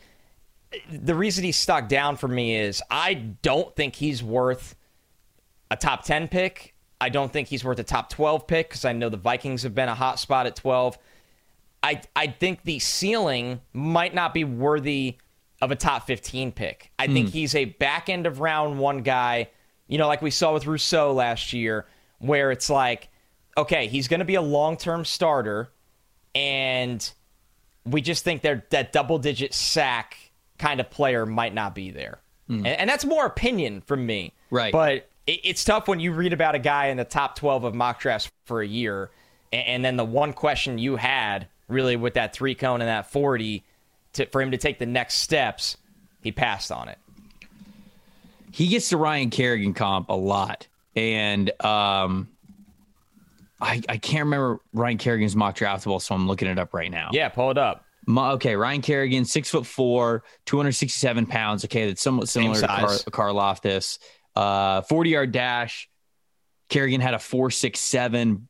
the 0.90 1.14
reason 1.14 1.44
he's 1.44 1.57
stuck 1.57 1.88
down 1.88 2.16
for 2.16 2.29
me 2.29 2.57
is 2.57 2.83
I 2.90 3.14
don't 3.14 3.74
think 3.74 3.96
he's 3.96 4.22
worth 4.22 4.77
a 5.70 5.76
top 5.76 6.04
10 6.04 6.28
pick. 6.28 6.74
I 7.00 7.09
don't 7.09 7.33
think 7.33 7.48
he's 7.48 7.64
worth 7.64 7.78
a 7.78 7.85
top 7.85 8.11
12 8.11 8.46
pick 8.46 8.68
because 8.68 8.85
I 8.85 8.92
know 8.92 9.09
the 9.09 9.16
Vikings 9.16 9.62
have 9.62 9.74
been 9.74 9.88
a 9.88 9.94
hot 9.94 10.18
spot 10.18 10.46
at 10.46 10.57
12. 10.57 10.98
I, 11.83 12.02
I 12.16 12.26
think 12.26 12.64
the 12.64 12.78
ceiling 12.81 13.61
might 13.72 14.14
not 14.14 14.35
be 14.35 14.44
worthy 14.44 15.18
of 15.61 15.70
a 15.70 15.76
top 15.76 16.07
15 16.07 16.52
pick. 16.52 16.90
I 16.98 17.07
mm. 17.07 17.12
think 17.12 17.28
hmm. 17.28 17.33
he's 17.33 17.54
a 17.54 17.66
back 17.66 18.09
end 18.09 18.26
of 18.26 18.40
round 18.40 18.78
one 18.78 19.02
guy, 19.02 19.50
you 19.87 19.98
know, 19.98 20.09
like 20.09 20.22
we 20.22 20.31
saw 20.31 20.54
with 20.54 20.66
Rousseau 20.66 21.12
last 21.12 21.52
year, 21.52 21.87
where 22.18 22.50
it's 22.50 22.68
like, 22.68 23.09
okay, 23.57 23.87
he's 23.87 24.09
going 24.09 24.20
to 24.20 24.26
be 24.26 24.37
a 24.37 24.42
long 24.42 24.76
term 24.76 25.04
starter, 25.04 25.70
and 26.35 27.11
we 27.85 28.00
just 28.00 28.24
think 28.24 28.42
that 28.42 28.70
that 28.70 28.92
double 28.92 29.18
digit 29.18 29.54
sack 29.54 30.16
kind 30.59 30.81
of 30.81 30.90
player 30.90 31.26
might 31.26 31.54
not 31.54 31.74
be 31.74 31.90
there. 31.90 32.20
Mm. 32.48 32.59
And, 32.59 32.66
and, 32.66 32.90
that's 32.90 33.04
more 33.04 33.26
opinion 33.26 33.81
from 33.83 34.07
me. 34.07 34.33
Right. 34.50 34.72
But 34.72 35.08
it's 35.29 35.62
tough 35.62 35.88
when 35.88 36.01
you 36.01 36.12
read 36.12 36.33
about 36.33 36.55
a 36.55 36.59
guy 36.59 36.87
in 36.87 36.97
the 36.97 37.05
top 37.05 37.37
12 37.37 37.64
of 37.64 37.75
mock 37.75 38.01
drafts 38.01 38.31
for 38.47 38.62
a 38.62 38.67
year, 38.67 39.11
and, 39.53 39.85
then 39.85 39.97
the 39.97 40.05
one 40.05 40.33
question 40.33 40.79
you 40.79 40.97
had 40.97 41.49
really 41.69 41.97
with 41.97 42.14
that 42.14 42.33
three 42.33 42.55
cone 42.55 42.81
and 42.81 42.88
that 42.88 43.11
40 43.11 43.62
to, 44.14 44.27
for 44.27 44.41
him 44.41 44.51
to 44.51 44.57
take 44.57 44.79
the 44.79 44.87
next 44.87 45.17
steps, 45.17 45.77
he 46.23 46.33
passed 46.33 46.73
on 46.73 46.88
it. 46.88 46.99
He 48.51 48.69
gets 48.69 48.91
the 48.91 48.97
Ryan 48.97 49.31
Kerrigan 49.31 49.75
comp 49.75 50.09
a 50.09 50.14
lot. 50.14 50.67
And 50.97 51.51
um, 51.62 52.29
I, 53.61 53.83
I 53.88 53.99
can't 53.99 54.25
remember 54.25 54.61
Ryan 54.73 54.99
Kerrigan's 54.99 55.37
mock 55.37 55.57
draftable, 55.57 56.01
so 56.01 56.14
I'm 56.14 56.27
looking 56.27 56.49
it 56.49 56.59
up 56.59 56.73
right 56.73 56.91
now. 56.91 57.11
Yeah, 57.12 57.29
pull 57.29 57.51
it 57.51 57.59
up. 57.59 57.85
Okay, 58.09 58.57
Ryan 58.57 58.81
Kerrigan, 58.81 59.27
six 59.27 59.51
foot 59.51 59.67
four, 59.67 60.25
267 60.47 61.27
pounds. 61.27 61.64
Okay, 61.67 61.88
that's 61.88 62.01
somewhat 62.01 62.29
similar 62.29 62.59
to 62.61 62.67
Car, 62.67 62.88
Karlaftis. 63.11 63.99
Uh, 64.38 64.83
40 64.83 65.11
yard 65.11 65.33
dash. 65.33 65.88
Kerrigan 66.68 67.01
had 67.01 67.14
a 67.14 67.18
467 67.18 68.48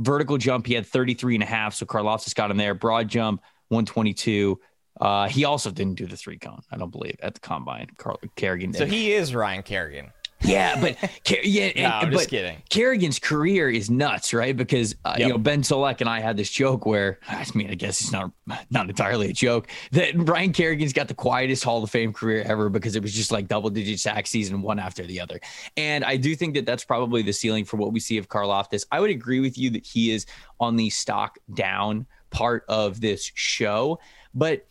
vertical 0.00 0.38
jump. 0.38 0.66
He 0.66 0.74
had 0.74 0.86
33 0.86 1.36
and 1.36 1.42
a 1.44 1.46
half. 1.46 1.74
So 1.74 1.86
Karlaftis 1.86 2.34
got 2.34 2.50
him 2.50 2.56
there. 2.56 2.74
Broad 2.74 3.06
jump, 3.06 3.42
122. 3.68 4.58
Uh, 5.00 5.28
he 5.28 5.44
also 5.44 5.70
didn't 5.70 5.94
do 5.94 6.06
the 6.06 6.16
three 6.16 6.36
cone, 6.36 6.62
I 6.72 6.76
don't 6.76 6.90
believe, 6.90 7.16
at 7.22 7.34
the 7.34 7.40
combine. 7.40 7.86
Carl 7.96 8.18
Kerrigan 8.34 8.72
did. 8.72 8.78
So 8.78 8.86
he 8.86 9.12
is 9.12 9.32
Ryan 9.32 9.62
Kerrigan. 9.62 10.10
Yeah, 10.42 10.80
but 10.80 10.96
yeah, 11.44 11.72
no, 11.76 11.88
I'm 11.88 12.12
just 12.12 12.30
kidding. 12.30 12.62
Kerrigan's 12.70 13.18
career 13.18 13.68
is 13.68 13.90
nuts, 13.90 14.32
right? 14.32 14.56
Because 14.56 14.94
uh, 15.04 15.16
yep. 15.18 15.26
you 15.26 15.32
know 15.32 15.38
Ben 15.38 15.62
Solak 15.62 16.00
and 16.00 16.08
I 16.08 16.20
had 16.20 16.36
this 16.36 16.50
joke 16.50 16.86
where 16.86 17.18
I 17.28 17.44
mean, 17.54 17.70
I 17.70 17.74
guess 17.74 18.00
it's 18.00 18.12
not 18.12 18.30
not 18.70 18.88
entirely 18.88 19.30
a 19.30 19.32
joke 19.32 19.68
that 19.92 20.16
Brian 20.16 20.52
Kerrigan's 20.52 20.92
got 20.92 21.08
the 21.08 21.14
quietest 21.14 21.64
Hall 21.64 21.82
of 21.82 21.90
Fame 21.90 22.12
career 22.12 22.42
ever 22.46 22.68
because 22.68 22.94
it 22.94 23.02
was 23.02 23.12
just 23.12 23.32
like 23.32 23.48
double 23.48 23.70
digit 23.70 23.98
sack 23.98 24.26
season 24.26 24.62
one 24.62 24.78
after 24.78 25.04
the 25.04 25.20
other. 25.20 25.40
And 25.76 26.04
I 26.04 26.16
do 26.16 26.34
think 26.36 26.54
that 26.54 26.66
that's 26.66 26.84
probably 26.84 27.22
the 27.22 27.32
ceiling 27.32 27.64
for 27.64 27.76
what 27.76 27.92
we 27.92 28.00
see 28.00 28.18
of 28.18 28.28
Karlaftis. 28.28 28.84
I 28.92 29.00
would 29.00 29.10
agree 29.10 29.40
with 29.40 29.58
you 29.58 29.70
that 29.70 29.86
he 29.86 30.12
is 30.12 30.26
on 30.60 30.76
the 30.76 30.90
stock 30.90 31.38
down 31.54 32.06
part 32.30 32.64
of 32.68 33.00
this 33.00 33.30
show. 33.34 33.98
But 34.34 34.66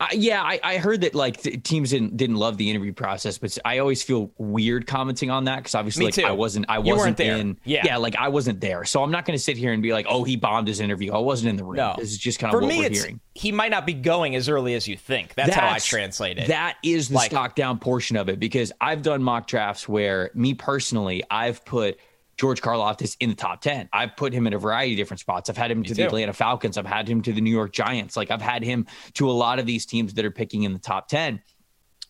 uh, 0.00 0.06
yeah, 0.12 0.42
I, 0.42 0.60
I, 0.62 0.78
heard 0.78 1.00
that 1.00 1.14
like 1.16 1.42
teams 1.64 1.90
didn't 1.90 2.16
didn't 2.16 2.36
love 2.36 2.56
the 2.56 2.70
interview 2.70 2.92
process, 2.92 3.36
but 3.36 3.58
I 3.64 3.78
always 3.78 4.00
feel 4.00 4.30
weird 4.38 4.86
commenting 4.86 5.28
on 5.28 5.44
that 5.46 5.56
because 5.56 5.74
obviously 5.74 6.06
like, 6.06 6.18
I 6.20 6.30
wasn't 6.30 6.66
I 6.68 6.78
you 6.78 6.94
wasn't 6.94 7.18
in 7.18 7.58
yeah. 7.64 7.82
yeah 7.84 7.96
like 7.96 8.14
I 8.14 8.28
wasn't 8.28 8.60
there, 8.60 8.84
so 8.84 9.02
I'm 9.02 9.10
not 9.10 9.24
going 9.24 9.36
to 9.36 9.42
sit 9.42 9.56
here 9.56 9.72
and 9.72 9.82
be 9.82 9.92
like 9.92 10.06
oh 10.08 10.22
he 10.22 10.36
bombed 10.36 10.68
his 10.68 10.78
interview. 10.78 11.12
I 11.12 11.18
wasn't 11.18 11.50
in 11.50 11.56
the 11.56 11.64
room. 11.64 11.76
No. 11.76 11.94
This 11.98 12.12
is 12.12 12.18
just 12.18 12.38
kind 12.38 12.54
of 12.54 12.60
for 12.60 12.64
me. 12.64 12.84
it's, 12.84 13.00
hearing. 13.00 13.18
He 13.34 13.50
might 13.50 13.72
not 13.72 13.86
be 13.86 13.94
going 13.94 14.36
as 14.36 14.48
early 14.48 14.74
as 14.74 14.86
you 14.86 14.96
think. 14.96 15.34
That's, 15.34 15.50
That's 15.50 15.60
how 15.60 15.68
I 15.68 15.78
translate 15.78 16.38
it. 16.38 16.48
That 16.48 16.76
is 16.84 17.08
the 17.08 17.16
like, 17.16 17.30
stock 17.30 17.56
down 17.56 17.80
portion 17.80 18.16
of 18.16 18.28
it 18.28 18.38
because 18.38 18.72
I've 18.80 19.02
done 19.02 19.22
mock 19.22 19.48
drafts 19.48 19.88
where 19.88 20.30
me 20.32 20.54
personally 20.54 21.24
I've 21.28 21.64
put 21.64 21.98
George 22.38 22.62
Karlaftis 22.62 23.16
in 23.20 23.30
the 23.30 23.36
top 23.36 23.60
10. 23.60 23.88
I've 23.92 24.16
put 24.16 24.32
him 24.32 24.46
in 24.46 24.52
a 24.54 24.58
variety 24.58 24.92
of 24.92 24.96
different 24.96 25.20
spots. 25.20 25.50
I've 25.50 25.56
had 25.56 25.70
him 25.70 25.80
Me 25.80 25.88
to 25.88 25.94
too. 25.94 26.02
the 26.02 26.06
Atlanta 26.06 26.32
Falcons. 26.32 26.78
I've 26.78 26.86
had 26.86 27.08
him 27.08 27.20
to 27.22 27.32
the 27.32 27.40
New 27.40 27.50
York 27.50 27.72
Giants. 27.72 28.16
Like 28.16 28.30
I've 28.30 28.40
had 28.40 28.62
him 28.62 28.86
to 29.14 29.28
a 29.28 29.32
lot 29.32 29.58
of 29.58 29.66
these 29.66 29.84
teams 29.84 30.14
that 30.14 30.24
are 30.24 30.30
picking 30.30 30.62
in 30.62 30.72
the 30.72 30.78
top 30.78 31.08
10. 31.08 31.42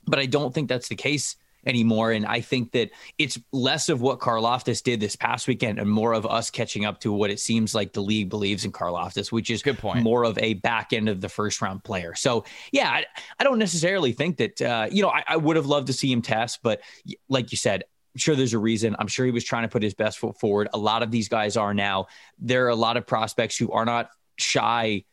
But 0.06 0.18
I 0.18 0.26
don't 0.26 0.54
think 0.54 0.68
that's 0.68 0.88
the 0.88 0.96
case 0.96 1.36
anymore. 1.66 2.12
And 2.12 2.24
I 2.24 2.40
think 2.40 2.72
that 2.72 2.90
it's 3.18 3.38
less 3.52 3.88
of 3.88 4.00
what 4.00 4.20
Karlaftis 4.20 4.82
did 4.82 5.00
this 5.00 5.16
past 5.16 5.48
weekend 5.48 5.78
and 5.78 5.90
more 5.90 6.12
of 6.12 6.24
us 6.24 6.50
catching 6.50 6.84
up 6.84 7.00
to 7.00 7.12
what 7.12 7.30
it 7.30 7.40
seems 7.40 7.74
like 7.74 7.92
the 7.92 8.00
league 8.00 8.28
believes 8.28 8.64
in 8.64 8.72
Karlaftis, 8.72 9.32
which 9.32 9.50
is 9.50 9.62
Good 9.62 9.78
point. 9.78 10.02
more 10.02 10.24
of 10.24 10.38
a 10.38 10.54
back 10.54 10.92
end 10.92 11.08
of 11.08 11.20
the 11.20 11.28
first 11.28 11.60
round 11.60 11.82
player. 11.84 12.14
So, 12.14 12.44
yeah, 12.72 12.90
I, 12.90 13.04
I 13.38 13.44
don't 13.44 13.58
necessarily 13.58 14.12
think 14.12 14.36
that, 14.38 14.62
uh, 14.62 14.88
you 14.90 15.02
know, 15.02 15.10
I, 15.10 15.24
I 15.26 15.36
would 15.36 15.56
have 15.56 15.66
loved 15.66 15.88
to 15.88 15.92
see 15.92 16.10
him 16.12 16.22
test, 16.22 16.60
but 16.62 16.80
like 17.28 17.50
you 17.50 17.56
said, 17.58 17.84
sure 18.18 18.36
there's 18.36 18.54
a 18.54 18.58
reason. 18.58 18.96
I'm 18.98 19.06
sure 19.06 19.24
he 19.24 19.32
was 19.32 19.44
trying 19.44 19.62
to 19.62 19.68
put 19.68 19.82
his 19.82 19.94
best 19.94 20.18
foot 20.18 20.38
forward. 20.38 20.68
A 20.72 20.78
lot 20.78 21.02
of 21.02 21.10
these 21.10 21.28
guys 21.28 21.56
are 21.56 21.74
now. 21.74 22.06
There 22.38 22.66
are 22.66 22.70
a 22.70 22.76
lot 22.76 22.96
of 22.96 23.06
prospects 23.06 23.56
who 23.56 23.70
are 23.72 23.84
not 23.84 24.10
shy. 24.36 25.04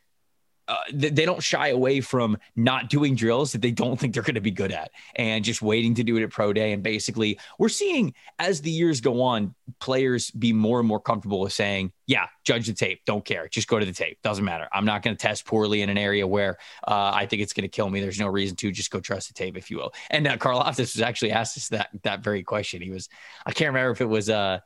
Uh, 0.68 0.78
they 0.94 1.26
don't 1.26 1.44
shy 1.44 1.68
away 1.68 2.02
from 2.02 2.38
not 2.56 2.90
doing 2.90 3.16
drills 3.16 3.52
that 3.52 3.62
they 3.62 3.72
don't 3.72 4.00
think 4.00 4.14
they're 4.14 4.24
going 4.24 4.36
to 4.36 4.42
be 4.42 4.52
good 4.52 4.72
at 4.72 4.92
and 5.16 5.46
just 5.46 5.62
waiting 5.62 5.94
to 5.94 6.04
do 6.04 6.18
it 6.18 6.24
at 6.24 6.32
pro 6.32 6.54
day. 6.54 6.72
And 6.74 6.82
basically, 6.82 7.40
we're 7.60 7.70
seeing 7.70 8.14
as 8.40 8.62
the 8.62 8.72
years 8.72 9.02
go 9.02 9.22
on, 9.22 9.54
players 9.80 10.32
be 10.32 10.54
more 10.54 10.80
and 10.80 10.88
more 10.88 11.00
comfortable 11.00 11.40
with 11.40 11.54
saying, 11.54 11.92
yeah, 12.08 12.28
judge 12.44 12.68
the 12.68 12.74
tape. 12.74 13.02
Don't 13.06 13.24
care. 13.24 13.48
Just 13.48 13.68
go 13.68 13.80
to 13.80 13.86
the 13.86 13.94
tape. 13.94 14.20
Doesn't 14.24 14.46
matter. 14.46 14.68
I'm 14.74 14.86
not 14.86 15.04
going 15.04 15.16
to 15.16 15.22
test 15.22 15.46
poorly 15.46 15.82
in 15.82 15.90
an 15.90 15.98
area 15.98 16.26
where 16.26 16.58
uh, 16.88 17.12
I 17.14 17.26
think 17.26 17.42
it's 17.42 17.54
going 17.54 17.64
to 17.64 17.68
kill 17.68 17.90
me. 17.90 18.00
There's 18.00 18.20
no 18.20 18.28
reason 18.28 18.56
to 18.58 18.72
just 18.72 18.92
go 18.92 19.00
trust 19.00 19.28
the 19.28 19.34
tape, 19.34 19.58
if 19.58 19.70
you 19.70 19.78
will. 19.78 19.94
And 20.10 20.28
uh, 20.28 20.38
Karlaftis 20.38 20.96
was 20.96 21.02
actually 21.02 21.32
asked 21.32 21.58
us 21.58 21.70
that 21.70 21.90
that 22.04 22.24
very 22.24 22.44
question. 22.44 22.82
He 22.82 22.92
was, 22.92 23.10
I 23.46 23.52
can't 23.52 23.70
remember 23.70 23.92
if 23.92 24.02
it 24.02 24.06
was 24.06 24.30
uh, 24.30 24.60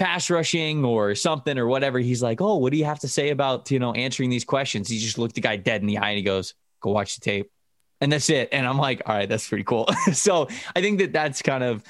pass 0.00 0.30
rushing 0.30 0.84
or 0.84 1.14
something 1.14 1.58
or 1.58 1.66
whatever. 1.66 1.98
He's 1.98 2.22
like, 2.22 2.40
oh, 2.40 2.56
what 2.56 2.72
do 2.72 2.78
you 2.78 2.86
have 2.86 2.98
to 3.00 3.08
say 3.08 3.28
about 3.30 3.70
you 3.70 3.78
know 3.78 3.92
answering 3.92 4.30
these 4.30 4.44
questions? 4.44 4.88
He 4.88 4.98
just 4.98 5.18
looked 5.18 5.36
the 5.36 5.40
guy 5.40 5.56
dead 5.56 5.82
in 5.82 5.86
the 5.86 5.98
eye 5.98 6.08
and 6.08 6.16
he 6.16 6.24
goes, 6.24 6.54
go 6.80 6.90
watch 6.90 7.14
the 7.14 7.20
tape. 7.20 7.52
And 8.00 8.10
that's 8.10 8.30
it. 8.30 8.48
And 8.50 8.66
I'm 8.66 8.78
like, 8.78 9.02
all 9.04 9.14
right, 9.14 9.28
that's 9.28 9.46
pretty 9.46 9.64
cool. 9.64 9.86
so 10.12 10.48
I 10.74 10.80
think 10.80 10.98
that 11.00 11.12
that's 11.12 11.42
kind 11.42 11.62
of 11.62 11.84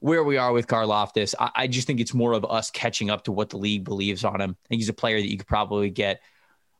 where 0.00 0.22
we 0.22 0.36
are 0.36 0.52
with 0.52 0.68
Karlaftis. 0.68 1.34
I, 1.40 1.50
I 1.56 1.66
just 1.66 1.88
think 1.88 1.98
it's 1.98 2.14
more 2.14 2.34
of 2.34 2.44
us 2.44 2.70
catching 2.70 3.10
up 3.10 3.24
to 3.24 3.32
what 3.32 3.50
the 3.50 3.58
league 3.58 3.82
believes 3.82 4.24
on 4.24 4.40
him. 4.40 4.56
I 4.64 4.68
think 4.68 4.80
he's 4.80 4.88
a 4.88 4.94
player 4.94 5.20
that 5.20 5.28
you 5.28 5.36
could 5.36 5.48
probably 5.48 5.90
get 5.90 6.22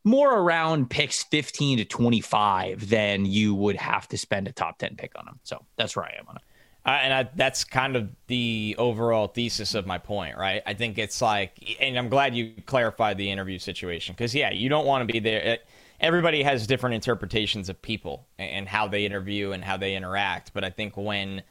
more 0.05 0.38
around 0.38 0.88
picks 0.88 1.25
15 1.25 1.79
to 1.79 1.85
25 1.85 2.88
than 2.88 3.27
you 3.27 3.57
would 3.57 3.75
have 3.75 4.07
to 4.09 4.16
spend 4.16 4.46
a 4.46 4.53
top 4.53 4.79
10 4.79 4.94
pick 4.94 5.18
on 5.18 5.27
him. 5.27 5.40
So 5.42 5.64
that's 5.77 5.96
where 5.96 6.05
I 6.05 6.14
am 6.16 6.29
on 6.29 6.37
it. 6.37 6.42
Uh, 6.87 7.01
and 7.03 7.12
I, 7.12 7.29
that's 7.35 7.64
kind 7.64 7.96
of 7.96 8.09
the 8.29 8.77
overall 8.79 9.27
thesis 9.27 9.75
of 9.75 9.87
my 9.87 9.99
point, 9.99 10.38
right? 10.38 10.62
I 10.66 10.75
think 10.75 10.99
it's 10.99 11.20
like, 11.20 11.77
and 11.81 11.99
I'm 11.99 12.09
glad 12.09 12.37
you 12.37 12.53
clarified 12.64 13.18
the 13.18 13.29
interview 13.29 13.59
situation 13.59 14.14
because, 14.14 14.33
yeah, 14.33 14.53
you 14.53 14.68
don't 14.68 14.87
want 14.87 15.07
to 15.07 15.12
be 15.12 15.18
there. 15.18 15.59
Everybody 15.99 16.44
has 16.44 16.64
different 16.64 16.94
interpretations 16.94 17.68
of 17.68 17.83
people 17.83 18.25
and 18.38 18.68
how 18.68 18.87
they 18.87 19.05
interview 19.05 19.51
and 19.51 19.64
how 19.64 19.77
they 19.77 19.96
interact. 19.96 20.53
But 20.55 20.62
I 20.62 20.70
think 20.70 20.96
when 20.96 21.42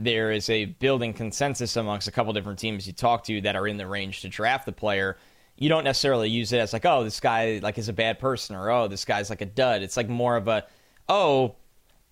there 0.00 0.32
is 0.32 0.48
a 0.48 0.64
building 0.64 1.12
consensus 1.12 1.76
amongst 1.76 2.08
a 2.08 2.10
couple 2.10 2.32
different 2.32 2.58
teams 2.58 2.86
you 2.86 2.94
talk 2.94 3.24
to 3.24 3.42
that 3.42 3.54
are 3.54 3.68
in 3.68 3.76
the 3.76 3.86
range 3.86 4.22
to 4.22 4.28
draft 4.30 4.64
the 4.64 4.72
player, 4.72 5.18
you 5.56 5.68
don't 5.68 5.84
necessarily 5.84 6.30
use 6.30 6.50
it 6.54 6.58
as 6.58 6.72
like, 6.72 6.86
oh, 6.86 7.04
this 7.04 7.20
guy 7.20 7.60
like 7.62 7.76
is 7.76 7.90
a 7.90 7.92
bad 7.92 8.18
person 8.18 8.56
or 8.56 8.70
oh, 8.70 8.88
this 8.88 9.04
guy's 9.04 9.28
like 9.28 9.42
a 9.42 9.46
dud. 9.46 9.82
It's 9.82 9.98
like 9.98 10.08
more 10.08 10.34
of 10.34 10.48
a, 10.48 10.64
oh, 11.10 11.56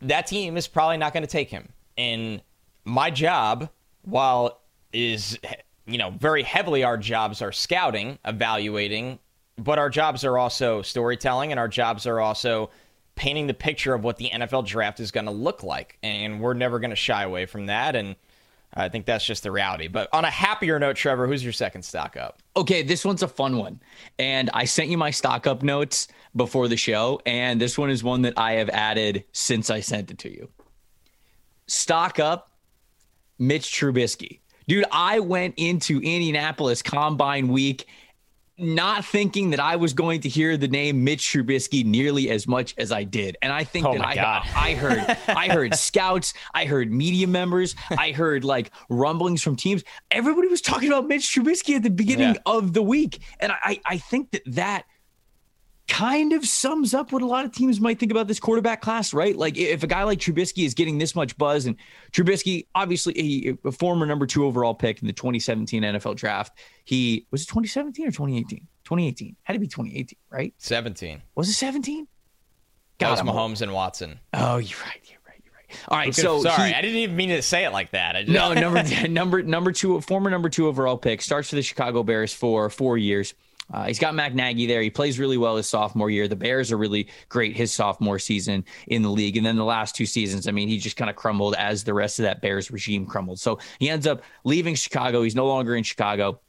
that 0.02 0.26
team 0.26 0.58
is 0.58 0.68
probably 0.68 0.98
not 0.98 1.14
going 1.14 1.22
to 1.22 1.26
take 1.26 1.48
him. 1.48 1.70
And 1.96 2.42
my 2.84 3.10
job, 3.10 3.70
while 4.02 4.60
is 4.92 5.38
you 5.86 5.98
know 5.98 6.10
very 6.10 6.42
heavily 6.42 6.84
our 6.84 6.96
jobs 6.96 7.42
are 7.42 7.52
scouting, 7.52 8.18
evaluating, 8.24 9.18
but 9.56 9.78
our 9.78 9.90
jobs 9.90 10.24
are 10.24 10.38
also 10.38 10.82
storytelling, 10.82 11.52
and 11.52 11.60
our 11.60 11.68
jobs 11.68 12.06
are 12.06 12.20
also 12.20 12.70
painting 13.20 13.46
the 13.46 13.54
picture 13.54 13.92
of 13.92 14.02
what 14.02 14.16
the 14.16 14.30
NFL 14.30 14.66
draft 14.66 14.98
is 14.98 15.10
going 15.10 15.26
to 15.26 15.32
look 15.32 15.62
like. 15.62 15.98
And 16.02 16.40
we're 16.40 16.54
never 16.54 16.78
going 16.78 16.90
to 16.90 16.96
shy 16.96 17.22
away 17.22 17.44
from 17.44 17.66
that. 17.66 17.94
And 17.94 18.16
I 18.72 18.88
think 18.88 19.04
that's 19.04 19.26
just 19.26 19.42
the 19.42 19.50
reality. 19.50 19.88
But 19.88 20.08
on 20.14 20.24
a 20.24 20.30
happier 20.30 20.78
note, 20.78 20.96
Trevor, 20.96 21.26
who's 21.26 21.44
your 21.44 21.52
second 21.52 21.82
stock 21.82 22.16
up? 22.16 22.40
Okay, 22.56 22.82
this 22.82 23.04
one's 23.04 23.22
a 23.22 23.28
fun 23.28 23.58
one. 23.58 23.80
And 24.18 24.48
I 24.54 24.64
sent 24.64 24.88
you 24.88 24.96
my 24.96 25.10
stock 25.10 25.46
up 25.46 25.62
notes 25.62 26.08
before 26.34 26.66
the 26.66 26.78
show. 26.78 27.20
And 27.26 27.60
this 27.60 27.76
one 27.76 27.90
is 27.90 28.02
one 28.02 28.22
that 28.22 28.38
I 28.38 28.52
have 28.52 28.70
added 28.70 29.24
since 29.32 29.68
I 29.68 29.80
sent 29.80 30.10
it 30.10 30.18
to 30.20 30.30
you. 30.30 30.48
Stock 31.66 32.18
up 32.18 32.49
Mitch 33.40 33.72
Trubisky. 33.72 34.38
Dude, 34.68 34.84
I 34.92 35.18
went 35.18 35.54
into 35.56 35.96
Indianapolis 35.96 36.82
Combine 36.82 37.48
Week 37.48 37.86
not 38.56 39.04
thinking 39.04 39.50
that 39.50 39.58
I 39.58 39.76
was 39.76 39.94
going 39.94 40.20
to 40.20 40.28
hear 40.28 40.58
the 40.58 40.68
name 40.68 41.02
Mitch 41.02 41.22
Trubisky 41.22 41.82
nearly 41.82 42.28
as 42.28 42.46
much 42.46 42.74
as 42.76 42.92
I 42.92 43.04
did. 43.04 43.38
And 43.40 43.52
I 43.52 43.64
think 43.64 43.86
oh 43.86 43.94
that 43.94 44.04
I, 44.06 44.42
I 44.54 44.74
heard 44.74 45.16
I 45.26 45.48
heard 45.48 45.74
scouts, 45.74 46.34
I 46.52 46.66
heard 46.66 46.92
media 46.92 47.26
members, 47.26 47.74
I 47.90 48.12
heard 48.12 48.44
like 48.44 48.70
rumblings 48.90 49.42
from 49.42 49.56
teams. 49.56 49.82
Everybody 50.10 50.48
was 50.48 50.60
talking 50.60 50.88
about 50.88 51.08
Mitch 51.08 51.22
Trubisky 51.22 51.74
at 51.74 51.82
the 51.82 51.90
beginning 51.90 52.34
yeah. 52.34 52.42
of 52.44 52.74
the 52.74 52.82
week. 52.82 53.20
And 53.40 53.50
I, 53.50 53.80
I 53.86 53.96
think 53.96 54.30
that 54.32 54.42
that– 54.46 54.84
kind 55.90 56.32
of 56.32 56.46
sums 56.46 56.94
up 56.94 57.10
what 57.10 57.20
a 57.20 57.26
lot 57.26 57.44
of 57.44 57.52
teams 57.52 57.80
might 57.80 57.98
think 57.98 58.12
about 58.12 58.28
this 58.28 58.38
quarterback 58.38 58.80
class, 58.80 59.12
right? 59.12 59.36
Like 59.36 59.58
if 59.58 59.82
a 59.82 59.86
guy 59.88 60.04
like 60.04 60.20
Trubisky 60.20 60.64
is 60.64 60.72
getting 60.72 60.98
this 60.98 61.16
much 61.16 61.36
buzz, 61.36 61.66
and 61.66 61.76
Trubisky, 62.12 62.66
obviously 62.74 63.48
a, 63.48 63.68
a 63.68 63.72
former 63.72 64.06
number 64.06 64.26
two 64.26 64.44
overall 64.46 64.74
pick 64.74 65.02
in 65.02 65.08
the 65.08 65.12
2017 65.12 65.82
NFL 65.82 66.14
draft, 66.14 66.56
he 66.84 67.26
was 67.32 67.42
it 67.42 67.46
2017 67.46 68.06
or 68.06 68.10
2018? 68.10 68.60
2018 68.84 69.36
had 69.42 69.52
to 69.54 69.58
be 69.58 69.66
2018, 69.66 70.16
right? 70.30 70.54
17. 70.58 71.22
Was 71.34 71.48
it 71.48 71.54
17? 71.54 72.06
That 72.98 73.10
was 73.10 73.20
Mahomes 73.22 73.60
and 73.60 73.72
Watson. 73.72 74.20
Oh, 74.32 74.58
you're 74.58 74.78
right. 74.84 75.00
You're 75.04 75.18
right. 75.26 75.42
You're 75.44 75.54
right. 75.54 75.76
All 75.88 75.98
right. 75.98 76.14
So 76.14 76.42
sorry, 76.42 76.68
he, 76.68 76.74
I 76.74 76.82
didn't 76.82 76.98
even 76.98 77.16
mean 77.16 77.30
to 77.30 77.42
say 77.42 77.64
it 77.64 77.72
like 77.72 77.90
that. 77.90 78.14
Just, 78.14 78.28
no, 78.28 78.52
number 78.54 79.08
number 79.08 79.42
number 79.42 79.72
two, 79.72 80.00
former 80.02 80.30
number 80.30 80.48
two 80.48 80.68
overall 80.68 80.98
pick, 80.98 81.20
starts 81.20 81.50
for 81.50 81.56
the 81.56 81.62
Chicago 81.62 82.04
Bears 82.04 82.32
for 82.32 82.70
four 82.70 82.96
years. 82.96 83.34
Uh, 83.72 83.86
he's 83.86 83.98
got 83.98 84.14
Matt 84.14 84.34
Nagy 84.34 84.66
there. 84.66 84.82
He 84.82 84.90
plays 84.90 85.18
really 85.18 85.38
well 85.38 85.56
his 85.56 85.68
sophomore 85.68 86.10
year. 86.10 86.28
The 86.28 86.36
Bears 86.36 86.72
are 86.72 86.76
really 86.76 87.08
great 87.28 87.56
his 87.56 87.72
sophomore 87.72 88.18
season 88.18 88.64
in 88.88 89.02
the 89.02 89.10
league. 89.10 89.36
And 89.36 89.46
then 89.46 89.56
the 89.56 89.64
last 89.64 89.94
two 89.94 90.06
seasons, 90.06 90.48
I 90.48 90.50
mean, 90.50 90.68
he 90.68 90.78
just 90.78 90.96
kind 90.96 91.10
of 91.10 91.16
crumbled 91.16 91.54
as 91.56 91.84
the 91.84 91.94
rest 91.94 92.18
of 92.18 92.24
that 92.24 92.40
Bears 92.40 92.70
regime 92.70 93.06
crumbled. 93.06 93.40
So 93.40 93.58
he 93.78 93.88
ends 93.88 94.06
up 94.06 94.22
leaving 94.44 94.74
Chicago. 94.74 95.22
He's 95.22 95.34
no 95.34 95.46
longer 95.46 95.76
in 95.76 95.84
Chicago 95.84 96.40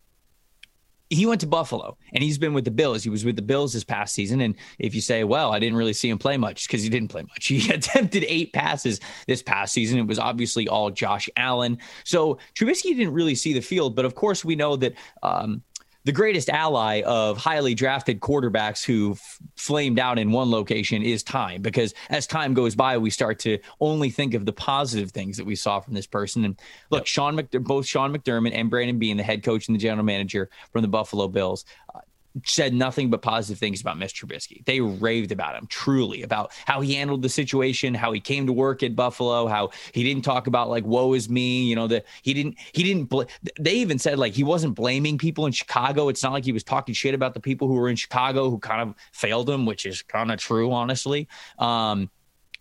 he 1.12 1.26
went 1.26 1.42
to 1.42 1.48
Buffalo 1.48 1.98
and 2.14 2.24
he's 2.24 2.38
been 2.38 2.54
with 2.54 2.64
the 2.64 2.72
Bills. 2.72 3.04
He 3.04 3.10
was 3.10 3.26
with 3.26 3.36
the 3.36 3.42
Bills 3.42 3.74
this 3.74 3.84
past 3.84 4.16
season. 4.16 4.40
And 4.40 4.56
if 4.80 4.96
you 4.96 5.02
say, 5.02 5.26
well, 5.26 5.52
I 5.52 5.60
didn't 5.60 5.78
really 5.78 5.92
see 5.92 6.10
him 6.10 6.18
play 6.18 6.38
much 6.38 6.68
because 6.68 6.82
he 6.82 6.90
didn't 6.90 7.10
play 7.10 7.24
much, 7.24 7.48
he 7.48 7.70
attempted 7.70 8.24
eight 8.28 8.54
passes 8.54 9.02
this 9.28 9.44
past 9.44 9.74
season. 9.74 10.00
It 10.00 10.08
was 10.08 10.20
obviously 10.20 10.70
all 10.70 10.90
Josh 10.90 11.30
Allen. 11.36 11.80
So 12.06 12.40
Trubisky 12.56 12.96
didn't 12.96 13.14
really 13.14 13.36
see 13.36 13.52
the 13.52 13.60
field. 13.60 13.94
But 13.94 14.06
of 14.06 14.16
course, 14.16 14.46
we 14.46 14.56
know 14.56 14.78
that 14.78 14.94
um, 15.22 15.62
the 16.04 16.12
greatest 16.12 16.50
ally 16.50 17.02
of 17.06 17.38
highly 17.38 17.76
drafted 17.76 18.20
quarterbacks 18.20 18.84
who 18.84 19.12
f- 19.12 19.40
flamed 19.56 20.00
out 20.00 20.18
in 20.18 20.32
one 20.32 20.50
location 20.50 21.02
is 21.02 21.24
time 21.24 21.62
because 21.62 21.94
as 22.10 22.28
time 22.28 22.54
goes 22.54 22.76
by 22.76 22.98
we 22.98 23.10
start 23.10 23.40
to 23.40 23.58
only 23.80 24.10
think 24.10 24.34
of 24.34 24.46
the 24.46 24.54
positive 24.54 25.12
things 25.12 25.38
that 25.38 25.46
we 25.46 25.56
saw 25.56 25.80
from 25.80 25.94
this 25.94 26.08
person 26.08 26.46
and 26.46 26.60
look 26.90 27.02
yep. 27.02 27.08
Sean 27.08 27.48
both 27.62 27.86
Sean 27.86 28.16
McDermott 28.16 28.54
and 28.54 28.70
Brandon 28.70 28.98
Beane 28.98 29.18
the 29.18 29.24
head 29.24 29.44
coach 29.44 29.68
and 29.68 29.76
the 29.76 29.80
general 29.80 30.06
manager 30.06 30.50
from 30.72 30.82
the 30.82 30.88
Buffalo 30.88 31.28
Bills 31.28 31.66
uh, 31.94 32.00
said 32.46 32.74
nothing 32.74 33.10
but 33.10 33.22
positive 33.22 33.60
things 33.60 33.82
about 33.82 33.98
Mr. 33.98 34.26
Trubisky. 34.26 34.64
They 34.66 34.80
raved 34.80 35.32
about 35.32 35.56
him, 35.56 35.68
truly, 35.68 36.24
about 36.24 36.52
how 36.66 36.82
he 36.82 36.94
handled 36.94 37.22
the 37.22 37.30
situation, 37.30 37.94
how 37.94 38.12
he 38.12 38.20
came 38.20 38.48
to 38.48 38.54
work 38.54 38.84
at 38.84 38.96
Buffalo, 38.96 39.48
how 39.48 39.72
he 39.94 40.04
didn't 40.04 40.24
talk 40.24 40.48
about 40.48 40.70
like 40.70 40.86
"woe 40.86 41.14
is 41.14 41.30
me," 41.30 41.64
you 41.64 41.76
know, 41.76 41.88
that 41.88 42.06
he 42.22 42.34
didn't 42.34 42.58
he 42.74 42.84
didn't. 42.84 43.06
Bl- 43.06 43.24
they 43.60 43.76
even 43.76 44.00
said 44.00 44.18
like 44.18 44.34
he 44.34 44.44
wasn't 44.44 44.76
blaming 44.76 45.18
people 45.18 45.46
in 45.46 45.52
Chicago. 45.52 46.10
It's 46.10 46.24
not 46.24 46.32
like 46.32 46.46
he 46.46 46.52
was 46.52 46.64
talking 46.64 46.94
shit 46.94 47.14
about 47.14 47.34
the 47.34 47.40
people 47.40 47.68
who 47.68 47.76
were 47.76 47.90
in 47.90 47.96
Chicago 47.96 48.50
who 48.50 48.60
kind 48.60 48.82
of 48.82 48.96
failed 49.12 49.50
him, 49.50 49.66
which 49.66 49.86
is 49.86 50.02
kind 50.02 50.32
of 50.32 50.40
true, 50.40 50.72
honestly. 50.72 51.28
Um, 51.60 52.10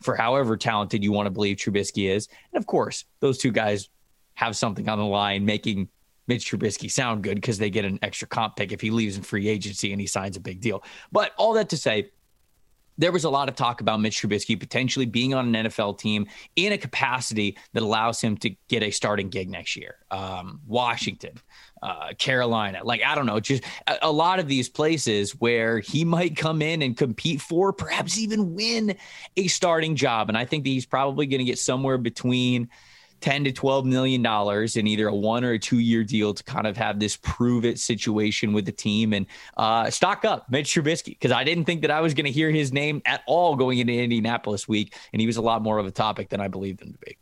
for 0.00 0.16
however 0.16 0.56
talented 0.56 1.04
you 1.04 1.12
want 1.12 1.26
to 1.26 1.30
believe 1.30 1.58
Trubisky 1.58 2.08
is, 2.08 2.28
and 2.52 2.60
of 2.60 2.66
course, 2.66 3.04
those 3.20 3.36
two 3.36 3.52
guys 3.52 3.90
have 4.34 4.56
something 4.56 4.88
on 4.88 4.98
the 4.98 5.04
line, 5.04 5.44
making 5.44 5.88
Mitch 6.30 6.48
Trubisky 6.48 6.88
sound 6.88 7.24
good 7.24 7.34
because 7.34 7.58
they 7.58 7.70
get 7.70 7.84
an 7.84 7.98
extra 8.02 8.28
comp 8.28 8.54
pick 8.54 8.70
if 8.70 8.80
he 8.80 8.92
leaves 8.92 9.16
in 9.16 9.24
free 9.24 9.48
agency 9.48 9.90
and 9.90 10.00
he 10.00 10.06
signs 10.06 10.36
a 10.36 10.40
big 10.40 10.60
deal. 10.60 10.84
But 11.10 11.32
all 11.36 11.54
that 11.54 11.70
to 11.70 11.76
say, 11.76 12.12
there 12.98 13.10
was 13.10 13.24
a 13.24 13.30
lot 13.30 13.48
of 13.48 13.56
talk 13.56 13.80
about 13.80 13.98
Mitch 14.00 14.22
Trubisky 14.22 14.60
potentially 14.60 15.06
being 15.06 15.34
on 15.34 15.52
an 15.52 15.66
NFL 15.66 15.98
team 15.98 16.28
in 16.54 16.72
a 16.72 16.78
capacity 16.78 17.58
that 17.72 17.82
allows 17.82 18.20
him 18.20 18.36
to 18.36 18.50
get 18.68 18.84
a 18.84 18.92
starting 18.92 19.28
gig 19.28 19.50
next 19.50 19.74
year. 19.74 19.96
Um, 20.12 20.60
Washington, 20.68 21.40
uh, 21.82 22.12
Carolina, 22.16 22.82
like 22.84 23.02
I 23.04 23.16
don't 23.16 23.26
know, 23.26 23.40
just 23.40 23.64
a, 23.88 23.96
a, 24.02 24.12
lot 24.12 24.38
of 24.38 24.46
these 24.46 24.68
places 24.68 25.32
where 25.32 25.80
he 25.80 26.04
might 26.04 26.36
come 26.36 26.62
in 26.62 26.80
and 26.82 26.96
compete 26.96 27.40
for, 27.40 27.72
perhaps 27.72 28.18
even 28.18 28.54
win 28.54 28.94
a 29.36 29.48
starting 29.48 29.96
job. 29.96 30.28
And 30.28 30.38
I 30.38 30.44
think 30.44 30.62
that 30.62 30.70
he's 30.70 30.86
probably 30.86 31.26
going 31.26 31.38
to 31.38 31.44
get 31.44 31.58
somewhere 31.58 31.98
between 31.98 32.68
10 33.20 33.44
to 33.44 33.52
12 33.52 33.84
million 33.84 34.22
dollars 34.22 34.76
in 34.76 34.86
either 34.86 35.08
a 35.08 35.14
one 35.14 35.44
or 35.44 35.52
a 35.52 35.58
two 35.58 35.78
year 35.78 36.04
deal 36.04 36.34
to 36.34 36.42
kind 36.44 36.66
of 36.66 36.76
have 36.76 36.98
this 36.98 37.16
prove 37.22 37.64
it 37.64 37.78
situation 37.78 38.52
with 38.52 38.64
the 38.64 38.72
team 38.72 39.12
and 39.12 39.26
uh, 39.56 39.90
stock 39.90 40.24
up 40.24 40.50
Mitch 40.50 40.74
Trubisky 40.74 41.06
because 41.06 41.32
I 41.32 41.44
didn't 41.44 41.64
think 41.64 41.82
that 41.82 41.90
I 41.90 42.00
was 42.00 42.14
going 42.14 42.26
to 42.26 42.32
hear 42.32 42.50
his 42.50 42.72
name 42.72 43.02
at 43.04 43.22
all 43.26 43.56
going 43.56 43.78
into 43.78 43.92
Indianapolis 43.92 44.68
week, 44.68 44.94
and 45.12 45.20
he 45.20 45.26
was 45.26 45.36
a 45.36 45.42
lot 45.42 45.62
more 45.62 45.78
of 45.78 45.86
a 45.86 45.90
topic 45.90 46.28
than 46.28 46.40
I 46.40 46.48
believed 46.48 46.82
him 46.82 46.92
to 46.92 46.98
be. 46.98 47.16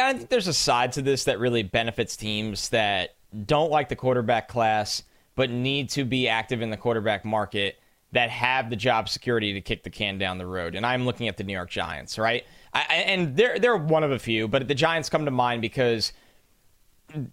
I 0.00 0.14
think 0.14 0.30
there's 0.30 0.48
a 0.48 0.54
side 0.54 0.92
to 0.92 1.02
this 1.02 1.24
that 1.24 1.38
really 1.38 1.62
benefits 1.62 2.16
teams 2.16 2.70
that 2.70 3.16
don't 3.44 3.70
like 3.70 3.88
the 3.88 3.96
quarterback 3.96 4.48
class 4.48 5.02
but 5.34 5.50
need 5.50 5.90
to 5.90 6.04
be 6.04 6.28
active 6.28 6.62
in 6.62 6.70
the 6.70 6.76
quarterback 6.76 7.24
market 7.24 7.78
that 8.12 8.30
have 8.30 8.70
the 8.70 8.76
job 8.76 9.08
security 9.08 9.52
to 9.52 9.60
kick 9.60 9.82
the 9.82 9.90
can 9.90 10.18
down 10.18 10.38
the 10.38 10.46
road. 10.46 10.74
And 10.74 10.86
I'm 10.86 11.04
looking 11.04 11.28
at 11.28 11.36
the 11.36 11.44
New 11.44 11.52
York 11.52 11.70
Giants, 11.70 12.18
right? 12.18 12.44
I, 12.72 12.82
and 12.82 13.36
they're 13.36 13.58
they're 13.58 13.76
one 13.76 14.04
of 14.04 14.12
a 14.12 14.18
few, 14.18 14.48
but 14.48 14.68
the 14.68 14.74
Giants 14.74 15.08
come 15.08 15.24
to 15.24 15.30
mind 15.30 15.62
because 15.62 16.12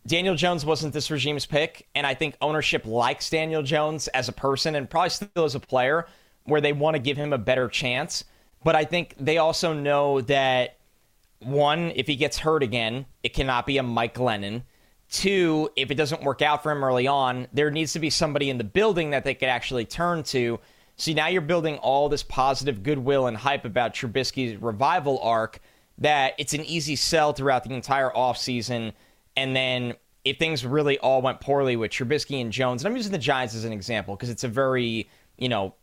Daniel 0.06 0.36
Jones 0.36 0.66
wasn't 0.66 0.94
this 0.94 1.12
regime's 1.12 1.46
pick, 1.46 1.88
and 1.96 2.06
I 2.08 2.14
think 2.14 2.36
ownership 2.42 2.86
likes 2.86 3.30
Daniel 3.30 3.64
Jones 3.64 4.08
as 4.10 4.30
a 4.30 4.32
person 4.32 4.76
and 4.76 4.90
probably 4.90 5.10
still 5.10 5.44
as 5.44 5.56
a 5.56 5.60
player, 5.60 6.08
where 6.44 6.62
they 6.62 6.74
want 6.74 6.96
to 6.96 7.00
give 7.00 7.18
him 7.18 7.34
a 7.34 7.38
better 7.38 7.68
chance. 7.68 8.24
But 8.64 8.76
I 8.76 8.86
think 8.86 9.16
they 9.20 9.38
also 9.38 9.74
know 9.74 10.22
that 10.22 10.78
one, 11.40 11.92
if 11.96 12.08
he 12.08 12.16
gets 12.16 12.38
hurt 12.38 12.64
again, 12.64 13.06
it 13.24 13.34
cannot 13.34 13.66
be 13.66 13.78
a 13.78 13.84
Mike 13.84 14.16
Glennon. 14.16 14.64
Two, 15.14 15.70
if 15.76 15.92
it 15.92 15.96
doesn't 15.96 16.24
work 16.24 16.42
out 16.42 16.64
for 16.64 16.72
him 16.72 16.84
early 16.84 17.08
on, 17.08 17.48
there 17.54 17.72
needs 17.72 17.94
to 17.94 18.00
be 18.00 18.10
somebody 18.10 18.50
in 18.50 18.58
the 18.58 18.64
building 18.66 19.12
that 19.12 19.24
they 19.24 19.34
could 19.34 19.48
actually 19.48 19.86
turn 19.86 20.24
to 20.24 20.60
See, 20.96 21.14
now 21.14 21.28
you're 21.28 21.42
building 21.42 21.78
all 21.78 22.08
this 22.08 22.24
positive 22.24 22.84
goodwill 22.84 23.28
and 23.28 23.36
hype 23.36 23.66
about 23.66 23.94
Trubisky's 23.94 24.62
revival 24.62 25.20
arc 25.22 25.60
that 25.98 26.34
it's 26.38 26.54
an 26.54 26.64
easy 26.66 26.96
sell 26.96 27.34
throughout 27.34 27.64
the 27.64 27.74
entire 27.74 28.12
offseason. 28.12 28.94
And 29.36 29.56
then 29.56 29.96
if 30.24 30.38
things 30.38 30.66
really 30.66 31.00
all 31.00 31.22
went 31.22 31.42
poorly 31.42 31.76
with 31.76 31.92
Trubisky 31.92 32.42
and 32.42 32.52
Jones, 32.52 32.84
and 32.84 32.92
I'm 32.92 32.96
using 32.96 33.12
the 33.12 33.18
Giants 33.18 33.56
as 33.56 33.66
an 33.66 33.74
example 33.74 34.16
because 34.16 34.30
it's 34.30 34.44
a 34.44 34.48
very, 34.48 35.10
you 35.38 35.50
know, 35.50 35.74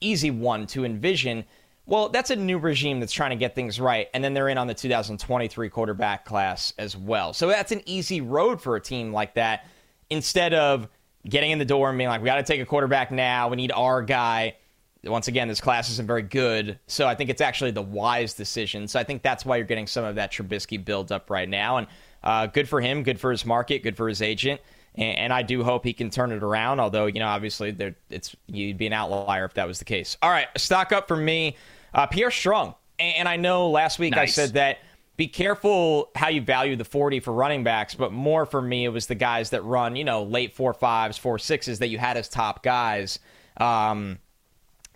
easy 0.00 0.30
one 0.30 0.66
to 0.68 0.84
envision. 0.84 1.44
Well, 1.90 2.08
that's 2.08 2.30
a 2.30 2.36
new 2.36 2.58
regime 2.58 3.00
that's 3.00 3.12
trying 3.12 3.30
to 3.30 3.36
get 3.36 3.56
things 3.56 3.80
right. 3.80 4.08
And 4.14 4.22
then 4.22 4.32
they're 4.32 4.48
in 4.48 4.58
on 4.58 4.68
the 4.68 4.74
2023 4.74 5.68
quarterback 5.70 6.24
class 6.24 6.72
as 6.78 6.96
well. 6.96 7.32
So 7.32 7.48
that's 7.48 7.72
an 7.72 7.82
easy 7.84 8.20
road 8.20 8.62
for 8.62 8.76
a 8.76 8.80
team 8.80 9.12
like 9.12 9.34
that 9.34 9.66
instead 10.08 10.54
of 10.54 10.86
getting 11.28 11.50
in 11.50 11.58
the 11.58 11.64
door 11.64 11.88
and 11.88 11.98
being 11.98 12.08
like, 12.08 12.22
we 12.22 12.26
got 12.26 12.36
to 12.36 12.44
take 12.44 12.60
a 12.60 12.64
quarterback 12.64 13.10
now. 13.10 13.48
We 13.48 13.56
need 13.56 13.72
our 13.72 14.02
guy. 14.02 14.54
Once 15.02 15.26
again, 15.26 15.48
this 15.48 15.60
class 15.60 15.90
isn't 15.90 16.06
very 16.06 16.22
good. 16.22 16.78
So 16.86 17.08
I 17.08 17.16
think 17.16 17.28
it's 17.28 17.40
actually 17.40 17.72
the 17.72 17.82
wise 17.82 18.34
decision. 18.34 18.86
So 18.86 19.00
I 19.00 19.02
think 19.02 19.22
that's 19.22 19.44
why 19.44 19.56
you're 19.56 19.66
getting 19.66 19.88
some 19.88 20.04
of 20.04 20.14
that 20.14 20.30
Trubisky 20.30 20.82
build 20.82 21.10
up 21.10 21.28
right 21.28 21.48
now. 21.48 21.78
And 21.78 21.88
uh, 22.22 22.46
good 22.46 22.68
for 22.68 22.80
him, 22.80 23.02
good 23.02 23.18
for 23.18 23.32
his 23.32 23.44
market, 23.44 23.82
good 23.82 23.96
for 23.96 24.08
his 24.08 24.22
agent. 24.22 24.60
And, 24.94 25.18
and 25.18 25.32
I 25.32 25.42
do 25.42 25.64
hope 25.64 25.84
he 25.84 25.92
can 25.92 26.10
turn 26.10 26.30
it 26.30 26.44
around. 26.44 26.78
Although, 26.78 27.06
you 27.06 27.18
know, 27.18 27.26
obviously, 27.26 27.72
there, 27.72 27.96
it's 28.10 28.36
you'd 28.46 28.78
be 28.78 28.86
an 28.86 28.92
outlier 28.92 29.44
if 29.44 29.54
that 29.54 29.66
was 29.66 29.80
the 29.80 29.84
case. 29.84 30.16
All 30.22 30.30
right, 30.30 30.46
stock 30.56 30.92
up 30.92 31.08
for 31.08 31.16
me, 31.16 31.56
uh, 31.94 32.06
Pierre 32.06 32.30
Strong. 32.30 32.74
And, 32.98 33.28
I 33.28 33.36
know 33.36 33.70
last 33.70 33.98
week 33.98 34.14
nice. 34.14 34.38
I 34.38 34.42
said 34.42 34.54
that 34.54 34.78
be 35.16 35.26
careful 35.26 36.10
how 36.14 36.28
you 36.28 36.40
value 36.40 36.76
the 36.76 36.84
40 36.84 37.20
for 37.20 37.32
running 37.32 37.62
backs, 37.62 37.94
but 37.94 38.12
more 38.12 38.46
for 38.46 38.62
me, 38.62 38.84
it 38.84 38.88
was 38.88 39.06
the 39.06 39.14
guys 39.14 39.50
that 39.50 39.62
run, 39.64 39.96
you 39.96 40.04
know, 40.04 40.22
late 40.22 40.54
four 40.54 40.72
fives, 40.72 41.18
four 41.18 41.38
sixes 41.38 41.78
that 41.80 41.88
you 41.88 41.98
had 41.98 42.16
as 42.16 42.28
top 42.28 42.62
guys, 42.62 43.18
um, 43.58 44.18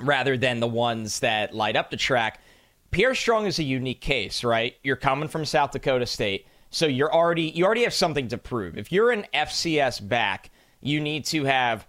rather 0.01 0.37
than 0.37 0.61
the 0.61 0.67
ones 0.67 1.21
that 1.21 1.55
light 1.55 1.77
up 1.77 1.91
the 1.91 1.97
track. 1.97 2.41
Pierre 2.91 3.15
Strong 3.15 3.47
is 3.47 3.59
a 3.59 3.65
unique 3.65 4.01
case, 4.01 4.45
right? 4.45 4.77
You're 4.83 4.97
coming 4.97 5.29
from 5.29 5.45
South 5.45 5.73
Dakota 5.73 6.07
State, 6.07 6.47
so 6.71 6.87
you're 6.87 7.13
already 7.13 7.51
you 7.51 7.67
already 7.67 7.83
have 7.83 7.93
something 7.93 8.29
to 8.29 8.39
prove. 8.39 8.79
If 8.79 8.93
you're 8.93 9.11
an 9.11 9.27
FCS 9.35 10.09
back, 10.09 10.51
you 10.81 11.01
need 11.01 11.25
to 11.27 11.45
have 11.45 11.87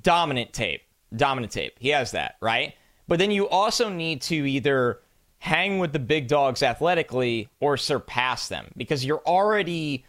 dominant 0.00 0.52
tape. 0.52 0.82
Dominant 1.14 1.52
tape. 1.52 1.74
He 1.80 1.88
has 1.88 2.12
that, 2.12 2.36
right? 2.40 2.74
But 3.10 3.18
then 3.18 3.32
you 3.32 3.48
also 3.48 3.88
need 3.88 4.22
to 4.22 4.36
either 4.36 5.00
hang 5.38 5.80
with 5.80 5.92
the 5.92 5.98
big 5.98 6.28
dogs 6.28 6.62
athletically 6.62 7.48
or 7.58 7.76
surpass 7.76 8.46
them 8.46 8.68
because 8.76 9.04
you're 9.04 9.22
already, 9.26 10.04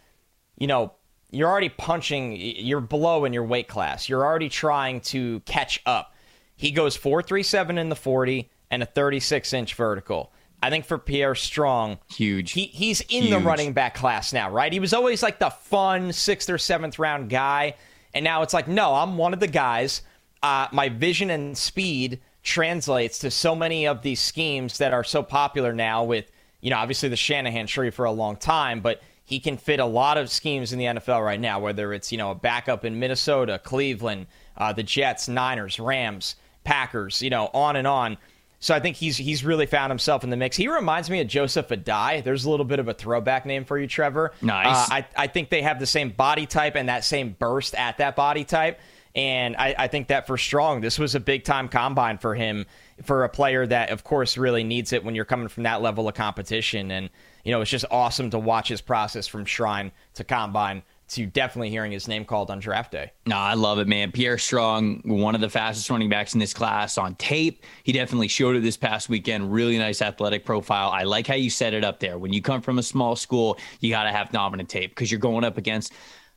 you 0.56 0.68
know, 0.68 0.92
you're 1.32 1.48
already 1.48 1.68
punching, 1.68 2.36
you're 2.36 2.80
below 2.80 3.24
in 3.24 3.32
your 3.32 3.42
weight 3.42 3.66
class. 3.66 4.08
You're 4.08 4.24
already 4.24 4.48
trying 4.48 5.00
to 5.00 5.40
catch 5.40 5.82
up. 5.84 6.14
He 6.54 6.70
goes 6.70 6.94
437 6.94 7.76
in 7.76 7.88
the 7.88 7.96
40 7.96 8.48
and 8.70 8.84
a 8.84 8.86
36 8.86 9.52
inch 9.52 9.74
vertical. 9.74 10.32
I 10.62 10.70
think 10.70 10.84
for 10.84 10.96
Pierre 10.96 11.34
Strong, 11.34 11.98
huge. 12.08 12.52
He 12.52 12.66
he's 12.66 13.00
in 13.00 13.24
huge. 13.24 13.30
the 13.30 13.40
running 13.40 13.72
back 13.72 13.94
class 13.96 14.32
now, 14.32 14.48
right? 14.48 14.72
He 14.72 14.78
was 14.78 14.94
always 14.94 15.24
like 15.24 15.40
the 15.40 15.50
fun 15.50 16.12
sixth 16.12 16.48
or 16.48 16.56
seventh 16.56 17.00
round 17.00 17.30
guy, 17.30 17.74
and 18.14 18.22
now 18.22 18.42
it's 18.42 18.54
like, 18.54 18.68
no, 18.68 18.94
I'm 18.94 19.16
one 19.18 19.34
of 19.34 19.40
the 19.40 19.48
guys. 19.48 20.02
Uh, 20.40 20.68
my 20.70 20.88
vision 20.88 21.30
and 21.30 21.58
speed 21.58 22.20
translates 22.42 23.20
to 23.20 23.30
so 23.30 23.54
many 23.54 23.86
of 23.86 24.02
these 24.02 24.20
schemes 24.20 24.78
that 24.78 24.92
are 24.92 25.04
so 25.04 25.22
popular 25.22 25.72
now. 25.72 26.04
With 26.04 26.30
you 26.60 26.70
know, 26.70 26.78
obviously 26.78 27.08
the 27.08 27.16
Shanahan 27.16 27.66
tree 27.66 27.90
for 27.90 28.04
a 28.04 28.12
long 28.12 28.36
time, 28.36 28.80
but 28.80 29.02
he 29.24 29.40
can 29.40 29.56
fit 29.56 29.80
a 29.80 29.86
lot 29.86 30.18
of 30.18 30.30
schemes 30.30 30.72
in 30.72 30.78
the 30.78 30.86
NFL 30.86 31.24
right 31.24 31.40
now. 31.40 31.60
Whether 31.60 31.92
it's 31.92 32.12
you 32.12 32.18
know 32.18 32.30
a 32.30 32.34
backup 32.34 32.84
in 32.84 32.98
Minnesota, 32.98 33.60
Cleveland, 33.62 34.26
uh, 34.56 34.72
the 34.72 34.82
Jets, 34.82 35.28
Niners, 35.28 35.78
Rams, 35.78 36.36
Packers, 36.64 37.22
you 37.22 37.30
know, 37.30 37.50
on 37.52 37.76
and 37.76 37.86
on. 37.86 38.18
So 38.62 38.72
I 38.72 38.78
think 38.78 38.96
he's 38.96 39.16
he's 39.16 39.44
really 39.44 39.66
found 39.66 39.90
himself 39.90 40.22
in 40.22 40.30
the 40.30 40.36
mix. 40.36 40.56
He 40.56 40.68
reminds 40.68 41.10
me 41.10 41.20
of 41.20 41.26
Joseph 41.26 41.68
Addai. 41.68 42.22
There's 42.22 42.44
a 42.44 42.50
little 42.50 42.64
bit 42.64 42.78
of 42.78 42.86
a 42.86 42.94
throwback 42.94 43.44
name 43.44 43.64
for 43.64 43.76
you, 43.76 43.88
Trevor. 43.88 44.32
Nice. 44.40 44.88
Uh, 44.88 44.94
I, 44.94 45.06
I 45.16 45.26
think 45.26 45.50
they 45.50 45.62
have 45.62 45.80
the 45.80 45.86
same 45.86 46.10
body 46.10 46.46
type 46.46 46.76
and 46.76 46.88
that 46.88 47.04
same 47.04 47.34
burst 47.36 47.74
at 47.74 47.98
that 47.98 48.14
body 48.14 48.44
type. 48.44 48.78
And 49.14 49.56
I, 49.56 49.74
I 49.78 49.88
think 49.88 50.08
that 50.08 50.26
for 50.26 50.38
Strong, 50.38 50.80
this 50.80 50.98
was 50.98 51.14
a 51.14 51.20
big 51.20 51.44
time 51.44 51.68
combine 51.68 52.18
for 52.18 52.34
him, 52.34 52.66
for 53.02 53.24
a 53.24 53.28
player 53.28 53.66
that, 53.66 53.90
of 53.90 54.04
course, 54.04 54.38
really 54.38 54.64
needs 54.64 54.92
it 54.92 55.04
when 55.04 55.14
you're 55.14 55.24
coming 55.24 55.48
from 55.48 55.64
that 55.64 55.82
level 55.82 56.08
of 56.08 56.14
competition. 56.14 56.90
And, 56.90 57.10
you 57.44 57.52
know, 57.52 57.60
it's 57.60 57.70
just 57.70 57.84
awesome 57.90 58.30
to 58.30 58.38
watch 58.38 58.68
his 58.68 58.80
process 58.80 59.26
from 59.26 59.44
Shrine 59.44 59.92
to 60.14 60.24
combine 60.24 60.82
to 61.12 61.26
definitely 61.26 61.68
hearing 61.68 61.92
his 61.92 62.08
name 62.08 62.24
called 62.24 62.50
on 62.50 62.58
draft 62.58 62.92
day. 62.92 63.12
No, 63.26 63.36
I 63.36 63.52
love 63.52 63.78
it, 63.78 63.86
man. 63.86 64.12
Pierre 64.12 64.38
Strong, 64.38 65.02
one 65.04 65.34
of 65.34 65.42
the 65.42 65.50
fastest 65.50 65.90
running 65.90 66.08
backs 66.08 66.32
in 66.32 66.40
this 66.40 66.54
class 66.54 66.96
on 66.96 67.16
tape. 67.16 67.66
He 67.82 67.92
definitely 67.92 68.28
showed 68.28 68.56
it 68.56 68.60
this 68.60 68.78
past 68.78 69.10
weekend. 69.10 69.52
Really 69.52 69.76
nice 69.76 70.00
athletic 70.00 70.46
profile. 70.46 70.88
I 70.88 71.02
like 71.02 71.26
how 71.26 71.34
you 71.34 71.50
set 71.50 71.74
it 71.74 71.84
up 71.84 72.00
there. 72.00 72.16
When 72.16 72.32
you 72.32 72.40
come 72.40 72.62
from 72.62 72.78
a 72.78 72.82
small 72.82 73.14
school, 73.14 73.58
you 73.80 73.90
got 73.90 74.04
to 74.04 74.10
have 74.10 74.32
dominant 74.32 74.70
tape 74.70 74.92
because 74.92 75.10
you're 75.10 75.20
going 75.20 75.44
up 75.44 75.58
against 75.58 75.92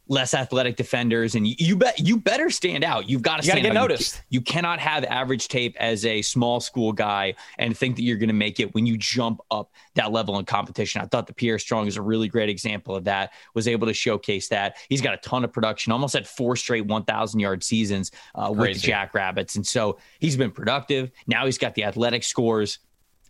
less 0.07 0.33
athletic 0.33 0.75
defenders, 0.75 1.35
and 1.35 1.47
you, 1.47 1.55
you 1.57 1.75
bet 1.75 1.99
you 1.99 2.17
better 2.17 2.49
stand 2.49 2.83
out. 2.83 3.09
You've 3.09 3.21
got 3.21 3.37
to 3.37 3.43
stand 3.43 3.63
get 3.63 3.71
out. 3.71 3.73
noticed. 3.73 4.21
You, 4.29 4.39
you, 4.39 4.41
cannot 4.41 4.79
have 4.79 5.03
average 5.05 5.47
tape 5.47 5.75
as 5.79 6.05
a 6.05 6.21
small 6.21 6.59
school 6.59 6.93
guy 6.93 7.35
and 7.57 7.75
think 7.75 7.95
that 7.95 8.03
you're 8.03 8.17
going 8.17 8.29
to 8.29 8.33
make 8.33 8.59
it 8.59 8.73
when 8.73 8.85
you 8.85 8.97
jump 8.97 9.41
up 9.51 9.71
that 9.95 10.11
level 10.11 10.37
in 10.37 10.45
competition. 10.45 11.01
I 11.01 11.05
thought 11.05 11.27
the 11.27 11.33
Pierre 11.33 11.59
Strong 11.59 11.87
is 11.87 11.97
a 11.97 12.01
really 12.01 12.27
great 12.27 12.49
example 12.49 12.95
of 12.95 13.05
that. 13.05 13.31
Was 13.53 13.67
able 13.67 13.87
to 13.87 13.93
showcase 13.93 14.47
that. 14.49 14.77
He's 14.89 15.01
got 15.01 15.13
a 15.13 15.17
ton 15.17 15.43
of 15.43 15.51
production. 15.51 15.91
Almost 15.91 16.13
had 16.13 16.27
four 16.27 16.55
straight 16.55 16.85
1,000 16.85 17.39
yard 17.39 17.63
seasons 17.63 18.11
uh, 18.35 18.53
with 18.55 18.73
the 18.73 18.79
Jackrabbits, 18.79 19.55
and 19.55 19.65
so 19.65 19.97
he's 20.19 20.37
been 20.37 20.51
productive. 20.51 21.11
Now 21.27 21.45
he's 21.45 21.57
got 21.57 21.75
the 21.75 21.83
athletic 21.83 22.23
scores. 22.23 22.79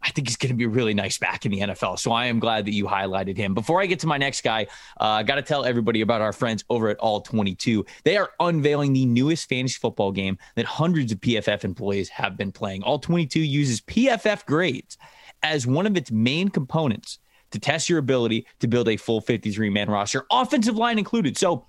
I 0.06 0.10
think 0.10 0.28
he's 0.28 0.38
going 0.38 0.52
to 0.52 0.56
be 0.56 0.68
really 0.68 0.94
nice 0.94 1.18
back 1.18 1.46
in 1.46 1.52
the 1.52 1.62
NFL. 1.62 1.98
So 1.98 2.12
I 2.12 2.28
am 2.28 2.40
glad 2.40 2.66
that 2.66 2.74
you 2.74 2.86
highlighted 2.86 3.38
him. 3.38 3.56
Before 3.56 3.82
I 3.82 3.88
get 3.88 4.00
to 4.02 4.08
my 4.08 4.18
next 4.18 4.44
guy, 4.44 4.68
uh, 5.02 5.06
I 5.06 5.24
got 5.24 5.36
to 5.36 5.42
tell 5.42 5.66
everybody 5.66 6.02
about 6.02 6.22
our 6.22 6.32
friends 6.32 6.64
over 6.70 6.90
at 6.90 6.98
All 7.00 7.22
22. 7.22 7.84
They 8.04 8.16
are 8.16 8.30
unveiling 8.40 8.94
the 8.94 9.08
newest 9.08 9.50
fantasy 9.50 9.80
football 9.82 10.12
game 10.12 10.38
that 10.56 10.66
hundreds 10.66 11.12
of 11.12 11.20
PFF 11.22 11.64
employees 11.64 12.08
have 12.10 12.38
been 12.38 12.52
playing. 12.52 12.84
All 12.84 13.00
22 13.00 13.40
uses 13.40 13.82
PFF 13.82 14.46
grades 14.46 14.98
as 15.42 15.66
one 15.66 15.88
of 15.88 15.98
its 15.98 16.12
main 16.12 16.50
components 16.50 17.18
to 17.50 17.60
test 17.60 17.90
your 17.90 17.98
ability 17.98 18.46
to 18.60 18.68
build 18.68 18.88
a 18.88 18.98
full 18.98 19.22
53 19.22 19.72
man 19.72 19.90
roster, 19.90 20.26
offensive 20.32 20.76
line 20.76 21.00
included. 21.00 21.36
So 21.36 21.66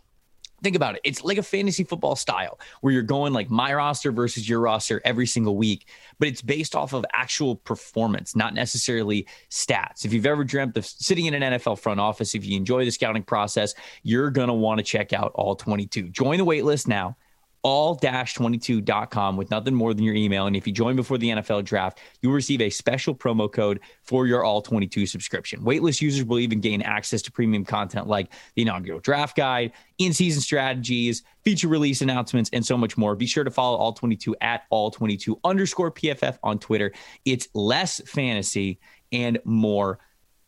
Think 0.67 0.75
about 0.75 0.97
it. 0.97 1.01
It's 1.05 1.23
like 1.23 1.39
a 1.39 1.45
fantasy 1.45 1.85
football 1.85 2.17
style 2.17 2.59
where 2.81 2.93
you're 2.93 3.05
going 3.05 3.33
like 3.33 3.49
my 3.49 3.73
roster 3.73 4.11
versus 4.11 4.49
your 4.49 4.59
roster 4.59 5.01
every 5.05 5.25
single 5.25 5.57
week, 5.57 5.87
but 6.19 6.27
it's 6.27 6.43
based 6.43 6.75
off 6.75 6.93
of 6.93 7.07
actual 7.13 7.55
performance, 7.55 8.35
not 8.35 8.53
necessarily 8.53 9.29
stats. 9.49 10.05
If 10.05 10.13
you've 10.13 10.27
ever 10.27 10.43
dreamt 10.43 10.77
of 10.77 10.85
sitting 10.85 11.27
in 11.27 11.41
an 11.41 11.53
NFL 11.53 11.79
front 11.79 12.01
office, 12.01 12.35
if 12.35 12.45
you 12.45 12.57
enjoy 12.57 12.85
the 12.85 12.91
scouting 12.91 13.23
process, 13.23 13.77
you're 14.03 14.29
going 14.29 14.49
to 14.49 14.55
want 14.55 14.79
to 14.79 14.83
check 14.83 15.13
out 15.13 15.31
all 15.37 15.55
22. 15.55 16.09
Join 16.09 16.37
the 16.37 16.45
waitlist 16.45 16.89
now 16.89 17.17
all-22.com 17.63 19.37
with 19.37 19.51
nothing 19.51 19.75
more 19.75 19.93
than 19.95 20.05
your 20.05 20.15
email. 20.15 20.47
And 20.47 20.55
if 20.55 20.67
you 20.67 20.73
join 20.73 20.97
before 20.97 21.19
the 21.19 21.31
NFL 21.31 21.65
draft, 21.65 22.01
you'll 22.23 22.33
receive 22.33 22.61
a 22.61 22.71
special 22.71 23.15
promo 23.15 23.51
code 23.51 23.81
for 24.03 24.27
your 24.27 24.45
all-22 24.45 25.09
subscription. 25.09 25.61
Waitlist 25.61 26.01
users 26.01 26.25
will 26.25 26.39
even 26.39 26.61
gain 26.61 26.83
access 26.83 27.23
to 27.23 27.33
premium 27.33 27.65
content 27.65 28.07
like 28.07 28.33
the 28.55 28.63
inaugural 28.63 29.01
draft 29.01 29.37
guide, 29.37 29.73
in-season 29.99 30.41
strategies, 30.41 31.23
feature 31.45 31.69
release 31.69 32.03
announcements, 32.03 32.51
and 32.53 32.65
so 32.65 32.77
much 32.77 32.97
more. 32.97 33.17
Be 33.17 33.27
sure 33.27 33.45
to 33.45 33.51
follow 33.51 33.77
all-22 33.79 34.35
at 34.41 34.63
all-22 34.71 35.41
underscore 35.45 35.91
PFF 35.91 36.39
on 36.43 36.59
Twitter. 36.59 36.93
It's 37.25 37.49
less 37.55 38.01
fantasy 38.07 38.79
and 39.13 39.39
more 39.45 39.99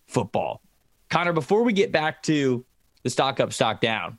football. 0.06 0.62
Connor, 1.10 1.32
before 1.32 1.62
we 1.62 1.72
get 1.72 1.90
back 1.90 2.22
to 2.24 2.64
the 3.02 3.10
stock 3.10 3.40
up, 3.40 3.52
stock 3.52 3.80
down, 3.80 4.18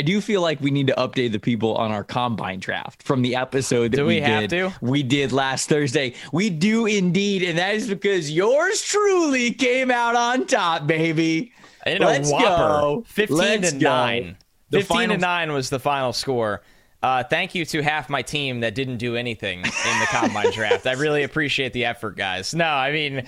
I 0.00 0.02
do 0.02 0.22
feel 0.22 0.40
like 0.40 0.62
we 0.62 0.70
need 0.70 0.86
to 0.86 0.94
update 0.94 1.32
the 1.32 1.38
people 1.38 1.74
on 1.74 1.92
our 1.92 2.02
combine 2.02 2.58
draft 2.58 3.02
from 3.02 3.20
the 3.20 3.36
episode 3.36 3.92
that 3.92 3.98
do 3.98 4.06
we, 4.06 4.14
we 4.14 4.20
have 4.22 4.48
did. 4.48 4.70
to? 4.70 4.72
We 4.80 5.02
did 5.02 5.30
last 5.30 5.68
Thursday. 5.68 6.14
We 6.32 6.48
do 6.48 6.86
indeed, 6.86 7.42
and 7.42 7.58
that 7.58 7.74
is 7.74 7.86
because 7.86 8.30
yours 8.30 8.80
truly 8.80 9.52
came 9.52 9.90
out 9.90 10.16
on 10.16 10.46
top, 10.46 10.86
baby. 10.86 11.52
In 11.84 12.00
Let's 12.00 12.30
go. 12.30 13.04
15 13.08 13.36
Let's 13.36 13.72
to 13.72 13.78
go. 13.78 13.90
9. 13.90 14.36
The 14.70 14.78
15 14.78 14.96
final... 14.96 15.16
to 15.16 15.20
9 15.20 15.52
was 15.52 15.68
the 15.68 15.78
final 15.78 16.14
score. 16.14 16.62
Uh, 17.02 17.22
thank 17.22 17.54
you 17.54 17.66
to 17.66 17.82
half 17.82 18.08
my 18.08 18.22
team 18.22 18.60
that 18.60 18.74
didn't 18.74 18.96
do 18.96 19.16
anything 19.16 19.58
in 19.58 19.64
the 20.00 20.06
combine 20.08 20.50
draft. 20.52 20.86
I 20.86 20.92
really 20.92 21.24
appreciate 21.24 21.74
the 21.74 21.84
effort, 21.84 22.16
guys. 22.16 22.54
No, 22.54 22.64
I 22.64 22.90
mean, 22.90 23.26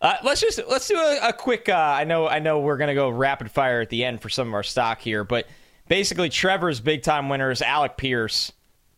uh, 0.00 0.14
let's 0.22 0.40
just 0.40 0.60
let's 0.68 0.86
do 0.86 0.96
a, 0.96 1.30
a 1.30 1.32
quick. 1.32 1.68
Uh, 1.68 1.72
I 1.74 2.04
know 2.04 2.28
I 2.28 2.38
know 2.38 2.60
we're 2.60 2.76
gonna 2.76 2.94
go 2.94 3.08
rapid 3.08 3.50
fire 3.50 3.80
at 3.80 3.90
the 3.90 4.04
end 4.04 4.22
for 4.22 4.28
some 4.28 4.46
of 4.46 4.54
our 4.54 4.62
stock 4.62 5.00
here, 5.00 5.24
but 5.24 5.48
basically 5.88 6.28
Trevor's 6.28 6.80
big 6.80 7.02
time 7.02 7.28
winners, 7.28 7.62
Alec 7.62 7.96
Pierce, 7.96 8.52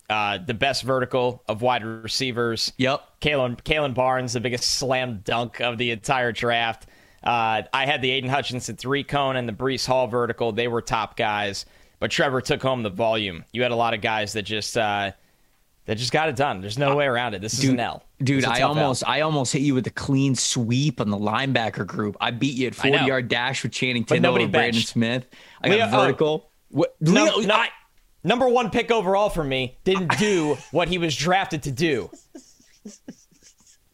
uh, 0.08 0.38
the 0.38 0.54
best 0.54 0.82
vertical 0.82 1.42
of 1.48 1.62
wide 1.62 1.84
receivers. 1.84 2.72
Yep. 2.76 3.20
Kalon, 3.20 3.56
Kalon 3.56 3.92
Barnes, 3.92 4.34
the 4.34 4.40
biggest 4.40 4.64
slam 4.64 5.20
dunk 5.24 5.60
of 5.60 5.78
the 5.78 5.90
entire 5.90 6.32
draft. 6.32 6.86
Uh, 7.22 7.62
I 7.72 7.86
had 7.86 8.02
the 8.02 8.10
Aidan 8.10 8.30
Hutchinson 8.30 8.76
three 8.76 9.02
cone 9.02 9.36
and 9.36 9.48
the 9.48 9.52
Breece 9.52 9.86
Hall 9.86 10.06
vertical. 10.06 10.52
They 10.52 10.68
were 10.68 10.80
top 10.80 11.16
guys, 11.16 11.66
but 11.98 12.10
Trevor 12.10 12.40
took 12.40 12.62
home 12.62 12.82
the 12.82 12.90
volume. 12.90 13.44
You 13.52 13.62
had 13.62 13.72
a 13.72 13.76
lot 13.76 13.94
of 13.94 14.00
guys 14.00 14.34
that 14.34 14.42
just 14.42 14.76
uh, 14.76 15.10
that 15.86 15.96
just 15.96 16.12
got 16.12 16.28
it 16.28 16.36
done. 16.36 16.60
There's 16.60 16.78
no 16.78 16.94
way 16.94 17.06
around 17.06 17.34
it. 17.34 17.40
This 17.40 17.54
dude, 17.54 17.64
is 17.64 17.70
an 17.70 17.80
L. 17.80 18.04
Dude, 18.22 18.44
I 18.44 18.60
almost 18.60 19.02
L. 19.02 19.10
I 19.10 19.20
almost 19.22 19.52
hit 19.52 19.62
you 19.62 19.74
with 19.74 19.88
a 19.88 19.92
clean 19.92 20.36
sweep 20.36 21.00
on 21.00 21.10
the 21.10 21.18
linebacker 21.18 21.86
group. 21.86 22.16
I 22.20 22.30
beat 22.30 22.54
you 22.54 22.68
at 22.68 22.76
40 22.76 23.06
yard 23.06 23.26
dash 23.26 23.64
with 23.64 23.72
Channing 23.72 24.04
Tindall 24.04 24.36
and 24.36 24.52
Brandon 24.52 24.82
Smith. 24.82 25.26
I 25.62 25.76
got 25.76 25.92
uh, 25.92 26.00
vertical. 26.00 26.50
What, 26.68 26.96
no, 27.00 27.38
not 27.38 27.70
number 28.24 28.48
one 28.48 28.70
pick 28.70 28.90
overall 28.90 29.30
for 29.30 29.44
me. 29.44 29.78
Didn't 29.84 30.18
do 30.18 30.56
what 30.72 30.88
he 30.88 30.98
was 30.98 31.16
drafted 31.16 31.62
to 31.64 31.70
do. 31.70 32.10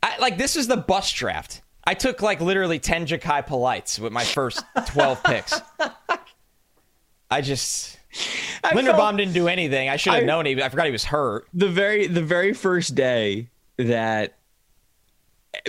I, 0.03 0.19
like 0.19 0.39
this 0.39 0.57
is 0.57 0.67
the 0.67 0.77
bus 0.77 1.13
draft. 1.13 1.63
I 1.85 1.95
took 1.95 2.23
like 2.23 2.41
literally 2.41 2.79
ten 2.79 3.07
Jakai 3.07 3.47
Polites 3.47 3.99
with 3.99 4.13
my 4.13 4.25
first 4.25 4.65
twelve 4.87 5.23
picks. 5.23 5.61
I 7.31 7.41
just 7.41 7.99
I 8.63 8.73
Linderbaum 8.73 8.97
felt, 8.97 9.17
didn't 9.17 9.35
do 9.35 9.49
anything. 9.49 9.89
I 9.89 9.97
should 9.97 10.15
have 10.15 10.25
known 10.25 10.47
he. 10.47 10.63
I 10.63 10.69
forgot 10.69 10.87
he 10.87 10.93
was 10.93 11.05
hurt. 11.05 11.47
The 11.55 11.69
very 11.69 12.07
the 12.07 12.23
very 12.23 12.53
first 12.53 12.95
day 12.95 13.49
that 13.77 14.39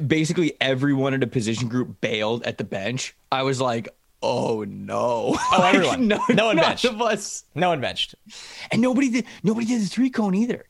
basically 0.05 0.53
everyone 0.61 1.13
in 1.13 1.23
a 1.23 1.27
position 1.27 1.67
group 1.67 1.99
bailed 2.01 2.43
at 2.43 2.57
the 2.57 2.63
bench, 2.63 3.15
I 3.31 3.43
was 3.43 3.59
like, 3.59 3.89
oh 4.23 4.63
no. 4.67 5.35
Oh, 5.51 5.63
everyone. 5.73 6.07
no, 6.07 6.19
no 6.29 6.45
one 6.47 6.55
benched. 6.55 6.85
Of 6.85 7.01
us. 7.01 7.43
No 7.53 7.69
one 7.69 7.81
benched. 7.81 8.15
And 8.71 8.81
nobody 8.81 9.09
did 9.09 9.25
nobody 9.43 9.65
did 9.67 9.81
the 9.81 9.85
three 9.87 10.09
cone 10.09 10.33
either. 10.33 10.65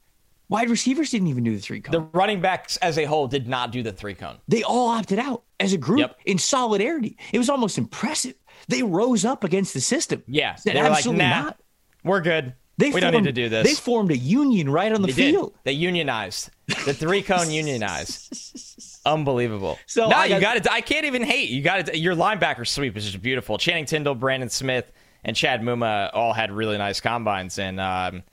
Wide 0.50 0.70
receivers 0.70 1.10
didn't 1.10 1.28
even 1.30 1.44
do 1.44 1.56
the 1.56 1.62
three 1.62 1.80
cone. 1.82 1.92
The 1.94 2.02
running 2.18 2.42
backs 2.42 2.78
as 2.78 2.98
a 2.98 3.06
whole 3.06 3.28
did 3.28 3.48
not 3.48 3.72
do 3.72 3.82
the 3.82 3.94
three 3.94 4.14
cone. 4.14 4.38
They 4.48 4.62
all 4.64 4.90
opted 4.90 5.18
out 5.20 5.44
as 5.60 5.74
a 5.74 5.78
group 5.78 6.00
Yep. 6.00 6.20
in 6.26 6.38
solidarity. 6.38 7.18
It 7.32 7.38
was 7.38 7.50
almost 7.50 7.78
impressive. 7.78 8.36
They 8.68 8.84
rose 8.84 9.24
up 9.26 9.44
against 9.44 9.74
the 9.74 9.82
system. 9.82 10.22
Yeah, 10.28 10.56
Said, 10.56 10.76
they 10.76 10.82
were 10.82 10.90
like, 10.90 11.06
nah, 11.06 11.14
not. 11.44 11.60
we're 12.04 12.22
good. 12.22 12.54
They 12.78 12.92
we 12.92 13.00
don't 13.02 13.14
need 13.14 13.24
to 13.26 13.32
do 13.32 13.50
this. 13.50 13.68
They 13.68 13.74
formed 13.76 14.12
a 14.12 14.18
union 14.18 14.70
right 14.70 14.92
on 14.92 15.02
the 15.02 15.08
They 15.08 15.14
did. 15.14 15.32
field. 15.34 15.54
They 15.64 15.74
unionized. 15.74 16.50
The 16.86 16.94
three 16.94 17.22
cone 17.22 17.50
unionized. 17.52 18.34
Unbelievable. 19.06 19.78
So 19.86 20.08
no, 20.10 20.16
I 20.16 20.26
you 20.26 20.40
got- 20.40 20.58
it. 20.58 20.70
I 20.72 20.82
can't 20.82 21.06
even 21.06 21.24
hate. 21.24 21.50
You 21.50 21.62
got 21.62 21.90
it. 21.90 21.98
Your 21.98 22.16
linebacker 22.16 22.66
sweep 22.68 22.96
is 22.96 23.04
just 23.06 23.22
beautiful. 23.22 23.58
Channing 23.58 23.86
Tindall, 23.86 24.16
Brandon 24.16 24.50
Smith, 24.50 24.92
and 25.26 25.36
Chad 25.36 25.62
Muma 25.62 26.10
all 26.14 26.34
had 26.34 26.52
really 26.52 26.78
nice 26.78 27.00
combines, 27.02 27.60
and 27.60 27.80
um, 27.80 28.24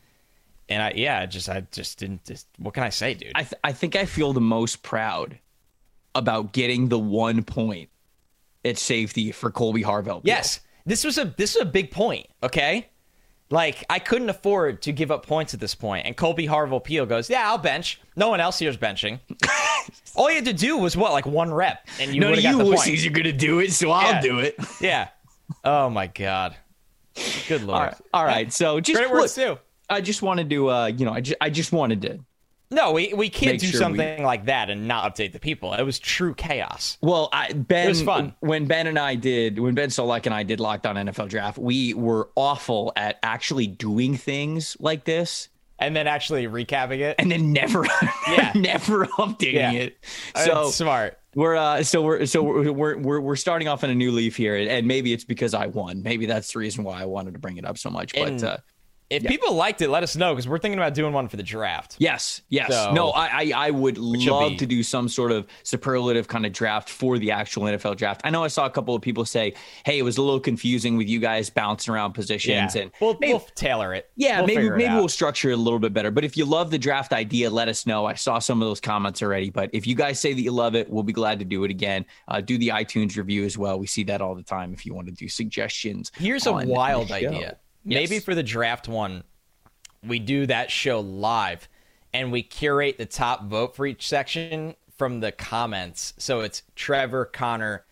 and 0.68 0.82
I 0.82 0.92
yeah, 0.94 1.18
I 1.20 1.26
just 1.26 1.48
I 1.48 1.62
just 1.72 1.98
didn't. 1.98 2.24
Just, 2.24 2.46
what 2.58 2.74
can 2.74 2.84
I 2.84 2.90
say, 2.90 3.14
dude? 3.14 3.32
I, 3.34 3.42
th- 3.42 3.54
I 3.64 3.72
think 3.72 3.96
I 3.96 4.04
feel 4.04 4.32
the 4.32 4.40
most 4.40 4.82
proud 4.82 5.38
about 6.14 6.52
getting 6.52 6.88
the 6.88 6.98
one 6.98 7.42
point 7.42 7.88
at 8.64 8.78
safety 8.78 9.32
for 9.32 9.50
Kolby 9.50 9.82
Harvell. 9.84 10.20
Yes, 10.24 10.60
this 10.86 11.02
was 11.04 11.18
a 11.18 11.24
this 11.36 11.54
was 11.56 11.62
a 11.62 11.66
big 11.70 11.90
point. 11.90 12.26
Okay, 12.44 12.89
like 13.50 13.84
I 13.90 13.98
couldn't 13.98 14.28
afford 14.30 14.82
to 14.82 14.92
give 14.92 15.10
up 15.10 15.26
points 15.26 15.54
at 15.54 15.60
this 15.60 15.74
point. 15.74 16.06
And 16.06 16.16
Kolby 16.16 16.48
Harvell-Peel 16.48 17.06
goes, 17.06 17.28
"Yeah, 17.28 17.48
I'll 17.48 17.58
bench. 17.58 18.00
No 18.16 18.28
one 18.28 18.40
else 18.40 18.58
here's 18.58 18.76
benching. 18.76 19.18
All 20.14 20.28
you 20.28 20.36
had 20.36 20.44
to 20.46 20.52
do 20.52 20.76
was 20.78 20.96
what, 20.96 21.12
like 21.12 21.26
one 21.26 21.52
rep, 21.52 21.86
and 22.00 22.14
you 22.14 22.20
None 22.20 22.30
would 22.30 22.38
of 22.38 22.44
have 22.44 22.52
you 22.52 22.58
got 22.58 22.64
the 22.64 22.76
point. 22.76 22.88
wussies 22.88 23.06
are 23.06 23.10
going 23.10 23.24
to 23.24 23.32
do 23.32 23.58
it, 23.60 23.72
so 23.72 23.90
I'll 23.90 24.12
Yeah. 24.14 24.20
do 24.20 24.38
it. 24.38 24.56
Yeah. 24.80 25.08
Oh 25.64 25.90
my 25.90 26.06
god. 26.06 26.56
Good 27.48 27.62
lord. 27.62 27.76
All 27.78 27.84
right. 27.84 27.94
All 28.14 28.24
right. 28.24 28.52
So 28.52 28.78
just 28.80 28.96
Credit 28.96 29.12
where 29.12 29.24
it's 29.24 29.36
look, 29.36 29.58
due. 29.58 29.62
I 29.88 30.00
just 30.00 30.22
wanted 30.22 30.48
to, 30.50 30.70
uh, 30.70 30.86
you 30.86 31.04
know, 31.04 31.12
I 31.12 31.20
just, 31.20 31.36
I 31.40 31.50
just 31.50 31.72
wanted 31.72 32.02
to. 32.02 32.20
No, 32.72 32.92
we, 32.92 33.12
we 33.14 33.28
can't 33.28 33.58
do 33.58 33.66
sure 33.66 33.80
we- 33.80 33.82
something 33.82 34.22
like 34.22 34.46
that 34.46 34.70
and 34.70 34.86
not 34.86 35.12
update 35.16 35.32
the 35.32 35.40
people. 35.40 35.74
It 35.74 35.82
was 35.82 35.98
true 35.98 36.34
chaos. 36.34 36.98
Well, 37.00 37.28
I, 37.32 37.52
Ben, 37.52 37.88
was 37.88 38.00
fun. 38.02 38.34
when 38.40 38.66
Ben 38.66 38.86
and 38.86 38.98
I 38.98 39.16
did, 39.16 39.58
when 39.58 39.74
Ben 39.74 39.88
Solak 39.88 40.26
and 40.26 40.34
I 40.34 40.44
did 40.44 40.60
Locked 40.60 40.86
On 40.86 40.94
NFL 40.94 41.28
Draft, 41.28 41.58
we 41.58 41.94
were 41.94 42.30
awful 42.36 42.92
at 42.94 43.18
actually 43.24 43.66
doing 43.66 44.16
things 44.16 44.76
like 44.78 45.04
this, 45.04 45.48
And 45.80 45.96
then 45.96 46.06
actually 46.06 46.44
recapping 46.46 47.00
it. 47.00 47.16
and 47.18 47.30
then 47.30 47.52
never, 47.52 47.84
Yeah. 48.28 48.52
never 48.54 49.06
updating 49.06 49.52
Yeah. 49.54 49.72
it. 49.72 49.98
It's 50.36 50.44
So 50.44 50.70
smart. 50.70 51.16
We're 51.34 51.54
uh, 51.56 51.84
so 51.84 52.02
we're 52.02 52.26
so 52.26 52.42
we're, 52.42 52.72
we're 52.72 52.98
we're 52.98 53.20
we're 53.20 53.36
starting 53.36 53.68
off 53.68 53.84
in 53.84 53.90
a 53.90 53.94
new 53.94 54.10
leaf 54.10 54.34
here, 54.34 54.56
and 54.56 54.84
maybe 54.88 55.12
it's 55.12 55.22
because 55.24 55.54
I 55.54 55.66
won. 55.66 56.02
Maybe 56.02 56.26
that's 56.26 56.52
the 56.52 56.58
reason 56.58 56.82
why 56.82 57.00
I 57.00 57.04
wanted 57.04 57.34
to 57.34 57.38
bring 57.38 57.56
it 57.56 57.64
up 57.64 57.78
so 57.78 57.88
much. 57.88 58.14
But 58.14 58.28
And- 58.28 58.42
uh, 58.44 58.56
If 59.10 59.24
people 59.24 59.54
liked 59.54 59.82
it, 59.82 59.88
let 59.90 60.02
us 60.04 60.14
know 60.16 60.32
because 60.32 60.46
we're 60.48 60.58
thinking 60.58 60.78
about 60.78 60.94
doing 60.94 61.12
one 61.12 61.26
for 61.28 61.36
the 61.36 61.42
draft. 61.42 61.96
yes, 61.98 62.42
yes, 62.48 62.70
So- 62.70 62.92
no, 62.92 63.10
I 63.10 63.26
I, 63.52 63.52
I 63.66 63.70
would 63.70 63.98
love 63.98 64.50
be- 64.52 64.56
to 64.58 64.66
do 64.66 64.82
some 64.82 65.08
sort 65.08 65.32
of 65.32 65.46
superlative 65.64 66.28
kind 66.28 66.46
of 66.46 66.52
draft 66.52 66.88
for 66.88 67.18
the 67.18 67.32
actual 67.32 67.64
NFL 67.64 67.96
draft. 67.96 68.20
I 68.24 68.30
know 68.30 68.44
I 68.44 68.48
saw 68.48 68.66
a 68.66 68.70
couple 68.70 68.94
of 68.94 69.02
people 69.02 69.24
say, 69.24 69.54
"Hey, 69.84 69.98
it 69.98 70.02
was 70.02 70.16
a 70.18 70.22
little 70.22 70.38
confusing 70.40 70.96
with 70.96 71.08
you 71.08 71.18
guys 71.20 71.50
bouncing 71.50 71.92
around 71.92 72.12
positions," 72.12 72.74
and 72.76 72.90
we'll, 73.00 73.16
maybe- 73.20 73.32
we'll 73.32 73.40
tailor 73.56 73.94
it. 73.94 74.10
Yeah, 74.16 74.38
We'll 74.38 74.46
maybe 74.46 74.66
it 74.66 74.70
maybe 74.76 74.94
we'll 74.94 75.08
structure 75.08 75.50
it 75.50 75.54
a 75.54 75.56
little 75.56 75.78
bit 75.80 75.92
better. 75.92 76.10
But 76.12 76.24
if 76.24 76.36
you 76.36 76.44
love 76.44 76.70
the 76.70 76.78
draft 76.78 77.12
idea, 77.12 77.50
let 77.50 77.68
us 77.68 77.86
know. 77.86 78.06
I 78.06 78.14
saw 78.14 78.38
some 78.38 78.62
of 78.62 78.68
those 78.68 78.80
comments 78.80 79.22
already. 79.22 79.50
But 79.50 79.70
if 79.72 79.86
you 79.86 79.94
guys 79.96 80.20
say 80.20 80.32
that 80.34 80.40
you 80.40 80.52
love 80.52 80.74
it, 80.76 80.88
we'll 80.88 81.02
be 81.02 81.12
glad 81.12 81.38
to 81.40 81.44
do 81.44 81.64
it 81.64 81.70
again. 81.70 82.04
Uh, 82.28 82.40
do 82.40 82.56
the 82.58 82.68
iTunes 82.68 83.16
review 83.16 83.44
as 83.44 83.58
well. 83.58 83.78
We 83.78 83.86
see 83.88 84.04
that 84.04 84.20
all 84.20 84.34
the 84.34 84.42
time. 84.42 84.72
If 84.72 84.86
you 84.86 84.94
want 84.94 85.08
to 85.08 85.12
do 85.14 85.28
suggestions, 85.28 86.12
Here's 86.16 86.46
a 86.46 86.52
wild 86.52 87.08
show. 87.08 87.30
Idea. 87.86 87.98
Maybe 88.00 88.20
for 88.20 88.34
the 88.34 88.42
draft 88.42 88.88
one, 88.88 89.24
we 90.06 90.18
do 90.18 90.46
that 90.46 90.70
show 90.70 91.00
live 91.00 91.68
and 92.12 92.32
we 92.32 92.42
curate 92.42 92.98
the 92.98 93.06
top 93.06 93.44
vote 93.44 93.76
for 93.76 93.86
each 93.86 94.08
section 94.08 94.74
from 94.96 95.20
the 95.20 95.32
comments. 95.32 96.12
So 96.18 96.40
it's 96.40 96.62
Trevor, 96.74 97.24
Connor, 97.26 97.84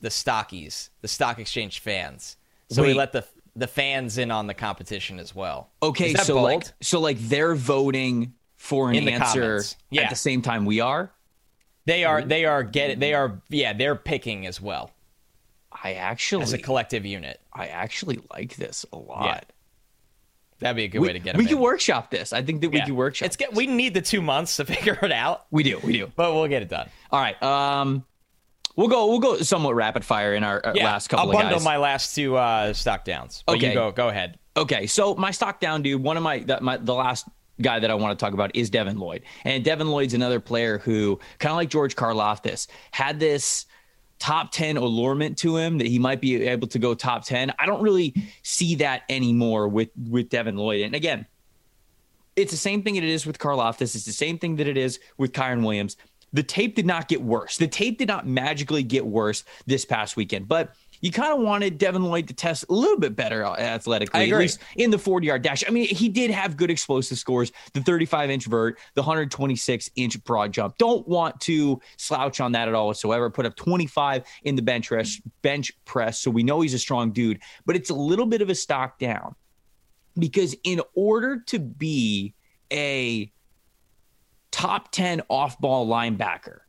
the 0.00 0.08
stockies, 0.08 0.90
the 1.02 1.08
stock 1.08 1.38
exchange 1.38 1.80
fans. 1.80 2.36
So 2.70 2.82
we 2.82 2.94
let 2.94 3.12
the 3.12 3.24
the 3.56 3.66
fans 3.66 4.18
in 4.18 4.30
on 4.30 4.46
the 4.46 4.54
competition 4.54 5.18
as 5.18 5.34
well. 5.34 5.70
Okay, 5.82 6.14
so 6.14 6.34
bold? 6.34 6.44
like 6.44 6.64
so 6.80 7.00
like 7.00 7.18
they're 7.18 7.54
voting 7.54 8.34
for 8.56 8.88
an 8.90 8.96
In 8.96 9.04
the 9.04 9.12
answer 9.12 9.40
comments. 9.40 9.76
at 9.96 10.10
the 10.10 10.16
same 10.16 10.42
time 10.42 10.64
we 10.64 10.80
are. 10.80 11.10
they 11.86 12.04
are 12.04 12.22
they 12.22 12.44
are 12.44 12.62
get 12.62 13.00
they 13.00 13.14
are 13.14 13.40
yeah 13.48 13.72
they're 13.72 13.96
picking 13.96 14.46
as 14.46 14.60
well 14.60 14.90
I 15.70 15.94
actually 15.94 16.42
as 16.42 16.52
a 16.52 16.58
collective 16.58 17.04
unit. 17.06 17.40
I 17.52 17.66
actually 17.68 18.20
like 18.32 18.56
this 18.56 18.84
a 18.92 18.96
lot. 18.96 19.46
That'd 20.60 20.76
be 20.76 20.84
a 20.84 20.88
good 20.88 21.00
We, 21.00 21.08
way 21.08 21.12
to 21.12 21.18
get 21.20 21.34
it. 21.36 21.38
we 21.38 21.46
can 21.46 21.60
workshop 21.60 22.10
this. 22.10 22.32
I 22.32 22.42
think 22.42 22.62
that 22.62 22.70
we 22.70 22.78
Yeah. 22.78 22.86
can 22.86 22.96
workshop. 22.96 23.26
It's 23.26 23.36
get 23.36 23.54
we 23.54 23.66
need 23.68 23.94
the 23.94 24.00
two 24.02 24.20
months 24.20 24.56
to 24.56 24.64
figure 24.64 24.98
it 25.02 25.12
out, 25.12 25.46
we 25.50 25.62
do. 25.62 25.78
We 25.84 25.92
do. 25.92 26.10
but 26.16 26.34
we'll 26.34 26.48
get 26.48 26.62
it 26.62 26.68
done. 26.68 26.88
All 27.12 27.20
right. 27.20 27.40
Um, 27.42 28.04
we'll 28.74 28.88
go. 28.88 29.06
We'll 29.06 29.20
go 29.20 29.36
somewhat 29.38 29.74
rapid 29.76 30.04
fire 30.04 30.34
in 30.34 30.42
our 30.42 30.60
uh, 30.66 30.72
Yeah, 30.74 30.86
last 30.86 31.08
couple 31.08 31.30
I'll 31.30 31.36
of 31.36 31.42
bundle 31.42 31.60
my 31.60 31.76
last 31.76 32.14
two 32.14 32.36
uh, 32.36 32.72
stock 32.72 33.04
downs. 33.04 33.44
Okay. 33.46 33.68
you 33.68 33.74
go 33.74 33.92
go 33.92 34.08
ahead. 34.08 34.38
Okay, 34.56 34.88
so 34.88 35.14
my 35.14 35.30
stock 35.30 35.60
down 35.60 35.82
dude, 35.82 36.02
one 36.02 36.16
of 36.16 36.24
my 36.24 36.40
that 36.40 36.60
my 36.62 36.76
the 36.76 36.94
last 36.94 37.26
guy 37.62 37.78
that 37.78 37.90
I 37.90 37.94
want 37.94 38.18
to 38.18 38.24
talk 38.24 38.34
about 38.34 38.50
is 38.56 38.68
Devin 38.70 38.98
Lloyd. 38.98 39.22
And 39.44 39.64
Devin 39.64 39.88
Lloyd's 39.88 40.14
another 40.14 40.40
player 40.40 40.78
who 40.78 41.20
kind 41.38 41.50
of 41.52 41.56
like 41.56 41.70
George 41.70 41.94
Karlaftis 41.94 42.66
had 42.90 43.20
this 43.20 43.66
top 44.18 44.50
10 44.52 44.76
allurement 44.76 45.38
to 45.38 45.56
him 45.56 45.78
that 45.78 45.86
he 45.86 45.98
might 45.98 46.20
be 46.20 46.46
able 46.46 46.68
to 46.68 46.78
go 46.78 46.94
top 46.94 47.24
10. 47.24 47.52
I 47.58 47.66
don't 47.66 47.82
really 47.82 48.14
see 48.42 48.74
that 48.76 49.02
anymore 49.08 49.68
with 49.68 49.90
with 50.08 50.28
Devin 50.28 50.56
Lloyd. 50.56 50.82
And 50.82 50.94
again, 50.94 51.26
it's 52.36 52.50
the 52.50 52.58
same 52.58 52.82
thing 52.82 52.94
that 52.94 53.04
it 53.04 53.10
is 53.10 53.26
with 53.26 53.38
Karlaftis. 53.38 53.94
It's 53.94 54.04
the 54.04 54.12
same 54.12 54.38
thing 54.38 54.56
that 54.56 54.68
it 54.68 54.76
is 54.76 55.00
with 55.16 55.32
Kyren 55.32 55.64
Williams. 55.64 55.96
The 56.32 56.42
tape 56.42 56.76
did 56.76 56.86
not 56.86 57.08
get 57.08 57.22
worse. 57.22 57.56
The 57.56 57.68
tape 57.68 57.98
did 57.98 58.08
not 58.08 58.26
magically 58.26 58.82
get 58.82 59.06
worse 59.06 59.44
this 59.66 59.84
past 59.84 60.16
weekend, 60.16 60.46
but 60.46 60.74
you 61.00 61.10
kind 61.10 61.32
of 61.32 61.40
wanted 61.40 61.78
Devin 61.78 62.02
Lloyd 62.04 62.28
to 62.28 62.34
test 62.34 62.64
a 62.68 62.72
little 62.72 62.98
bit 62.98 63.14
better 63.14 63.44
athletically, 63.44 64.32
at 64.32 64.38
least 64.38 64.60
in 64.76 64.90
the 64.90 64.98
40 64.98 65.26
yard 65.26 65.42
dash. 65.42 65.64
I 65.66 65.70
mean, 65.70 65.86
he 65.86 66.08
did 66.08 66.30
have 66.30 66.56
good 66.56 66.70
explosive 66.70 67.18
scores 67.18 67.52
the 67.72 67.82
35 67.82 68.30
inch 68.30 68.46
vert, 68.46 68.78
the 68.94 69.02
126 69.02 69.90
inch 69.96 70.22
broad 70.24 70.52
jump. 70.52 70.78
Don't 70.78 71.06
want 71.06 71.40
to 71.42 71.80
slouch 71.96 72.40
on 72.40 72.52
that 72.52 72.68
at 72.68 72.74
all 72.74 72.88
whatsoever. 72.88 73.30
Put 73.30 73.46
up 73.46 73.56
25 73.56 74.24
in 74.44 74.56
the 74.56 74.62
bench 74.62 74.88
press, 74.88 75.20
bench 75.42 75.72
press. 75.84 76.20
So 76.20 76.30
we 76.30 76.42
know 76.42 76.60
he's 76.60 76.74
a 76.74 76.78
strong 76.78 77.12
dude, 77.12 77.40
but 77.66 77.76
it's 77.76 77.90
a 77.90 77.94
little 77.94 78.26
bit 78.26 78.42
of 78.42 78.50
a 78.50 78.54
stock 78.54 78.98
down 78.98 79.34
because 80.18 80.54
in 80.64 80.80
order 80.94 81.38
to 81.46 81.58
be 81.58 82.34
a 82.72 83.30
top 84.50 84.90
10 84.90 85.22
off 85.28 85.58
ball 85.60 85.86
linebacker, 85.86 86.60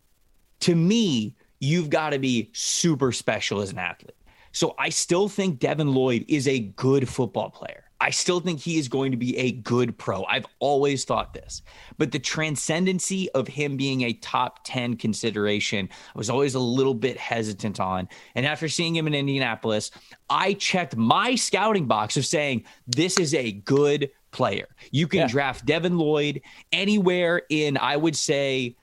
to 0.62 0.76
me, 0.76 1.36
you've 1.60 1.90
got 1.90 2.12
to 2.12 2.20
be 2.20 2.50
super 2.54 3.12
special 3.12 3.62
as 3.62 3.72
an 3.72 3.80
athlete. 3.80 4.16
So 4.52 4.76
I 4.78 4.90
still 4.90 5.28
think 5.30 5.60
Devin 5.60 5.94
Lloyd 5.94 6.26
is 6.28 6.48
a 6.48 6.60
good 6.60 7.08
football 7.08 7.50
player. 7.50 7.84
I 8.02 8.12
still 8.12 8.40
think 8.40 8.62
he 8.62 8.78
is 8.80 8.88
going 8.88 9.12
to 9.12 9.18
be 9.18 9.38
a 9.38 9.52
good 9.52 9.98
pro. 9.98 10.24
I've 10.24 10.46
always 10.60 11.04
thought 11.04 11.34
this. 11.34 11.62
But 11.98 12.14
the 12.14 12.20
transcendency 12.20 13.30
of 13.32 13.46
him 13.48 13.76
being 13.76 14.04
a 14.04 14.14
top 14.14 14.62
10 14.64 14.96
consideration, 14.96 15.90
I 16.16 16.18
was 16.18 16.30
always 16.30 16.56
a 16.56 16.60
little 16.60 16.94
bit 16.94 17.18
hesitant 17.18 17.80
on. 17.82 18.08
And 18.36 18.46
after 18.46 18.70
seeing 18.70 18.96
him 18.96 19.06
in 19.06 19.14
Indianapolis, 19.14 19.92
I 20.30 20.54
checked 20.54 20.96
my 20.96 21.36
scouting 21.36 21.88
box 21.88 22.16
of 22.16 22.26
saying, 22.26 22.64
this 22.88 23.20
is 23.20 23.34
a 23.34 23.52
good 23.52 24.10
player. 24.32 24.68
You 24.92 25.08
can 25.08 25.22
Yeah. 25.22 25.28
draft 25.28 25.66
Devin 25.66 25.98
Lloyd 25.98 26.42
anywhere 26.72 27.42
in, 27.50 27.78
I 27.78 27.98
would 27.98 28.16
say, 28.16 28.78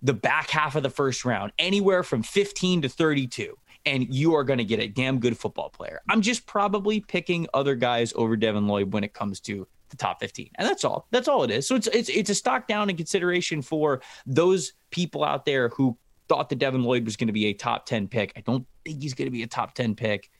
the 0.00 0.14
back 0.14 0.50
half 0.50 0.76
of 0.76 0.82
the 0.82 0.90
first 0.90 1.24
round, 1.24 1.52
anywhere 1.58 2.02
from 2.02 2.22
15 2.22 2.82
to 2.82 2.88
32, 2.88 3.56
and 3.84 4.12
you 4.14 4.34
are 4.34 4.44
going 4.44 4.58
to 4.58 4.64
get 4.64 4.80
a 4.80 4.86
damn 4.86 5.18
good 5.18 5.36
football 5.36 5.70
player. 5.70 6.02
I'm 6.08 6.22
just 6.22 6.46
probably 6.46 7.00
picking 7.00 7.46
other 7.52 7.74
guys 7.74 8.12
over 8.14 8.36
Devin 8.36 8.66
Lloyd 8.66 8.92
when 8.92 9.04
it 9.04 9.12
comes 9.12 9.40
to 9.40 9.66
the 9.90 9.96
top 9.96 10.20
15. 10.20 10.50
And 10.56 10.66
that's 10.66 10.84
all. 10.84 11.06
That's 11.10 11.28
all 11.28 11.44
it 11.44 11.50
is. 11.50 11.66
So 11.66 11.74
it's 11.74 11.86
it's 11.88 12.08
it's 12.08 12.30
a 12.30 12.34
stock 12.34 12.66
down 12.66 12.90
in 12.90 12.96
consideration 12.96 13.62
for 13.62 14.00
those 14.26 14.72
people 14.90 15.24
out 15.24 15.44
there 15.44 15.68
who 15.70 15.96
thought 16.28 16.48
that 16.48 16.58
Devin 16.58 16.82
Lloyd 16.82 17.04
was 17.04 17.16
going 17.16 17.26
to 17.28 17.32
be 17.32 17.46
a 17.46 17.52
top 17.52 17.86
10 17.86 18.08
pick. 18.08 18.32
I 18.36 18.40
don't 18.40 18.66
think 18.84 19.02
he's 19.02 19.14
going 19.14 19.26
to 19.26 19.32
be 19.32 19.42
a 19.42 19.46
top 19.46 19.74
10 19.74 19.94
pick. 19.94 20.30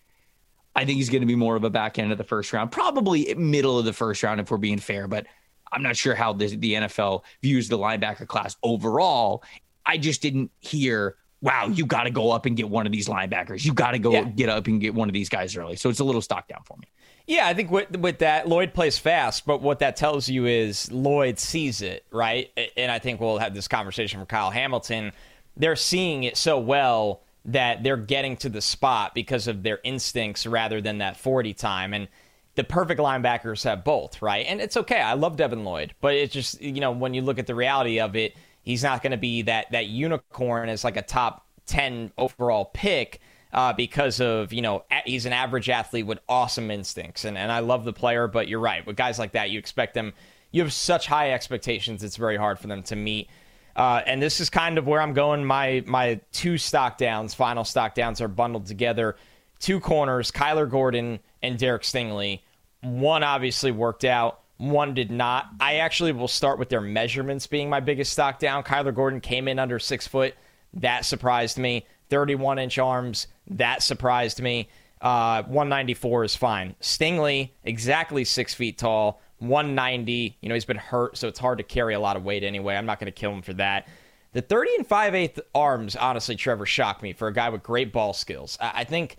I 0.74 0.84
think 0.84 0.96
he's 0.96 1.10
going 1.10 1.20
to 1.20 1.26
be 1.26 1.36
more 1.36 1.54
of 1.54 1.64
a 1.64 1.70
back 1.70 1.98
end 1.98 2.12
of 2.12 2.18
the 2.18 2.24
first 2.24 2.52
round, 2.52 2.72
probably 2.72 3.34
middle 3.34 3.78
of 3.78 3.84
the 3.84 3.92
first 3.92 4.22
round 4.22 4.40
if 4.40 4.50
we're 4.50 4.56
being 4.56 4.78
fair, 4.78 5.06
but 5.06 5.26
I'm 5.70 5.82
not 5.82 5.96
sure 5.96 6.14
how 6.14 6.32
the 6.32 6.48
NFL 6.48 7.24
views 7.42 7.68
the 7.68 7.78
linebacker 7.78 8.26
class 8.26 8.56
overall. 8.62 9.42
I 9.84 9.98
just 9.98 10.22
didn't 10.22 10.50
hear, 10.60 11.16
wow, 11.42 11.66
you 11.66 11.84
got 11.84 12.04
to 12.04 12.10
go 12.10 12.30
up 12.30 12.46
and 12.46 12.56
get 12.56 12.68
one 12.70 12.86
of 12.86 12.92
these 12.92 13.08
linebackers. 13.08 13.64
You 13.64 13.74
got 13.74 13.90
to 13.90 13.98
go 13.98 14.12
Yeah. 14.12 14.24
get 14.24 14.48
up 14.48 14.66
and 14.68 14.80
get 14.80 14.94
one 14.94 15.08
of 15.08 15.12
these 15.12 15.28
guys 15.28 15.56
early. 15.56 15.76
So 15.76 15.90
it's 15.90 16.00
a 16.00 16.04
little 16.04 16.22
stock 16.22 16.48
down 16.48 16.62
for 16.64 16.76
me. 16.78 16.86
Yeah, 17.26 17.46
I 17.46 17.54
think 17.54 17.70
with 17.70 17.96
with 17.98 18.18
that 18.18 18.48
Lloyd 18.48 18.72
plays 18.74 18.98
fast, 18.98 19.44
but 19.46 19.60
what 19.62 19.78
that 19.80 19.96
tells 19.96 20.28
you 20.28 20.46
is 20.46 20.90
Lloyd 20.90 21.38
sees 21.38 21.82
it, 21.82 22.04
right? 22.10 22.50
And 22.76 22.90
I 22.90 22.98
think 22.98 23.20
we'll 23.20 23.38
have 23.38 23.54
this 23.54 23.68
conversation 23.68 24.18
from 24.18 24.26
Kyle 24.26 24.50
Hamilton. 24.50 25.12
They're 25.56 25.76
seeing 25.76 26.24
it 26.24 26.36
so 26.36 26.58
well 26.58 27.22
that 27.44 27.82
they're 27.82 27.96
getting 27.96 28.36
to 28.38 28.48
the 28.48 28.60
spot 28.60 29.14
because 29.14 29.46
of 29.48 29.62
their 29.62 29.80
instincts 29.84 30.46
rather 30.46 30.80
than 30.80 30.98
that 30.98 31.16
40 31.16 31.54
time. 31.54 31.92
And 31.92 32.08
the 32.54 32.64
perfect 32.64 33.00
linebackers 33.00 33.64
have 33.64 33.82
both, 33.84 34.20
right? 34.22 34.44
And 34.46 34.60
it's 34.60 34.76
okay. 34.76 35.00
I 35.00 35.14
love 35.14 35.36
Devin 35.36 35.64
Lloyd, 35.64 35.94
but 36.00 36.14
it's 36.14 36.32
just 36.32 36.60
you 36.60 36.80
know 36.80 36.90
when 36.90 37.14
you 37.14 37.22
look 37.22 37.38
at 37.38 37.46
the 37.46 37.54
reality 37.54 38.00
of 38.00 38.16
it, 38.16 38.34
he's 38.62 38.82
not 38.82 39.02
going 39.02 39.10
to 39.10 39.16
be 39.16 39.42
that 39.42 39.70
that 39.72 39.86
unicorn 39.86 40.68
as 40.68 40.84
like 40.84 40.96
a 40.96 41.02
top 41.02 41.46
ten 41.66 42.12
overall 42.18 42.66
pick. 42.66 43.20
Uh, 43.52 43.70
because 43.70 44.18
of 44.18 44.50
you 44.50 44.62
know 44.62 44.82
he's 45.04 45.26
an 45.26 45.32
average 45.34 45.68
athlete 45.68 46.06
with 46.06 46.18
awesome 46.26 46.70
instincts 46.70 47.26
and, 47.26 47.36
and 47.36 47.52
I 47.52 47.58
love 47.58 47.84
the 47.84 47.92
player 47.92 48.26
but 48.26 48.48
you're 48.48 48.58
right 48.58 48.86
with 48.86 48.96
guys 48.96 49.18
like 49.18 49.32
that 49.32 49.50
you 49.50 49.58
expect 49.58 49.92
them 49.92 50.14
you 50.52 50.62
have 50.62 50.72
such 50.72 51.06
high 51.06 51.32
expectations 51.32 52.02
it's 52.02 52.16
very 52.16 52.38
hard 52.38 52.58
for 52.58 52.68
them 52.68 52.82
to 52.84 52.96
meet. 52.96 53.28
Uh, 53.74 54.02
and 54.06 54.22
this 54.22 54.40
is 54.40 54.50
kind 54.50 54.76
of 54.76 54.86
where 54.86 55.00
I'm 55.00 55.14
going. 55.14 55.44
My 55.44 55.82
my 55.86 56.20
two 56.30 56.58
stock 56.58 56.98
downs 56.98 57.34
final 57.34 57.64
stock 57.64 57.94
downs 57.94 58.20
are 58.20 58.28
bundled 58.28 58.66
together. 58.66 59.16
Two 59.58 59.80
corners 59.80 60.30
Kyler 60.30 60.68
Gordon 60.68 61.20
and 61.42 61.58
Derek 61.58 61.82
Stingley. 61.82 62.40
One 62.82 63.22
obviously 63.22 63.70
worked 63.70 64.04
out 64.04 64.41
one 64.62 64.94
did 64.94 65.10
not. 65.10 65.48
I 65.58 65.76
actually 65.76 66.12
will 66.12 66.28
start 66.28 66.56
with 66.56 66.68
their 66.68 66.80
measurements 66.80 67.48
being 67.48 67.68
my 67.68 67.80
biggest 67.80 68.12
stock 68.12 68.38
down. 68.38 68.62
Kyler 68.62 68.94
Gordon 68.94 69.20
came 69.20 69.48
in 69.48 69.58
under 69.58 69.80
six 69.80 70.06
foot. 70.06 70.34
That 70.74 71.04
surprised 71.04 71.58
me. 71.58 71.84
31 72.10 72.60
inch 72.60 72.78
arms. 72.78 73.26
That 73.48 73.82
surprised 73.82 74.40
me. 74.40 74.68
Uh, 75.00 75.42
194 75.44 76.24
is 76.24 76.36
fine. 76.36 76.76
Stingley, 76.80 77.50
exactly 77.64 78.24
six 78.24 78.54
feet 78.54 78.78
tall. 78.78 79.20
190. 79.40 80.36
You 80.40 80.48
know, 80.48 80.54
he's 80.54 80.64
been 80.64 80.76
hurt, 80.76 81.16
so 81.16 81.26
it's 81.26 81.40
hard 81.40 81.58
to 81.58 81.64
carry 81.64 81.94
a 81.94 82.00
lot 82.00 82.16
of 82.16 82.24
weight 82.24 82.44
anyway. 82.44 82.76
I'm 82.76 82.86
not 82.86 83.00
going 83.00 83.12
to 83.12 83.20
kill 83.20 83.32
him 83.32 83.42
for 83.42 83.54
that. 83.54 83.88
The 84.32 84.42
30 84.42 84.76
and 84.76 84.86
5 84.86 85.14
8 85.16 85.38
arms, 85.56 85.96
honestly, 85.96 86.36
Trevor, 86.36 86.66
shocked 86.66 87.02
me 87.02 87.12
for 87.12 87.26
a 87.26 87.32
guy 87.32 87.48
with 87.48 87.64
great 87.64 87.92
ball 87.92 88.12
skills. 88.12 88.56
I, 88.60 88.72
I 88.76 88.84
think 88.84 89.16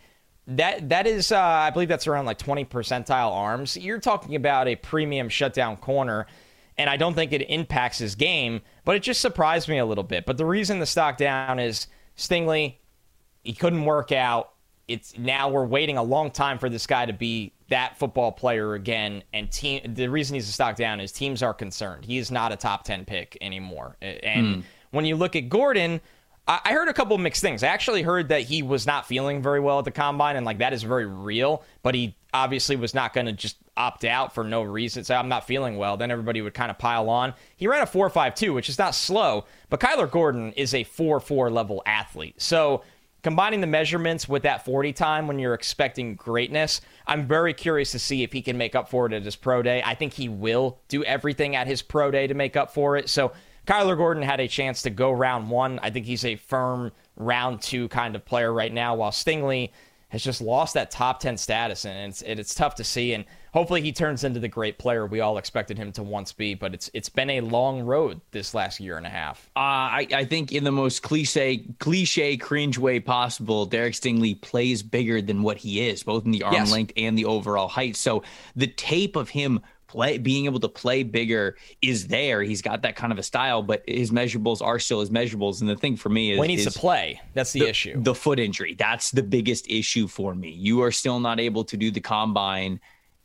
that 0.47 0.89
that 0.89 1.07
is, 1.07 1.31
uh, 1.31 1.39
I 1.39 1.69
believe 1.69 1.87
that's 1.87 2.07
around 2.07 2.25
like 2.25 2.37
20 2.37 2.65
percentile 2.65 3.31
arms. 3.31 3.77
You're 3.77 3.99
talking 3.99 4.35
about 4.35 4.67
a 4.67 4.75
premium 4.75 5.29
shutdown 5.29 5.77
corner, 5.77 6.27
and 6.77 6.89
I 6.89 6.97
don't 6.97 7.13
think 7.13 7.31
it 7.31 7.49
impacts 7.49 7.97
his 7.97 8.15
game, 8.15 8.61
but 8.83 8.95
it 8.95 9.03
just 9.03 9.21
surprised 9.21 9.69
me 9.69 9.77
a 9.77 9.85
little 9.85 10.03
bit. 10.03 10.25
But 10.25 10.37
the 10.37 10.45
reason 10.45 10.79
the 10.79 10.85
stock 10.85 11.17
down 11.17 11.59
is 11.59 11.87
Stingley, 12.17 12.75
he 13.43 13.53
couldn't 13.53 13.85
work 13.85 14.11
out. 14.11 14.51
It's 14.87 15.17
now 15.17 15.49
we're 15.49 15.65
waiting 15.65 15.97
a 15.97 16.03
long 16.03 16.29
time 16.29 16.59
for 16.59 16.69
this 16.69 16.85
guy 16.85 17.05
to 17.05 17.13
be 17.13 17.53
that 17.69 17.97
football 17.97 18.31
player 18.31 18.73
again. 18.73 19.23
And 19.33 19.49
team, 19.49 19.93
the 19.93 20.07
reason 20.07 20.35
he's 20.35 20.49
a 20.49 20.51
stock 20.51 20.75
down 20.75 20.99
is 20.99 21.13
teams 21.13 21.41
are 21.41 21.53
concerned. 21.53 22.03
He 22.03 22.17
is 22.17 22.31
not 22.31 22.51
a 22.51 22.57
top 22.57 22.83
10 22.83 23.05
pick 23.05 23.37
anymore. 23.39 23.95
And 24.01 24.57
mm. 24.57 24.63
when 24.91 25.05
you 25.05 25.15
look 25.15 25.37
at 25.37 25.47
Gordon, 25.47 26.01
I 26.45 26.73
heard 26.73 26.89
a 26.89 26.93
couple 26.93 27.17
mixed 27.17 27.41
things. 27.41 27.63
I 27.63 27.67
actually 27.67 28.01
heard 28.01 28.27
that 28.27 28.41
he 28.41 28.63
was 28.63 28.85
not 28.85 29.07
feeling 29.07 29.41
very 29.41 29.61
well 29.61 29.79
at 29.79 29.85
the 29.85 29.91
combine, 29.91 30.35
and 30.35 30.45
like 30.45 30.57
that 30.57 30.73
is 30.73 30.83
very 30.83 31.05
real. 31.05 31.63
But 31.83 31.95
he 31.95 32.15
obviously 32.33 32.75
was 32.75 32.93
not 32.93 33.13
going 33.13 33.27
to 33.27 33.31
just 33.31 33.55
opt 33.77 34.03
out 34.03 34.33
for 34.33 34.43
no 34.43 34.61
reason. 34.61 35.05
Say 35.05 35.15
I'm 35.15 35.29
not 35.29 35.47
feeling 35.47 35.77
well. 35.77 35.95
Then 35.95 36.11
everybody 36.11 36.41
would 36.41 36.53
kind 36.53 36.69
of 36.69 36.77
pile 36.77 37.09
on. 37.09 37.33
He 37.55 37.67
ran 37.67 37.81
a 37.81 37.85
four 37.85 38.09
five 38.09 38.35
two, 38.35 38.53
which 38.53 38.67
is 38.67 38.77
not 38.77 38.93
slow, 38.93 39.45
but 39.69 39.79
Kyler 39.79 40.09
Gordon 40.11 40.51
is 40.53 40.73
a 40.73 40.83
four 40.83 41.21
four 41.21 41.49
level 41.49 41.81
athlete. 41.85 42.41
So 42.41 42.83
combining 43.21 43.61
the 43.61 43.67
measurements 43.67 44.27
with 44.27 44.43
that 44.43 44.65
40 44.65 44.91
time 44.91 45.27
when 45.27 45.39
you're 45.39 45.53
expecting 45.53 46.15
greatness, 46.15 46.81
I'm 47.07 47.25
very 47.25 47.53
curious 47.53 47.93
to 47.93 47.99
see 47.99 48.21
if 48.21 48.33
he 48.33 48.41
can 48.41 48.57
make 48.57 48.75
up 48.75 48.89
for 48.89 49.05
it 49.05 49.13
at 49.13 49.23
his 49.23 49.37
pro 49.37 49.61
day. 49.61 49.81
I 49.83 49.95
think 49.95 50.11
he 50.11 50.27
will 50.27 50.79
do 50.89 51.05
everything 51.05 51.55
at 51.55 51.67
his 51.67 51.81
pro 51.81 52.11
day 52.11 52.27
to 52.27 52.33
make 52.33 52.57
up 52.57 52.73
for 52.73 52.97
it. 52.97 53.07
So 53.09 53.31
Kyler 53.65 53.97
Gordon 53.97 54.23
had 54.23 54.39
a 54.39 54.47
chance 54.47 54.81
to 54.83 54.89
go 54.89 55.11
round 55.11 55.49
one. 55.49 55.79
I 55.81 55.89
think 55.89 56.05
he's 56.05 56.25
a 56.25 56.35
firm 56.35 56.91
round 57.15 57.61
two 57.61 57.87
kind 57.89 58.15
of 58.15 58.25
player 58.25 58.51
right 58.51 58.73
now, 58.73 58.95
while 58.95 59.11
Stingley 59.11 59.71
has 60.13 60.23
just 60.23 60.41
lost 60.41 60.75
that 60.75 60.91
top 60.91 61.19
10 61.19 61.37
status, 61.37 61.85
and 61.85 62.09
it's, 62.09 62.21
it's 62.21 62.53
tough 62.53 62.75
to 62.75 62.83
see. 62.83 63.13
And 63.13 63.25
hopefully 63.51 63.81
he 63.81 63.91
turns 63.91 64.23
into 64.23 64.39
the 64.39 64.47
great 64.47 64.77
player 64.77 65.07
we 65.07 65.21
all 65.21 65.39
expected 65.39 65.75
him 65.75 65.91
to 65.93 66.03
once 66.03 66.31
be. 66.31 66.53
But 66.53 66.75
it's 66.75 66.91
it's 66.93 67.09
been 67.09 67.31
a 67.31 67.41
long 67.41 67.81
road 67.81 68.21
this 68.29 68.53
last 68.53 68.79
year 68.79 68.97
and 68.97 69.07
a 69.07 69.09
half. 69.09 69.49
Uh, 69.55 69.59
I, 69.59 70.07
I 70.13 70.25
think 70.25 70.51
in 70.51 70.65
the 70.65 70.71
most 70.71 71.01
cliche, 71.01 71.65
cliche, 71.79 72.37
cringe 72.37 72.77
way 72.77 72.99
possible, 72.99 73.65
Derek 73.65 73.95
Stingley 73.95 74.39
plays 74.39 74.83
bigger 74.83 75.19
than 75.19 75.41
what 75.41 75.57
he 75.57 75.87
is, 75.87 76.03
both 76.03 76.25
in 76.25 76.31
the 76.31 76.43
arm 76.43 76.53
yes. 76.53 76.71
length 76.71 76.93
and 76.95 77.17
the 77.17 77.25
overall 77.25 77.67
height. 77.67 77.95
So 77.95 78.21
the 78.55 78.67
tape 78.67 79.15
of 79.15 79.29
him 79.29 79.61
play 79.93 80.17
being 80.17 80.45
able 80.45 80.59
to 80.59 80.67
play 80.67 81.03
bigger 81.03 81.55
is 81.81 82.07
there. 82.07 82.41
He's 82.41 82.61
got 82.61 82.81
that 82.81 82.95
kind 82.95 83.13
of 83.13 83.19
a 83.19 83.23
style, 83.23 83.61
but 83.61 83.83
his 83.87 84.11
measurables 84.11 84.61
are 84.61 84.79
still 84.79 84.99
his 84.99 85.11
measurables. 85.11 85.61
And 85.61 85.69
the 85.69 85.75
thing 85.75 85.95
for 85.95 86.09
me 86.09 86.31
is 86.31 86.39
when 86.39 86.49
he 86.49 86.55
needs 86.55 86.67
is 86.67 86.73
to 86.73 86.79
play. 86.79 87.21
That's 87.33 87.51
the, 87.51 87.61
the, 87.61 87.69
issue. 87.69 88.01
The 88.01 88.15
foot 88.15 88.39
injury. 88.39 88.73
That's 88.73 89.11
the 89.11 89.23
biggest 89.23 89.69
issue 89.69 90.07
for 90.07 90.33
me. 90.33 90.49
You 90.49 90.81
are 90.81 90.91
still 90.91 91.19
not 91.19 91.39
able 91.39 91.63
to 91.65 91.77
do 91.77 91.91
the 91.91 92.01
combine 92.01 92.79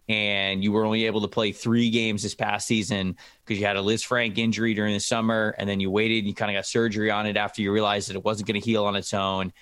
and 0.08 0.64
you 0.64 0.72
were 0.72 0.84
only 0.84 1.04
able 1.04 1.20
to 1.20 1.28
play 1.28 1.52
three 1.52 1.90
games 1.90 2.22
this 2.22 2.34
past 2.34 2.66
season 2.66 3.16
because 3.44 3.60
you 3.60 3.66
had 3.66 3.76
a 3.76 3.80
Lisfranc 3.80 4.38
injury 4.38 4.72
during 4.72 4.94
the 4.94 5.00
summer, 5.00 5.54
and 5.58 5.68
then 5.68 5.80
you 5.80 5.90
waited 5.90 6.18
and 6.18 6.26
you 6.26 6.34
kind 6.34 6.50
of 6.50 6.56
got 6.56 6.66
surgery 6.66 7.10
on 7.10 7.26
it 7.26 7.36
after 7.36 7.60
you 7.60 7.72
realized 7.72 8.08
that 8.08 8.16
it 8.16 8.24
wasn't 8.24 8.48
going 8.48 8.58
to 8.58 8.64
heal 8.64 8.86
on 8.86 8.96
its 8.96 9.12
own. 9.12 9.52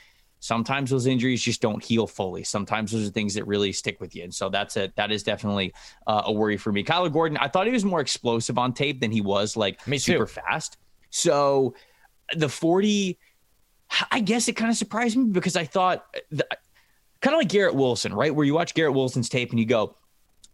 Sometimes 0.46 0.90
those 0.90 1.06
injuries 1.06 1.42
just 1.42 1.60
don't 1.60 1.82
heal 1.82 2.06
fully. 2.06 2.44
Sometimes 2.44 2.92
those 2.92 3.08
are 3.08 3.10
things 3.10 3.34
that 3.34 3.46
really 3.46 3.72
stick 3.72 4.00
with 4.00 4.14
you, 4.14 4.24
and 4.24 4.34
so 4.34 4.48
that's 4.48 4.76
it. 4.76 4.94
That 4.96 5.10
is 5.10 5.22
definitely 5.22 5.74
uh, 6.06 6.22
a 6.26 6.32
worry 6.32 6.56
for 6.56 6.72
me. 6.72 6.84
Kyler 6.84 7.12
Gordon, 7.12 7.36
I 7.38 7.48
thought 7.48 7.66
he 7.66 7.72
was 7.72 7.84
more 7.84 8.00
explosive 8.00 8.58
on 8.58 8.72
tape 8.72 9.00
than 9.00 9.10
he 9.10 9.20
was 9.20 9.56
like 9.56 9.86
me 9.86 9.98
super 9.98 10.26
fast. 10.26 10.78
So 11.10 11.74
the 12.34 12.48
forty, 12.48 13.18
I 14.10 14.20
guess 14.20 14.48
it 14.48 14.54
kind 14.54 14.70
of 14.70 14.76
surprised 14.76 15.16
me 15.16 15.24
because 15.24 15.56
I 15.56 15.64
thought. 15.64 16.06
kind 17.22 17.34
of 17.34 17.40
like 17.40 17.48
Garrett 17.48 17.74
Wilson, 17.74 18.12
right? 18.14 18.32
Where 18.32 18.44
you 18.44 18.54
watch 18.54 18.74
Garrett 18.74 18.94
Wilson's 18.94 19.28
tape 19.28 19.50
and 19.50 19.58
you 19.58 19.66
go, 19.66 19.96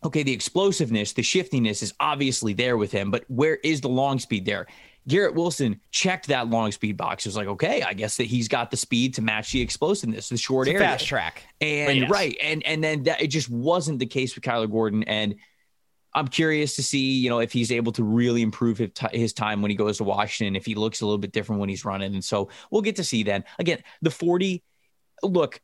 okay, 0.05 0.23
the 0.23 0.33
explosiveness, 0.33 1.13
the 1.13 1.23
shiftiness 1.23 1.83
is 1.83 1.93
obviously 2.01 2.55
there 2.55 2.77
with 2.77 2.93
him, 2.93 3.11
but 3.11 3.25
where 3.29 3.57
is 3.57 3.81
the 3.81 3.89
long 3.89 4.19
speed 4.19 4.47
there? 4.47 4.67
Garrett 5.09 5.35
Wilson 5.35 5.81
checked 5.91 6.29
that 6.29 6.49
long 6.49 6.71
speed 6.73 6.97
box. 6.97 7.27
It 7.27 7.31
was 7.31 7.37
like, 7.37 7.49
okay, 7.49 7.83
I 7.83 7.93
guess 7.93 8.17
that 8.19 8.25
he's 8.25 8.49
got 8.49 8.71
the 8.71 8.77
speed 8.77 9.15
to 9.15 9.23
match 9.23 9.53
the 9.53 9.61
explosiveness, 9.61 10.29
the 10.29 10.37
short 10.37 10.69
area, 10.69 10.81
fast 10.81 11.07
track, 11.07 11.45
and 11.61 11.99
yes. 11.99 12.11
right, 12.11 12.37
and 12.41 12.65
and 12.65 12.83
then 12.83 13.03
that 13.05 13.21
it 13.21 13.29
just 13.29 13.51
wasn't 13.51 13.99
the 13.99 14.07
case 14.07 14.35
with 14.35 14.45
Kyler 14.45 14.71
Gordon. 14.71 15.03
And 15.05 15.37
I'm 16.15 16.29
curious 16.29 16.77
to 16.77 16.83
see, 16.83 17.19
you 17.19 17.31
know, 17.31 17.41
if 17.41 17.53
he's 17.53 17.73
able 17.73 17.93
to 17.93 18.05
really 18.05 18.43
improve 18.43 18.79
his, 18.79 18.91
t- 18.95 19.19
his 19.19 19.33
time 19.33 19.63
when 19.63 19.71
he 19.71 19.77
goes 19.77 19.97
to 19.99 20.05
Washington, 20.05 20.57
if 20.57 20.67
he 20.67 20.75
looks 20.75 21.01
a 21.01 21.07
little 21.07 21.19
bit 21.19 21.33
different 21.33 21.61
when 21.61 21.69
he's 21.69 21.85
running. 21.85 22.15
And 22.15 22.25
so 22.25 22.51
we'll 22.71 22.83
get 22.83 22.97
to 22.97 23.05
see 23.05 23.23
then. 23.23 23.45
Again, 23.59 23.83
the 24.03 24.11
40. 24.11 24.63
Look, 25.23 25.61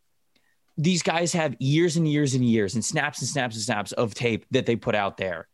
these 0.78 1.02
guys 1.02 1.32
have 1.32 1.56
years 1.58 1.96
and 1.96 2.08
years 2.08 2.34
and 2.34 2.44
years 2.44 2.74
and 2.74 2.84
snaps 2.84 3.20
and 3.20 3.28
snaps 3.28 3.56
and 3.56 3.64
snaps 3.64 3.92
of 3.92 4.14
tape 4.14 4.46
that 4.52 4.64
they 4.64 4.76
put 4.76 4.94
out 4.94 5.16
there. 5.16 5.48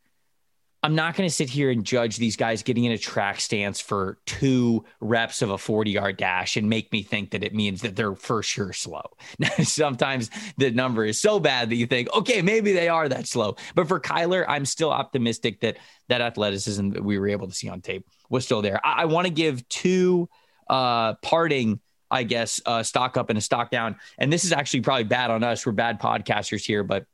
I'm 0.85 0.93
not 0.93 1.15
going 1.15 1.27
to 1.27 1.33
sit 1.33 1.49
here 1.49 1.71
and 1.71 1.83
judge 1.83 2.17
these 2.17 2.35
guys 2.35 2.61
getting 2.61 2.83
in 2.83 2.91
a 2.91 2.97
track 2.99 3.39
stance 3.39 3.81
for 3.81 4.19
two 4.27 4.85
reps 4.99 5.41
of 5.41 5.49
a 5.49 5.57
40 5.57 5.89
yard 5.89 6.17
dash 6.17 6.57
and 6.57 6.69
make 6.69 6.91
me 6.91 7.01
think 7.01 7.31
that 7.31 7.43
it 7.43 7.55
means 7.55 7.81
that 7.81 7.95
they're 7.95 8.13
for 8.13 8.43
sure 8.43 8.71
slow. 8.71 9.01
Sometimes 9.63 10.29
the 10.57 10.69
number 10.69 11.03
is 11.03 11.19
so 11.19 11.39
bad 11.39 11.71
that 11.71 11.77
you 11.77 11.87
think, 11.87 12.13
okay, 12.13 12.43
maybe 12.43 12.71
they 12.71 12.87
are 12.87 13.09
that 13.09 13.25
slow. 13.25 13.55
But 13.73 13.87
for 13.87 13.99
Kyler, 13.99 14.45
I'm 14.47 14.63
still 14.63 14.91
optimistic 14.91 15.59
that 15.61 15.77
that 16.07 16.21
athleticism 16.21 16.91
that 16.91 17.03
we 17.03 17.17
were 17.17 17.29
able 17.29 17.47
to 17.47 17.55
see 17.55 17.67
on 17.67 17.81
tape 17.81 18.07
was 18.29 18.45
still 18.45 18.61
there. 18.61 18.79
I, 18.85 19.01
I 19.01 19.05
want 19.05 19.25
to 19.25 19.33
give 19.33 19.67
two 19.69 20.29
uh, 20.69 21.15
parting 21.15 21.79
I 22.11 22.21
guess, 22.21 22.61
uh, 22.67 22.83
stock 22.83 23.17
up 23.17 23.31
and 23.31 23.37
a 23.39 23.41
stock 23.41 23.71
down. 23.71 23.95
And 24.19 24.31
this 24.31 24.45
is 24.45 24.51
actually 24.51 24.81
probably 24.81 25.05
bad 25.05 25.31
on 25.31 25.43
us. 25.43 25.65
We're 25.65 25.71
bad 25.71 25.99
podcasters 25.99 26.63
here, 26.63 26.83
but 26.83 27.07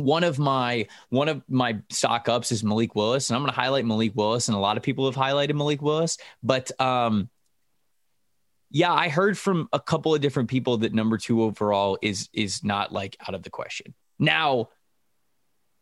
one 0.00 0.24
of 0.24 0.38
my 0.38 0.86
one 1.10 1.28
of 1.28 1.42
my 1.48 1.78
stock 1.90 2.28
ups 2.28 2.52
is 2.52 2.64
Malik 2.64 2.94
Willis, 2.94 3.30
and 3.30 3.36
I'm 3.36 3.42
going 3.42 3.52
to 3.52 3.60
highlight 3.60 3.84
Malik 3.84 4.12
Willis, 4.14 4.48
and 4.48 4.56
a 4.56 4.60
lot 4.60 4.76
of 4.76 4.82
people 4.82 5.06
have 5.06 5.16
highlighted 5.16 5.54
Malik 5.54 5.82
Willis, 5.82 6.18
but 6.42 6.70
um, 6.80 7.28
yeah, 8.70 8.92
I 8.92 9.08
heard 9.08 9.36
from 9.36 9.68
a 9.72 9.80
couple 9.80 10.14
of 10.14 10.20
different 10.20 10.48
people 10.48 10.78
that 10.78 10.94
number 10.94 11.18
two 11.18 11.42
overall 11.42 11.98
is 12.00 12.28
is 12.32 12.62
not 12.64 12.92
like 12.92 13.16
out 13.26 13.34
of 13.34 13.42
the 13.42 13.50
question. 13.50 13.94
Now, 14.18 14.68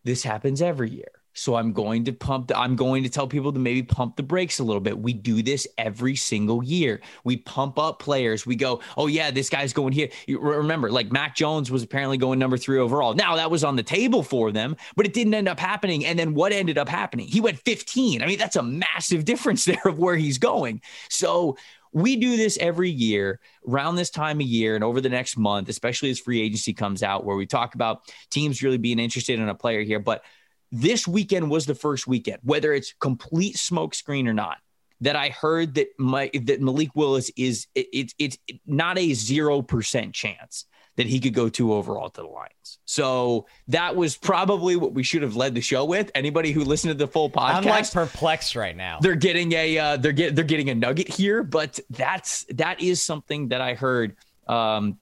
this 0.05 0.23
happens 0.23 0.63
every 0.63 0.91
year. 0.91 1.11
So 1.35 1.55
I'm 1.55 1.73
going 1.73 2.05
to 2.05 2.13
pump, 2.13 2.49
the, 2.49 2.59
I'm 2.59 2.75
going 2.75 3.03
to 3.05 3.09
tell 3.09 3.29
people 3.29 3.53
to 3.53 3.59
maybe 3.59 3.83
pump 3.83 4.17
the 4.17 4.23
brakes 4.23 4.59
a 4.59 4.65
little 4.65 4.81
bit. 4.81 4.99
We 4.99 5.13
do 5.13 5.43
this 5.43 5.69
every 5.79 6.17
single 6.17 6.65
year. 6.65 7.01
We 7.25 7.37
pump 7.37 7.79
up 7.79 8.01
players. 8.01 8.45
We 8.45 8.57
go, 8.57 8.81
oh, 8.97 9.07
yeah, 9.07 9.31
this 9.31 9.49
guy's 9.49 9.73
going 9.73 9.93
here. 9.93 10.09
You 10.27 10.41
remember, 10.41 10.91
like 10.91 11.13
Mac 11.13 11.37
Jones 11.37 11.71
was 11.71 11.83
apparently 11.83 12.19
going 12.19 12.39
number 12.39 12.57
three 12.57 12.79
overall. 12.79 13.15
Now 13.15 13.37
that 13.37 13.51
was 13.51 13.63
on 13.63 13.77
the 13.77 13.83
table 13.83 14.23
for 14.23 14.51
them, 14.51 14.77
but 14.97 15.07
it 15.07 15.13
didn't 15.13 15.35
end 15.35 15.49
up 15.49 15.61
happening. 15.61 16.05
And 16.05 16.19
then 16.19 16.35
what 16.35 16.53
ended 16.53 16.77
up 16.77 16.89
happening? 16.89 17.27
He 17.29 17.41
went 17.41 17.59
15. 17.61 18.23
I 18.23 18.27
mean, 18.27 18.39
that's 18.39 18.57
a 18.57 18.63
massive 18.63 19.25
difference 19.29 19.65
there 19.65 19.83
of 19.85 19.99
where 19.99 20.17
he's 20.17 20.39
going. 20.39 20.81
So 21.09 21.57
we 21.93 22.17
do 22.17 22.37
this 22.37 22.59
every 22.61 22.91
year 22.91 23.41
around 23.67 23.97
this 23.97 24.11
time 24.11 24.41
of 24.41 24.47
year 24.47 24.75
and 24.75 24.85
over 24.85 25.01
the 25.01 25.09
next 25.09 25.37
month, 25.37 25.69
especially 25.69 26.11
as 26.11 26.19
free 26.19 26.41
agency 26.41 26.73
comes 26.73 27.03
out, 27.03 27.25
where 27.25 27.37
we 27.37 27.47
talk 27.47 27.75
about 27.75 28.03
teams 28.31 28.63
really 28.63 28.79
being 28.79 28.99
interested 28.99 29.39
in 29.39 29.49
a 29.49 29.55
player 29.55 29.83
here. 29.83 29.99
But 29.99 30.23
this 30.71 31.07
weekend 31.09 31.51
was 31.51 31.67
the 31.67 31.75
first 31.75 32.07
weekend, 32.07 32.39
whether 32.43 32.73
it's 32.73 32.93
complete 33.01 33.57
smokescreen 33.57 34.27
or 34.29 34.35
not, 34.35 34.59
that 35.01 35.17
I 35.17 35.29
heard 35.29 35.75
that 35.75 35.89
my 35.99 36.31
that 36.35 36.61
Malik 36.61 36.95
Willis 36.95 37.31
is 37.37 37.67
it, 37.75 37.87
it, 37.93 38.15
it's 38.19 38.39
not 38.67 38.99
a 38.99 39.13
zero 39.15 39.63
percent 39.63 40.15
chance 40.15 40.67
that 40.97 41.07
he 41.07 41.21
could 41.21 41.33
go 41.33 41.49
two 41.49 41.73
overall 41.73 42.11
to 42.11 42.23
the 42.23 42.27
Lions. 42.27 42.81
So 42.85 43.47
that 43.69 43.95
was 43.95 44.17
probably 44.17 44.75
what 44.75 44.95
we 44.95 45.05
should 45.05 45.23
have 45.23 45.37
led 45.37 45.55
the 45.55 45.61
show 45.61 45.85
with. 45.85 46.11
Anybody 46.13 46.51
who 46.51 46.65
listened 46.65 46.91
to 46.91 46.99
the 46.99 47.07
full 47.07 47.31
podcast, 47.31 47.55
I'm 47.55 47.65
like 47.65 47.93
perplexed 47.93 48.57
right 48.57 48.77
now. 48.77 48.99
They're 49.01 49.15
getting 49.15 49.53
a 49.53 49.79
uh, 49.79 49.97
they're 49.97 50.13
get 50.13 50.35
they're 50.35 50.45
getting 50.45 50.71
a 50.71 50.75
nugget 50.75 51.09
here, 51.09 51.45
but 51.45 51.79
that's 51.91 52.45
that 52.51 52.81
is 52.81 53.01
something 53.01 53.49
that 53.49 53.61
I 53.61 53.75
heard 53.75 54.17
um, 54.49 54.99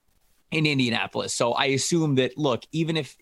in 0.51 0.67
Indianapolis. 0.67 1.33
So 1.33 1.53
I 1.53 1.65
assume 1.65 2.15
that 2.15 2.37
look, 2.37 2.63
even 2.71 2.95
if 2.95 3.17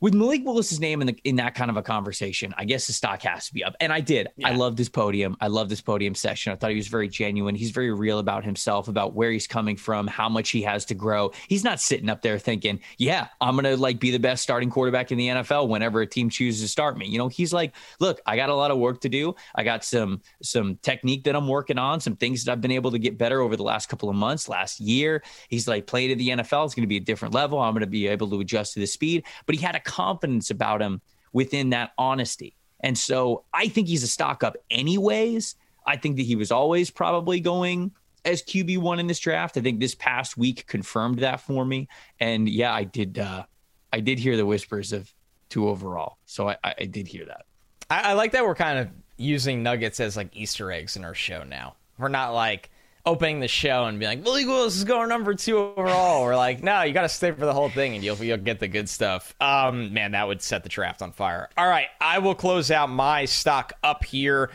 with 0.00 0.14
Malik 0.14 0.44
Willis's 0.44 0.80
name 0.80 1.00
in 1.00 1.06
the 1.08 1.16
in 1.24 1.36
that 1.36 1.54
kind 1.54 1.70
of 1.70 1.76
a 1.76 1.82
conversation, 1.82 2.54
I 2.56 2.64
guess 2.64 2.86
the 2.86 2.92
stock 2.92 3.22
has 3.22 3.46
to 3.46 3.54
be 3.54 3.64
up. 3.64 3.74
And 3.80 3.92
I 3.92 4.00
did. 4.00 4.28
Yeah. 4.36 4.48
I 4.48 4.52
loved 4.52 4.78
his 4.78 4.88
podium. 4.88 5.36
I 5.40 5.48
loved 5.48 5.70
this 5.70 5.80
podium 5.80 6.14
session. 6.14 6.52
I 6.52 6.56
thought 6.56 6.70
he 6.70 6.76
was 6.76 6.88
very 6.88 7.08
genuine. 7.08 7.54
He's 7.54 7.70
very 7.70 7.92
real 7.92 8.18
about 8.18 8.44
himself, 8.44 8.88
about 8.88 9.14
where 9.14 9.30
he's 9.30 9.46
coming 9.46 9.76
from, 9.76 10.06
how 10.06 10.28
much 10.28 10.50
he 10.50 10.62
has 10.62 10.84
to 10.86 10.94
grow. 10.94 11.32
He's 11.48 11.64
not 11.64 11.80
sitting 11.80 12.08
up 12.08 12.22
there 12.22 12.38
thinking, 12.38 12.80
"Yeah, 12.98 13.28
I'm 13.40 13.56
gonna 13.56 13.76
like 13.76 13.98
be 13.98 14.10
the 14.10 14.18
best 14.18 14.42
starting 14.42 14.70
quarterback 14.70 15.12
in 15.12 15.18
the 15.18 15.28
NFL 15.28 15.68
whenever 15.68 16.00
a 16.00 16.06
team 16.06 16.28
chooses 16.30 16.62
to 16.62 16.68
start 16.68 16.98
me." 16.98 17.06
You 17.06 17.18
know, 17.18 17.28
he's 17.28 17.52
like, 17.52 17.74
"Look, 18.00 18.20
I 18.26 18.36
got 18.36 18.50
a 18.50 18.54
lot 18.54 18.70
of 18.70 18.78
work 18.78 19.00
to 19.02 19.08
do. 19.08 19.34
I 19.54 19.64
got 19.64 19.84
some 19.84 20.20
some 20.42 20.76
technique 20.82 21.24
that 21.24 21.36
I'm 21.36 21.48
working 21.48 21.78
on, 21.78 22.00
some 22.00 22.16
things 22.16 22.44
that 22.44 22.52
I've 22.52 22.60
been 22.60 22.70
able 22.70 22.90
to 22.90 22.98
get 22.98 23.18
better 23.18 23.40
over 23.40 23.56
the 23.56 23.62
last 23.62 23.88
couple 23.88 24.08
of 24.08 24.16
months, 24.16 24.48
last 24.48 24.80
year. 24.80 25.22
He's 25.48 25.66
like 25.66 25.86
playing 25.86 26.10
in 26.10 26.18
the 26.18 26.28
NFL. 26.30 26.66
It's 26.66 26.74
going 26.74 26.82
to 26.82 26.88
be 26.88 26.96
a 26.96 27.00
different 27.00 27.34
level. 27.34 27.58
I'm 27.58 27.72
going 27.72 27.80
to 27.80 27.86
be 27.86 28.06
able 28.06 28.28
to 28.30 28.40
adjust 28.40 28.74
to 28.74 28.80
the 28.80 28.86
speed." 28.86 29.24
But 29.46 29.54
he 29.54 29.62
had 29.62 29.74
a 29.74 29.80
confidence 29.86 30.50
about 30.50 30.82
him 30.82 31.00
within 31.32 31.70
that 31.70 31.92
honesty. 31.96 32.54
And 32.80 32.96
so 32.98 33.44
I 33.54 33.68
think 33.68 33.88
he's 33.88 34.02
a 34.02 34.08
stock 34.08 34.44
up 34.44 34.56
anyways. 34.70 35.54
I 35.86 35.96
think 35.96 36.16
that 36.16 36.24
he 36.24 36.36
was 36.36 36.50
always 36.50 36.90
probably 36.90 37.40
going 37.40 37.92
as 38.24 38.42
QB1 38.42 38.98
in 38.98 39.06
this 39.06 39.18
draft. 39.18 39.56
I 39.56 39.60
think 39.60 39.80
this 39.80 39.94
past 39.94 40.36
week 40.36 40.66
confirmed 40.66 41.20
that 41.20 41.40
for 41.40 41.64
me. 41.64 41.88
And 42.20 42.48
yeah, 42.48 42.74
I 42.74 42.84
did 42.84 43.18
uh 43.18 43.44
I 43.92 44.00
did 44.00 44.18
hear 44.18 44.36
the 44.36 44.44
whispers 44.44 44.92
of 44.92 45.12
two 45.48 45.68
overall. 45.68 46.18
So 46.26 46.50
I, 46.50 46.56
I 46.64 46.84
did 46.84 47.06
hear 47.06 47.24
that. 47.26 47.46
I, 47.88 48.10
I 48.10 48.12
like 48.14 48.32
that 48.32 48.44
we're 48.44 48.54
kind 48.54 48.78
of 48.78 48.88
using 49.16 49.62
nuggets 49.62 50.00
as 50.00 50.16
like 50.16 50.36
Easter 50.36 50.70
eggs 50.70 50.96
in 50.96 51.04
our 51.04 51.14
show 51.14 51.44
now. 51.44 51.76
We're 51.98 52.08
not 52.08 52.34
like 52.34 52.70
opening 53.06 53.40
the 53.40 53.48
show 53.48 53.84
and 53.84 53.98
be 53.98 54.06
like, 54.06 54.22
Malik 54.22 54.46
Willis 54.46 54.76
is 54.76 54.84
going 54.84 55.08
number 55.08 55.32
two 55.34 55.58
overall. 55.58 56.24
We're 56.24 56.36
like, 56.36 56.62
no, 56.62 56.82
you 56.82 56.92
got 56.92 57.02
to 57.02 57.08
stay 57.08 57.30
for 57.30 57.46
the 57.46 57.54
whole 57.54 57.70
thing 57.70 57.94
and 57.94 58.04
you'll, 58.04 58.16
you'll 58.16 58.36
get 58.36 58.58
the 58.58 58.68
good 58.68 58.88
stuff. 58.88 59.34
Um, 59.40 59.94
man, 59.94 60.12
that 60.12 60.26
would 60.26 60.42
set 60.42 60.64
the 60.64 60.68
draft 60.68 61.00
on 61.02 61.12
fire. 61.12 61.48
All 61.56 61.68
right, 61.68 61.86
I 62.00 62.18
will 62.18 62.34
close 62.34 62.70
out 62.70 62.90
my 62.90 63.24
stock 63.24 63.72
up 63.84 64.04
here 64.04 64.50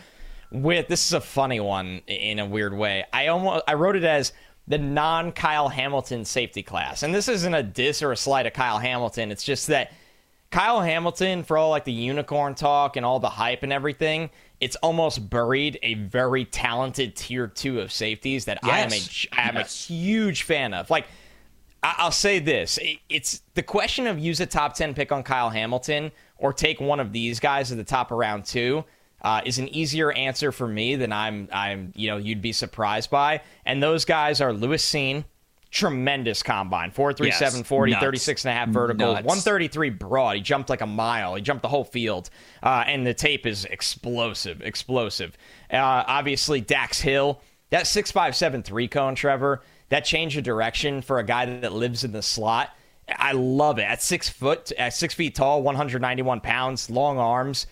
with 0.52 0.88
this 0.90 1.06
is 1.06 1.14
a 1.14 1.22
funny 1.22 1.60
one 1.60 2.02
in 2.08 2.40
a 2.40 2.46
weird 2.46 2.74
way. 2.74 3.06
I 3.14 3.28
almost 3.28 3.64
I 3.68 3.76
wrote 3.76 3.96
it 3.96 4.04
as 4.04 4.34
the 4.68 4.78
non 4.78 5.32
Kyle 5.32 5.70
Hamilton 5.70 6.26
safety 6.26 6.62
class, 6.62 7.04
and 7.04 7.16
this 7.16 7.28
isn't 7.28 7.54
a 7.54 7.64
diss 7.64 8.02
or 8.02 8.12
a 8.12 8.18
slight 8.18 8.46
of 8.46 8.54
Kyle 8.54 8.78
Hamilton. 8.78 9.32
It's 9.32 9.44
just 9.44 9.68
that 9.68 9.94
Kyle 10.52 10.82
Hamilton, 10.82 11.44
for 11.44 11.58
all 11.58 11.70
like 11.70 11.86
the 11.86 11.94
unicorn 11.94 12.56
talk 12.56 12.98
and 12.98 13.06
all 13.06 13.20
the 13.20 13.30
hype 13.30 13.64
and 13.64 13.72
everything, 13.72 14.30
it's 14.60 14.76
almost 14.78 15.30
buried 15.30 15.80
a 15.82 15.94
very 15.94 16.44
talented 16.44 17.16
tier 17.16 17.48
two 17.48 17.80
of 17.80 17.92
safeties 17.92 18.46
that 18.46 18.60
yes. 18.64 18.74
I 18.74 18.80
am 18.80 18.92
a 18.92 19.42
I 19.42 19.50
am 19.50 19.56
yes. 19.56 19.90
a 19.90 19.94
huge 19.94 20.44
fan 20.44 20.74
of. 20.74 20.90
Like 20.90 21.08
I'll 21.82 22.12
say 22.12 22.40
this: 22.40 22.78
it's 23.10 23.42
the 23.54 23.64
question 23.64 24.08
of 24.08 24.20
use 24.20 24.42
a 24.42 24.46
top 24.46 24.76
ten 24.76 24.94
pick 24.94 25.14
on 25.14 25.24
Kyle 25.24 25.50
Hamilton 25.50 26.12
or 26.38 26.52
take 26.52 26.82
one 26.82 27.00
of 27.00 27.14
these 27.14 27.40
guys 27.40 27.72
at 27.72 27.78
the 27.78 27.84
top 27.84 28.12
of 28.12 28.18
round 28.18 28.46
two. 28.46 28.84
Uh, 29.24 29.40
is 29.46 29.60
an 29.60 29.70
easier 29.70 30.12
answer 30.14 30.52
for 30.52 30.68
me 30.68 30.96
than 30.96 31.14
I'm 31.14 31.48
I'm 31.54 31.94
you 31.96 32.10
know 32.10 32.18
you'd 32.18 32.42
be 32.42 32.52
surprised 32.52 33.10
by, 33.10 33.42
and 33.66 33.82
those 33.82 34.04
guys 34.04 34.42
are 34.42 34.52
Lewis 34.52 34.84
Cine, 34.84 35.24
tremendous 35.72 36.44
combine. 36.44 36.92
437 36.92 37.60
yes, 37.60 37.68
40 37.68 37.92
nuts. 37.94 38.04
36 38.04 38.46
and 38.46 38.52
a 38.52 38.54
half 38.54 38.70
vertical 38.70 39.14
nuts. 39.14 39.26
133 39.26 39.90
broad. 39.90 40.36
He 40.36 40.42
jumped 40.42 40.70
like 40.70 40.82
a 40.82 40.86
mile. 40.86 41.36
He 41.36 41.42
jumped 41.42 41.64
the 41.64 41.70
whole 41.70 41.86
field. 41.86 42.30
Uh, 42.62 42.84
and 42.86 43.08
the 43.08 43.14
tape 43.14 43.46
is 43.46 43.66
explosive 43.66 44.62
explosive. 44.62 45.38
Uh, 45.72 45.78
obviously 45.78 46.62
dax 46.62 47.00
hill 47.00 47.42
that 47.70 47.88
6573 47.88 48.88
cone 48.90 49.16
trevor 49.16 49.62
that 49.90 50.06
change 50.06 50.38
of 50.38 50.44
direction 50.44 51.02
for 51.02 51.20
a 51.20 51.24
guy 51.24 51.46
that 51.46 51.74
lives 51.74 52.04
in 52.04 52.12
the 52.12 52.22
slot 52.22 52.70
i 53.18 53.32
love 53.32 53.80
it. 53.80 53.84
At 53.84 54.02
six 54.02 54.30
foot 54.30 54.72
at 54.74 54.94
six 54.94 55.14
feet 55.14 55.36
tall 55.36 55.64
191 55.64 56.42
pounds 56.42 56.90
long 56.90 57.18
arms. 57.18 57.68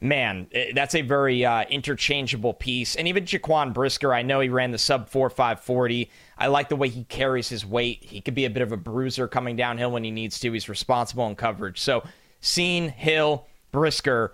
Man, 0.00 0.48
eh, 0.52 0.72
that's 0.74 0.94
a 0.94 1.02
very 1.02 1.44
uh, 1.44 1.64
interchangeable 1.70 2.54
piece. 2.54 2.96
And 2.96 3.06
even 3.06 3.24
Jaquan 3.24 3.72
Brisker, 3.72 4.12
I 4.12 4.22
know 4.22 4.40
he 4.40 4.48
ran 4.48 4.72
the 4.72 4.78
sub 4.78 5.08
4 5.08 5.30
540. 5.30 6.10
I 6.38 6.46
like 6.48 6.68
the 6.68 6.76
way 6.76 6.88
he 6.88 7.04
carries 7.04 7.48
his 7.48 7.64
weight. 7.64 8.04
He 8.04 8.20
could 8.20 8.34
be 8.34 8.44
a 8.44 8.50
bit 8.50 8.62
of 8.62 8.72
a 8.72 8.76
bruiser 8.76 9.28
coming 9.28 9.56
downhill 9.56 9.90
when 9.90 10.04
he 10.04 10.10
needs 10.10 10.40
to. 10.40 10.52
He's 10.52 10.68
responsible 10.68 11.26
in 11.28 11.36
coverage. 11.36 11.80
So, 11.80 12.02
Cine, 12.40 12.90
Hill, 12.90 13.46
Brisker, 13.70 14.32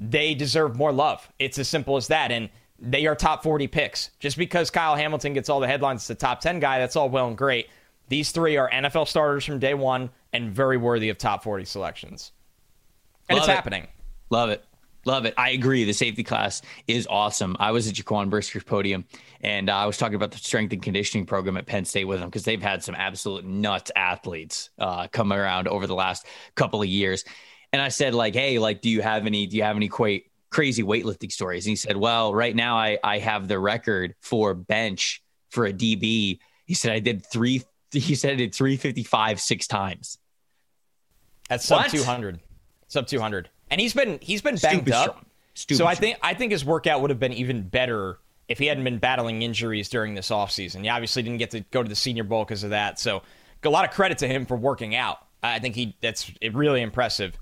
they 0.00 0.34
deserve 0.34 0.76
more 0.76 0.92
love. 0.92 1.30
It's 1.38 1.58
as 1.58 1.68
simple 1.68 1.96
as 1.96 2.08
that. 2.08 2.32
And 2.32 2.48
they 2.78 3.06
are 3.06 3.14
top 3.14 3.42
40 3.42 3.68
picks. 3.68 4.10
Just 4.18 4.36
because 4.36 4.70
Kyle 4.70 4.96
Hamilton 4.96 5.34
gets 5.34 5.48
all 5.48 5.60
the 5.60 5.68
headlines 5.68 6.02
as 6.02 6.08
the 6.08 6.14
top 6.16 6.40
10 6.40 6.58
guy, 6.60 6.78
that's 6.78 6.96
all 6.96 7.08
well 7.08 7.28
and 7.28 7.38
great. 7.38 7.68
These 8.08 8.32
three 8.32 8.56
are 8.56 8.68
NFL 8.70 9.06
starters 9.06 9.44
from 9.44 9.58
day 9.58 9.74
one 9.74 10.10
and 10.32 10.50
very 10.52 10.76
worthy 10.76 11.08
of 11.08 11.18
top 11.18 11.44
40 11.44 11.64
selections. 11.64 12.32
And 13.28 13.36
Love 13.36 13.44
it's 13.44 13.52
it. 13.52 13.54
happening. 13.54 13.88
Love 14.30 14.50
it. 14.50 14.64
Love 15.04 15.24
it. 15.24 15.34
I 15.36 15.50
agree. 15.50 15.84
The 15.84 15.92
safety 15.92 16.22
class 16.22 16.62
is 16.86 17.06
awesome. 17.10 17.56
I 17.58 17.72
was 17.72 17.88
at 17.88 17.94
Jaquan 17.94 18.30
Brisker's 18.30 18.62
podium 18.62 19.04
and 19.40 19.68
uh, 19.68 19.76
I 19.76 19.86
was 19.86 19.96
talking 19.96 20.14
about 20.14 20.30
the 20.30 20.38
strength 20.38 20.72
and 20.72 20.80
conditioning 20.80 21.26
program 21.26 21.56
at 21.56 21.66
Penn 21.66 21.84
State 21.84 22.04
with 22.04 22.20
them 22.20 22.28
because 22.28 22.44
they've 22.44 22.62
had 22.62 22.84
some 22.84 22.94
absolute 22.94 23.44
nuts 23.44 23.90
athletes 23.96 24.70
uh, 24.78 25.08
come 25.08 25.32
around 25.32 25.66
over 25.66 25.86
the 25.86 25.94
last 25.94 26.26
couple 26.54 26.80
of 26.80 26.88
years. 26.88 27.24
And 27.72 27.82
I 27.82 27.88
said, 27.88 28.14
like, 28.14 28.34
hey, 28.34 28.58
like, 28.58 28.80
do 28.80 28.90
you 28.90 29.02
have 29.02 29.26
any, 29.26 29.46
do 29.46 29.56
you 29.56 29.64
have 29.64 29.76
any 29.76 29.88
quite 29.88 30.24
crazy 30.50 30.84
weightlifting 30.84 31.32
stories? 31.32 31.66
And 31.66 31.70
he 31.70 31.76
said, 31.76 31.96
well, 31.96 32.32
right 32.32 32.54
now 32.54 32.76
I, 32.76 32.98
I 33.02 33.18
have 33.18 33.48
the 33.48 33.58
record 33.58 34.14
for 34.20 34.54
bench 34.54 35.22
for 35.50 35.66
a 35.66 35.72
DB. 35.72 36.38
He 36.66 36.74
said, 36.74 36.92
I 36.92 37.00
did 37.00 37.26
three, 37.26 37.62
he 37.90 38.14
said 38.14 38.34
I 38.34 38.36
did 38.36 38.54
355 38.54 39.40
six 39.40 39.66
times. 39.66 40.18
At 41.50 41.60
sub 41.60 41.86
200. 41.86 42.40
Sub 42.86 43.06
200 43.06 43.48
and 43.72 43.80
he's 43.80 43.94
been 43.94 44.18
he's 44.20 44.42
been 44.42 44.56
banged 44.56 44.82
Stupid 44.82 44.94
up. 44.94 45.26
Stupid 45.54 45.78
so 45.78 45.86
I 45.86 45.94
think 45.94 46.18
I 46.22 46.34
think 46.34 46.52
his 46.52 46.64
workout 46.64 47.00
would 47.00 47.10
have 47.10 47.18
been 47.18 47.32
even 47.32 47.62
better 47.62 48.18
if 48.48 48.58
he 48.58 48.66
hadn't 48.66 48.84
been 48.84 48.98
battling 48.98 49.40
injuries 49.40 49.88
during 49.88 50.14
this 50.14 50.28
offseason. 50.28 50.82
He 50.82 50.88
obviously 50.90 51.22
didn't 51.22 51.38
get 51.38 51.52
to 51.52 51.60
go 51.60 51.82
to 51.82 51.88
the 51.88 51.96
Senior 51.96 52.24
Bowl 52.24 52.44
because 52.44 52.64
of 52.64 52.70
that. 52.70 53.00
So 53.00 53.22
a 53.64 53.68
lot 53.70 53.88
of 53.88 53.94
credit 53.94 54.18
to 54.18 54.28
him 54.28 54.44
for 54.44 54.56
working 54.56 54.94
out. 54.94 55.18
I 55.42 55.58
think 55.58 55.74
he 55.74 55.96
that's 56.02 56.30
really 56.52 56.82
impressive. 56.82 57.36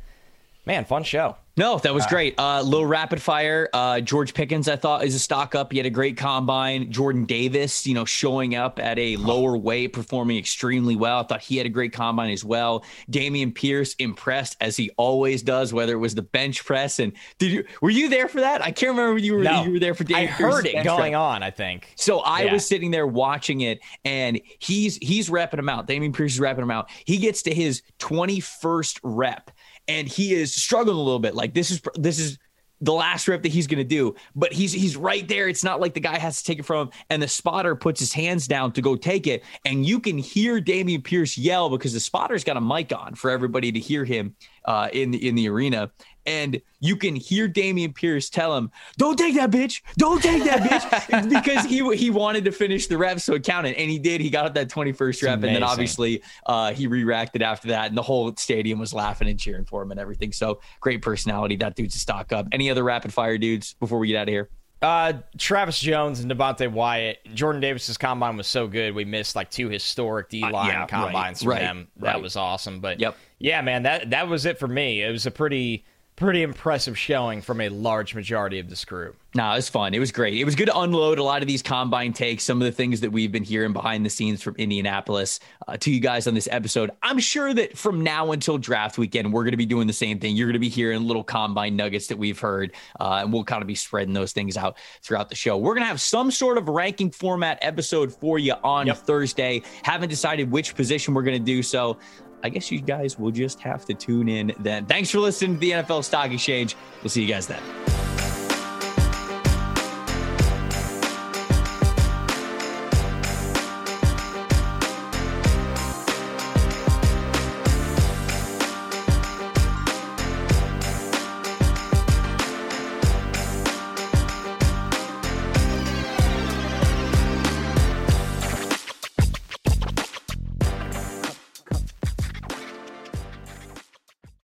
Man, 0.66 0.85
fun 0.85 1.03
show. 1.03 1.37
No, 1.61 1.79
that 1.79 1.93
was 1.93 2.07
uh, 2.07 2.09
great. 2.09 2.35
Uh, 2.39 2.63
little 2.63 2.87
rapid 2.87 3.21
fire. 3.21 3.69
Uh, 3.75 4.01
George 4.01 4.33
Pickens, 4.33 4.67
I 4.67 4.77
thought, 4.77 5.05
is 5.05 5.15
a 5.15 5.19
stock 5.19 5.55
up. 5.55 5.73
He 5.73 5.77
had 5.77 5.85
a 5.85 5.91
great 5.91 6.17
combine. 6.17 6.91
Jordan 6.91 7.27
Davis, 7.27 7.87
you 7.87 7.93
know, 7.93 8.07
showing 8.07 8.55
up 8.55 8.79
at 8.79 8.99
a 8.99 9.17
lower 9.17 9.59
weight, 9.59 9.93
performing 9.93 10.39
extremely 10.39 10.97
well. 10.97 11.21
I 11.21 11.25
thought 11.25 11.43
he 11.43 11.59
had 11.59 11.67
a 11.67 11.69
great 11.69 11.93
combine 11.93 12.31
as 12.31 12.43
well. 12.43 12.83
Dameon 13.11 13.55
Pierce 13.55 13.93
impressed 13.97 14.57
as 14.63 14.75
he 14.75 14.89
always 14.97 15.43
does, 15.43 15.71
whether 15.75 15.93
it 15.93 15.99
was 15.99 16.15
the 16.15 16.23
bench 16.23 16.65
press 16.65 16.99
and 16.99 17.13
did 17.37 17.53
you 17.53 17.65
were 17.83 17.91
you 17.91 18.09
there 18.09 18.29
for 18.29 18.41
that? 18.41 18.65
I 18.65 18.71
can't 18.71 18.97
remember 18.97 19.19
you 19.19 19.35
were 19.35 19.43
no, 19.43 19.63
you 19.65 19.73
were 19.73 19.79
there 19.79 19.95
for. 19.95 20.05
Dameon 20.05 20.17
I 20.17 20.27
heard 20.27 20.65
it 20.65 20.83
going 20.83 21.13
press. 21.13 21.15
on. 21.15 21.43
I 21.43 21.51
think 21.51 21.93
so. 21.95 22.21
I 22.21 22.45
yeah. 22.45 22.55
was 22.55 22.67
sitting 22.67 22.91
there 22.91 23.07
watching 23.07 23.61
it, 23.61 23.81
and 24.07 24.41
he's 24.61 24.97
he's 24.97 25.29
repping 25.29 25.59
him 25.59 25.69
out. 25.69 25.87
Dameon 25.87 26.15
Pierce 26.15 26.37
is 26.37 26.41
repping 26.41 26.63
him 26.63 26.71
out. 26.71 26.89
He 27.05 27.19
gets 27.19 27.43
to 27.43 27.55
his 27.55 27.83
twenty 27.99 28.41
first 28.41 28.99
rep 29.03 29.51
and 29.89 30.09
he 30.09 30.35
is 30.35 30.55
struggling 30.55 30.97
a 30.97 31.01
little 31.01 31.18
bit. 31.18 31.35
Like 31.35 31.55
this 31.55 31.70
is 31.70 31.81
this 31.95 32.18
is 32.18 32.39
the 32.83 32.93
last 32.93 33.28
rep 33.28 33.43
that 33.43 33.53
he's 33.53 33.66
going 33.66 33.78
to 33.78 33.85
do, 33.85 34.14
but 34.35 34.53
he's 34.53 34.72
he's 34.72 34.97
right 34.97 35.26
there. 35.28 35.49
It's 35.49 35.64
not 35.64 35.81
like 35.81 35.95
the 35.95 36.01
guy 36.01 36.18
has 36.18 36.39
to 36.39 36.45
take 36.45 36.59
it 36.59 36.64
from 36.64 36.89
him, 36.89 36.95
and 37.11 37.22
the 37.22 37.28
spotter 37.28 37.76
puts 37.76 38.01
his 38.01 38.12
hands 38.12 38.47
down 38.47 38.72
to 38.72 38.83
go 38.83 38.97
take 38.97 39.26
it, 39.26 39.45
and 39.64 39.85
you 39.85 40.01
can 40.01 40.16
hear 40.16 40.61
Dameon 40.61 41.05
Pierce 41.05 41.37
yell 41.37 41.68
because 41.68 41.93
the 41.93 42.01
spotter's 42.01 42.45
got 42.45 42.57
a 42.57 42.61
mic 42.61 42.93
on 42.93 43.14
for 43.14 43.31
everybody 43.31 43.70
to 43.72 43.78
hear 43.78 44.05
him 44.05 44.35
uh, 44.64 44.89
in 44.93 45.11
the 45.11 45.28
in 45.28 45.35
the 45.35 45.49
arena, 45.49 45.91
and 46.27 46.61
you 46.81 46.97
can 46.97 47.16
hear 47.16 47.49
Dameon 47.49 47.95
Pierce 47.95 48.31
tell 48.31 48.57
him, 48.57 48.71
"Don't 48.97 49.18
take 49.18 49.35
that 49.37 49.51
bitch, 49.51 49.83
don't 49.97 50.23
take 50.23 50.45
that 50.45 50.61
bitch," 50.61 51.31
because 51.31 51.64
he 51.64 51.97
he 51.97 52.11
wanted 52.11 52.45
to 52.45 52.53
finish 52.53 52.87
the 52.87 52.99
rep, 52.99 53.21
so 53.21 53.35
it 53.35 53.45
counted, 53.45 53.77
and 53.77 53.91
he 53.91 53.99
did. 53.99 54.21
He 54.21 54.31
got 54.31 54.47
up 54.47 54.55
that 54.55 54.68
twenty 54.68 54.93
first 54.93 55.23
rep, 55.23 55.35
and 55.35 55.45
then 55.45 55.62
obviously 55.62 56.23
uh, 56.47 56.73
he 56.73 56.87
re-racked 56.87 57.37
it 57.37 57.43
after 57.43 57.68
that, 57.68 57.89
and 57.89 57.97
the 57.97 58.03
whole 58.03 58.35
stadium 58.37 58.79
was 58.79 58.93
laughing 58.93 59.29
and 59.29 59.39
cheering 59.39 59.64
for 59.64 59.83
him 59.83 59.91
and 59.91 60.01
everything. 60.01 60.33
So 60.33 60.61
great 60.81 61.03
personality. 61.03 61.57
That 61.57 61.77
dude's 61.77 61.95
a 61.95 61.99
stock 61.99 62.33
up. 62.33 62.47
Any 62.53 62.71
other 62.71 62.85
rapid 62.85 63.12
fire 63.12 63.39
dudes 63.39 63.75
before 63.75 63.99
we 63.99 64.09
get 64.09 64.16
out 64.16 64.29
of 64.29 64.33
here? 64.33 64.51
Uh, 64.83 65.12
Travis 65.37 65.79
Jones 65.79 66.21
and 66.21 66.31
Devonte 66.31 66.71
Wyatt. 66.71 67.18
Jordan 67.35 67.61
Davis's 67.61 67.99
combine 67.99 68.39
was 68.39 68.47
so 68.47 68.66
good. 68.66 68.95
We 68.95 69.05
missed 69.05 69.37
like 69.37 69.51
two 69.51 69.68
historic 69.68 70.31
D 70.31 70.41
line 70.41 70.55
uh, 70.55 70.64
yeah, 70.64 70.87
combines 70.87 71.45
right, 71.45 71.59
from 71.59 71.66
right, 71.66 71.75
them. 71.75 71.89
That 71.99 72.23
was 72.23 72.37
awesome. 72.37 72.81
But 72.81 72.99
yep. 72.99 73.16
yeah, 73.39 73.61
man, 73.61 73.83
that 73.83 74.11
that 74.11 74.29
was 74.29 74.47
it 74.47 74.59
for 74.59 74.68
me. 74.68 75.03
It 75.03 75.11
was 75.11 75.27
a 75.27 75.31
pretty 75.31 75.85
pretty 76.21 76.43
impressive 76.43 76.99
showing 76.99 77.41
from 77.41 77.62
a 77.62 77.71
large 77.71 78.14
majority 78.14 78.59
of 78.59 78.68
this 78.68 78.85
group. 78.85 79.16
No, 79.35 79.53
it 79.53 79.57
was 79.57 79.68
fun. 79.71 79.95
It 79.95 80.01
was 80.01 80.12
great. 80.12 80.35
It 80.35 80.45
was 80.45 80.55
good 80.55 80.66
to 80.66 80.79
unload 80.79 81.18
a 81.18 81.23
lot 81.23 81.41
of 81.41 81.49
these 81.49 81.62
combine 81.62 82.12
takes, 82.12 82.45
some 82.45 82.61
of 82.61 82.66
the 82.66 82.73
things 82.73 83.01
that 83.01 83.11
we've 83.11 83.33
been 83.33 83.45
hearing 83.45 83.73
behind 83.73 84.05
the 84.05 84.11
scenes 84.11 84.43
from 84.43 84.55
Indianapolis 84.57 85.41
uh, 85.66 85.79
to 85.79 85.91
you 85.91 85.99
guys 85.99 86.27
on 86.27 86.35
this 86.35 86.49
episode. 86.51 86.91
I'm 87.03 87.21
sure 87.21 87.55
that 87.55 87.79
from 87.79 88.03
now 88.03 88.33
until 88.33 88.59
draft 88.59 88.99
weekend, 88.99 89.33
we're 89.33 89.45
going 89.45 89.53
to 89.53 89.57
be 89.57 89.66
doing 89.66 89.87
the 89.87 89.95
same 89.95 90.18
thing. 90.18 90.37
You're 90.37 90.49
going 90.49 90.55
to 90.55 90.59
be 90.59 90.68
hearing 90.68 91.07
little 91.07 91.25
combine 91.25 91.75
nuggets 91.75 92.09
that 92.09 92.18
we've 92.18 92.39
heard, 92.39 92.75
uh, 92.99 93.21
and 93.23 93.33
we'll 93.33 93.45
kind 93.45 93.62
of 93.62 93.68
be 93.68 93.75
spreading 93.75 94.12
those 94.12 94.33
things 94.33 94.59
out 94.59 94.77
throughout 95.03 95.31
the 95.31 95.37
show. 95.37 95.57
We're 95.57 95.75
going 95.75 95.85
to 95.85 95.89
have 95.89 96.03
some 96.03 96.31
sort 96.31 96.59
of 96.59 96.68
ranking 96.68 97.11
format 97.11 97.59
episode 97.62 98.12
for 98.12 98.39
you 98.39 98.55
on 98.62 98.89
yep. 98.89 98.99
Thursday. 98.99 99.62
Haven't 99.85 100.11
decided 100.11 100.51
which 100.51 100.75
position 100.75 101.14
we're 101.14 101.23
going 101.23 101.39
to 101.39 101.45
do 101.45 101.62
so. 101.62 101.99
I 102.43 102.49
guess 102.49 102.70
you 102.70 102.80
guys 102.80 103.18
will 103.18 103.30
just 103.30 103.61
have 103.61 103.84
to 103.86 103.95
tune 103.95 104.28
in 104.28 104.55
then. 104.59 104.86
Thanks 104.86 105.11
for 105.11 105.18
listening 105.18 105.55
to 105.55 105.61
the 105.61 105.70
NFL 105.72 106.05
Stock 106.05 106.30
Exchange. 106.30 106.76
We'll 107.03 107.11
see 107.11 107.22
you 107.22 107.28
guys 107.28 107.47
then. 107.47 108.10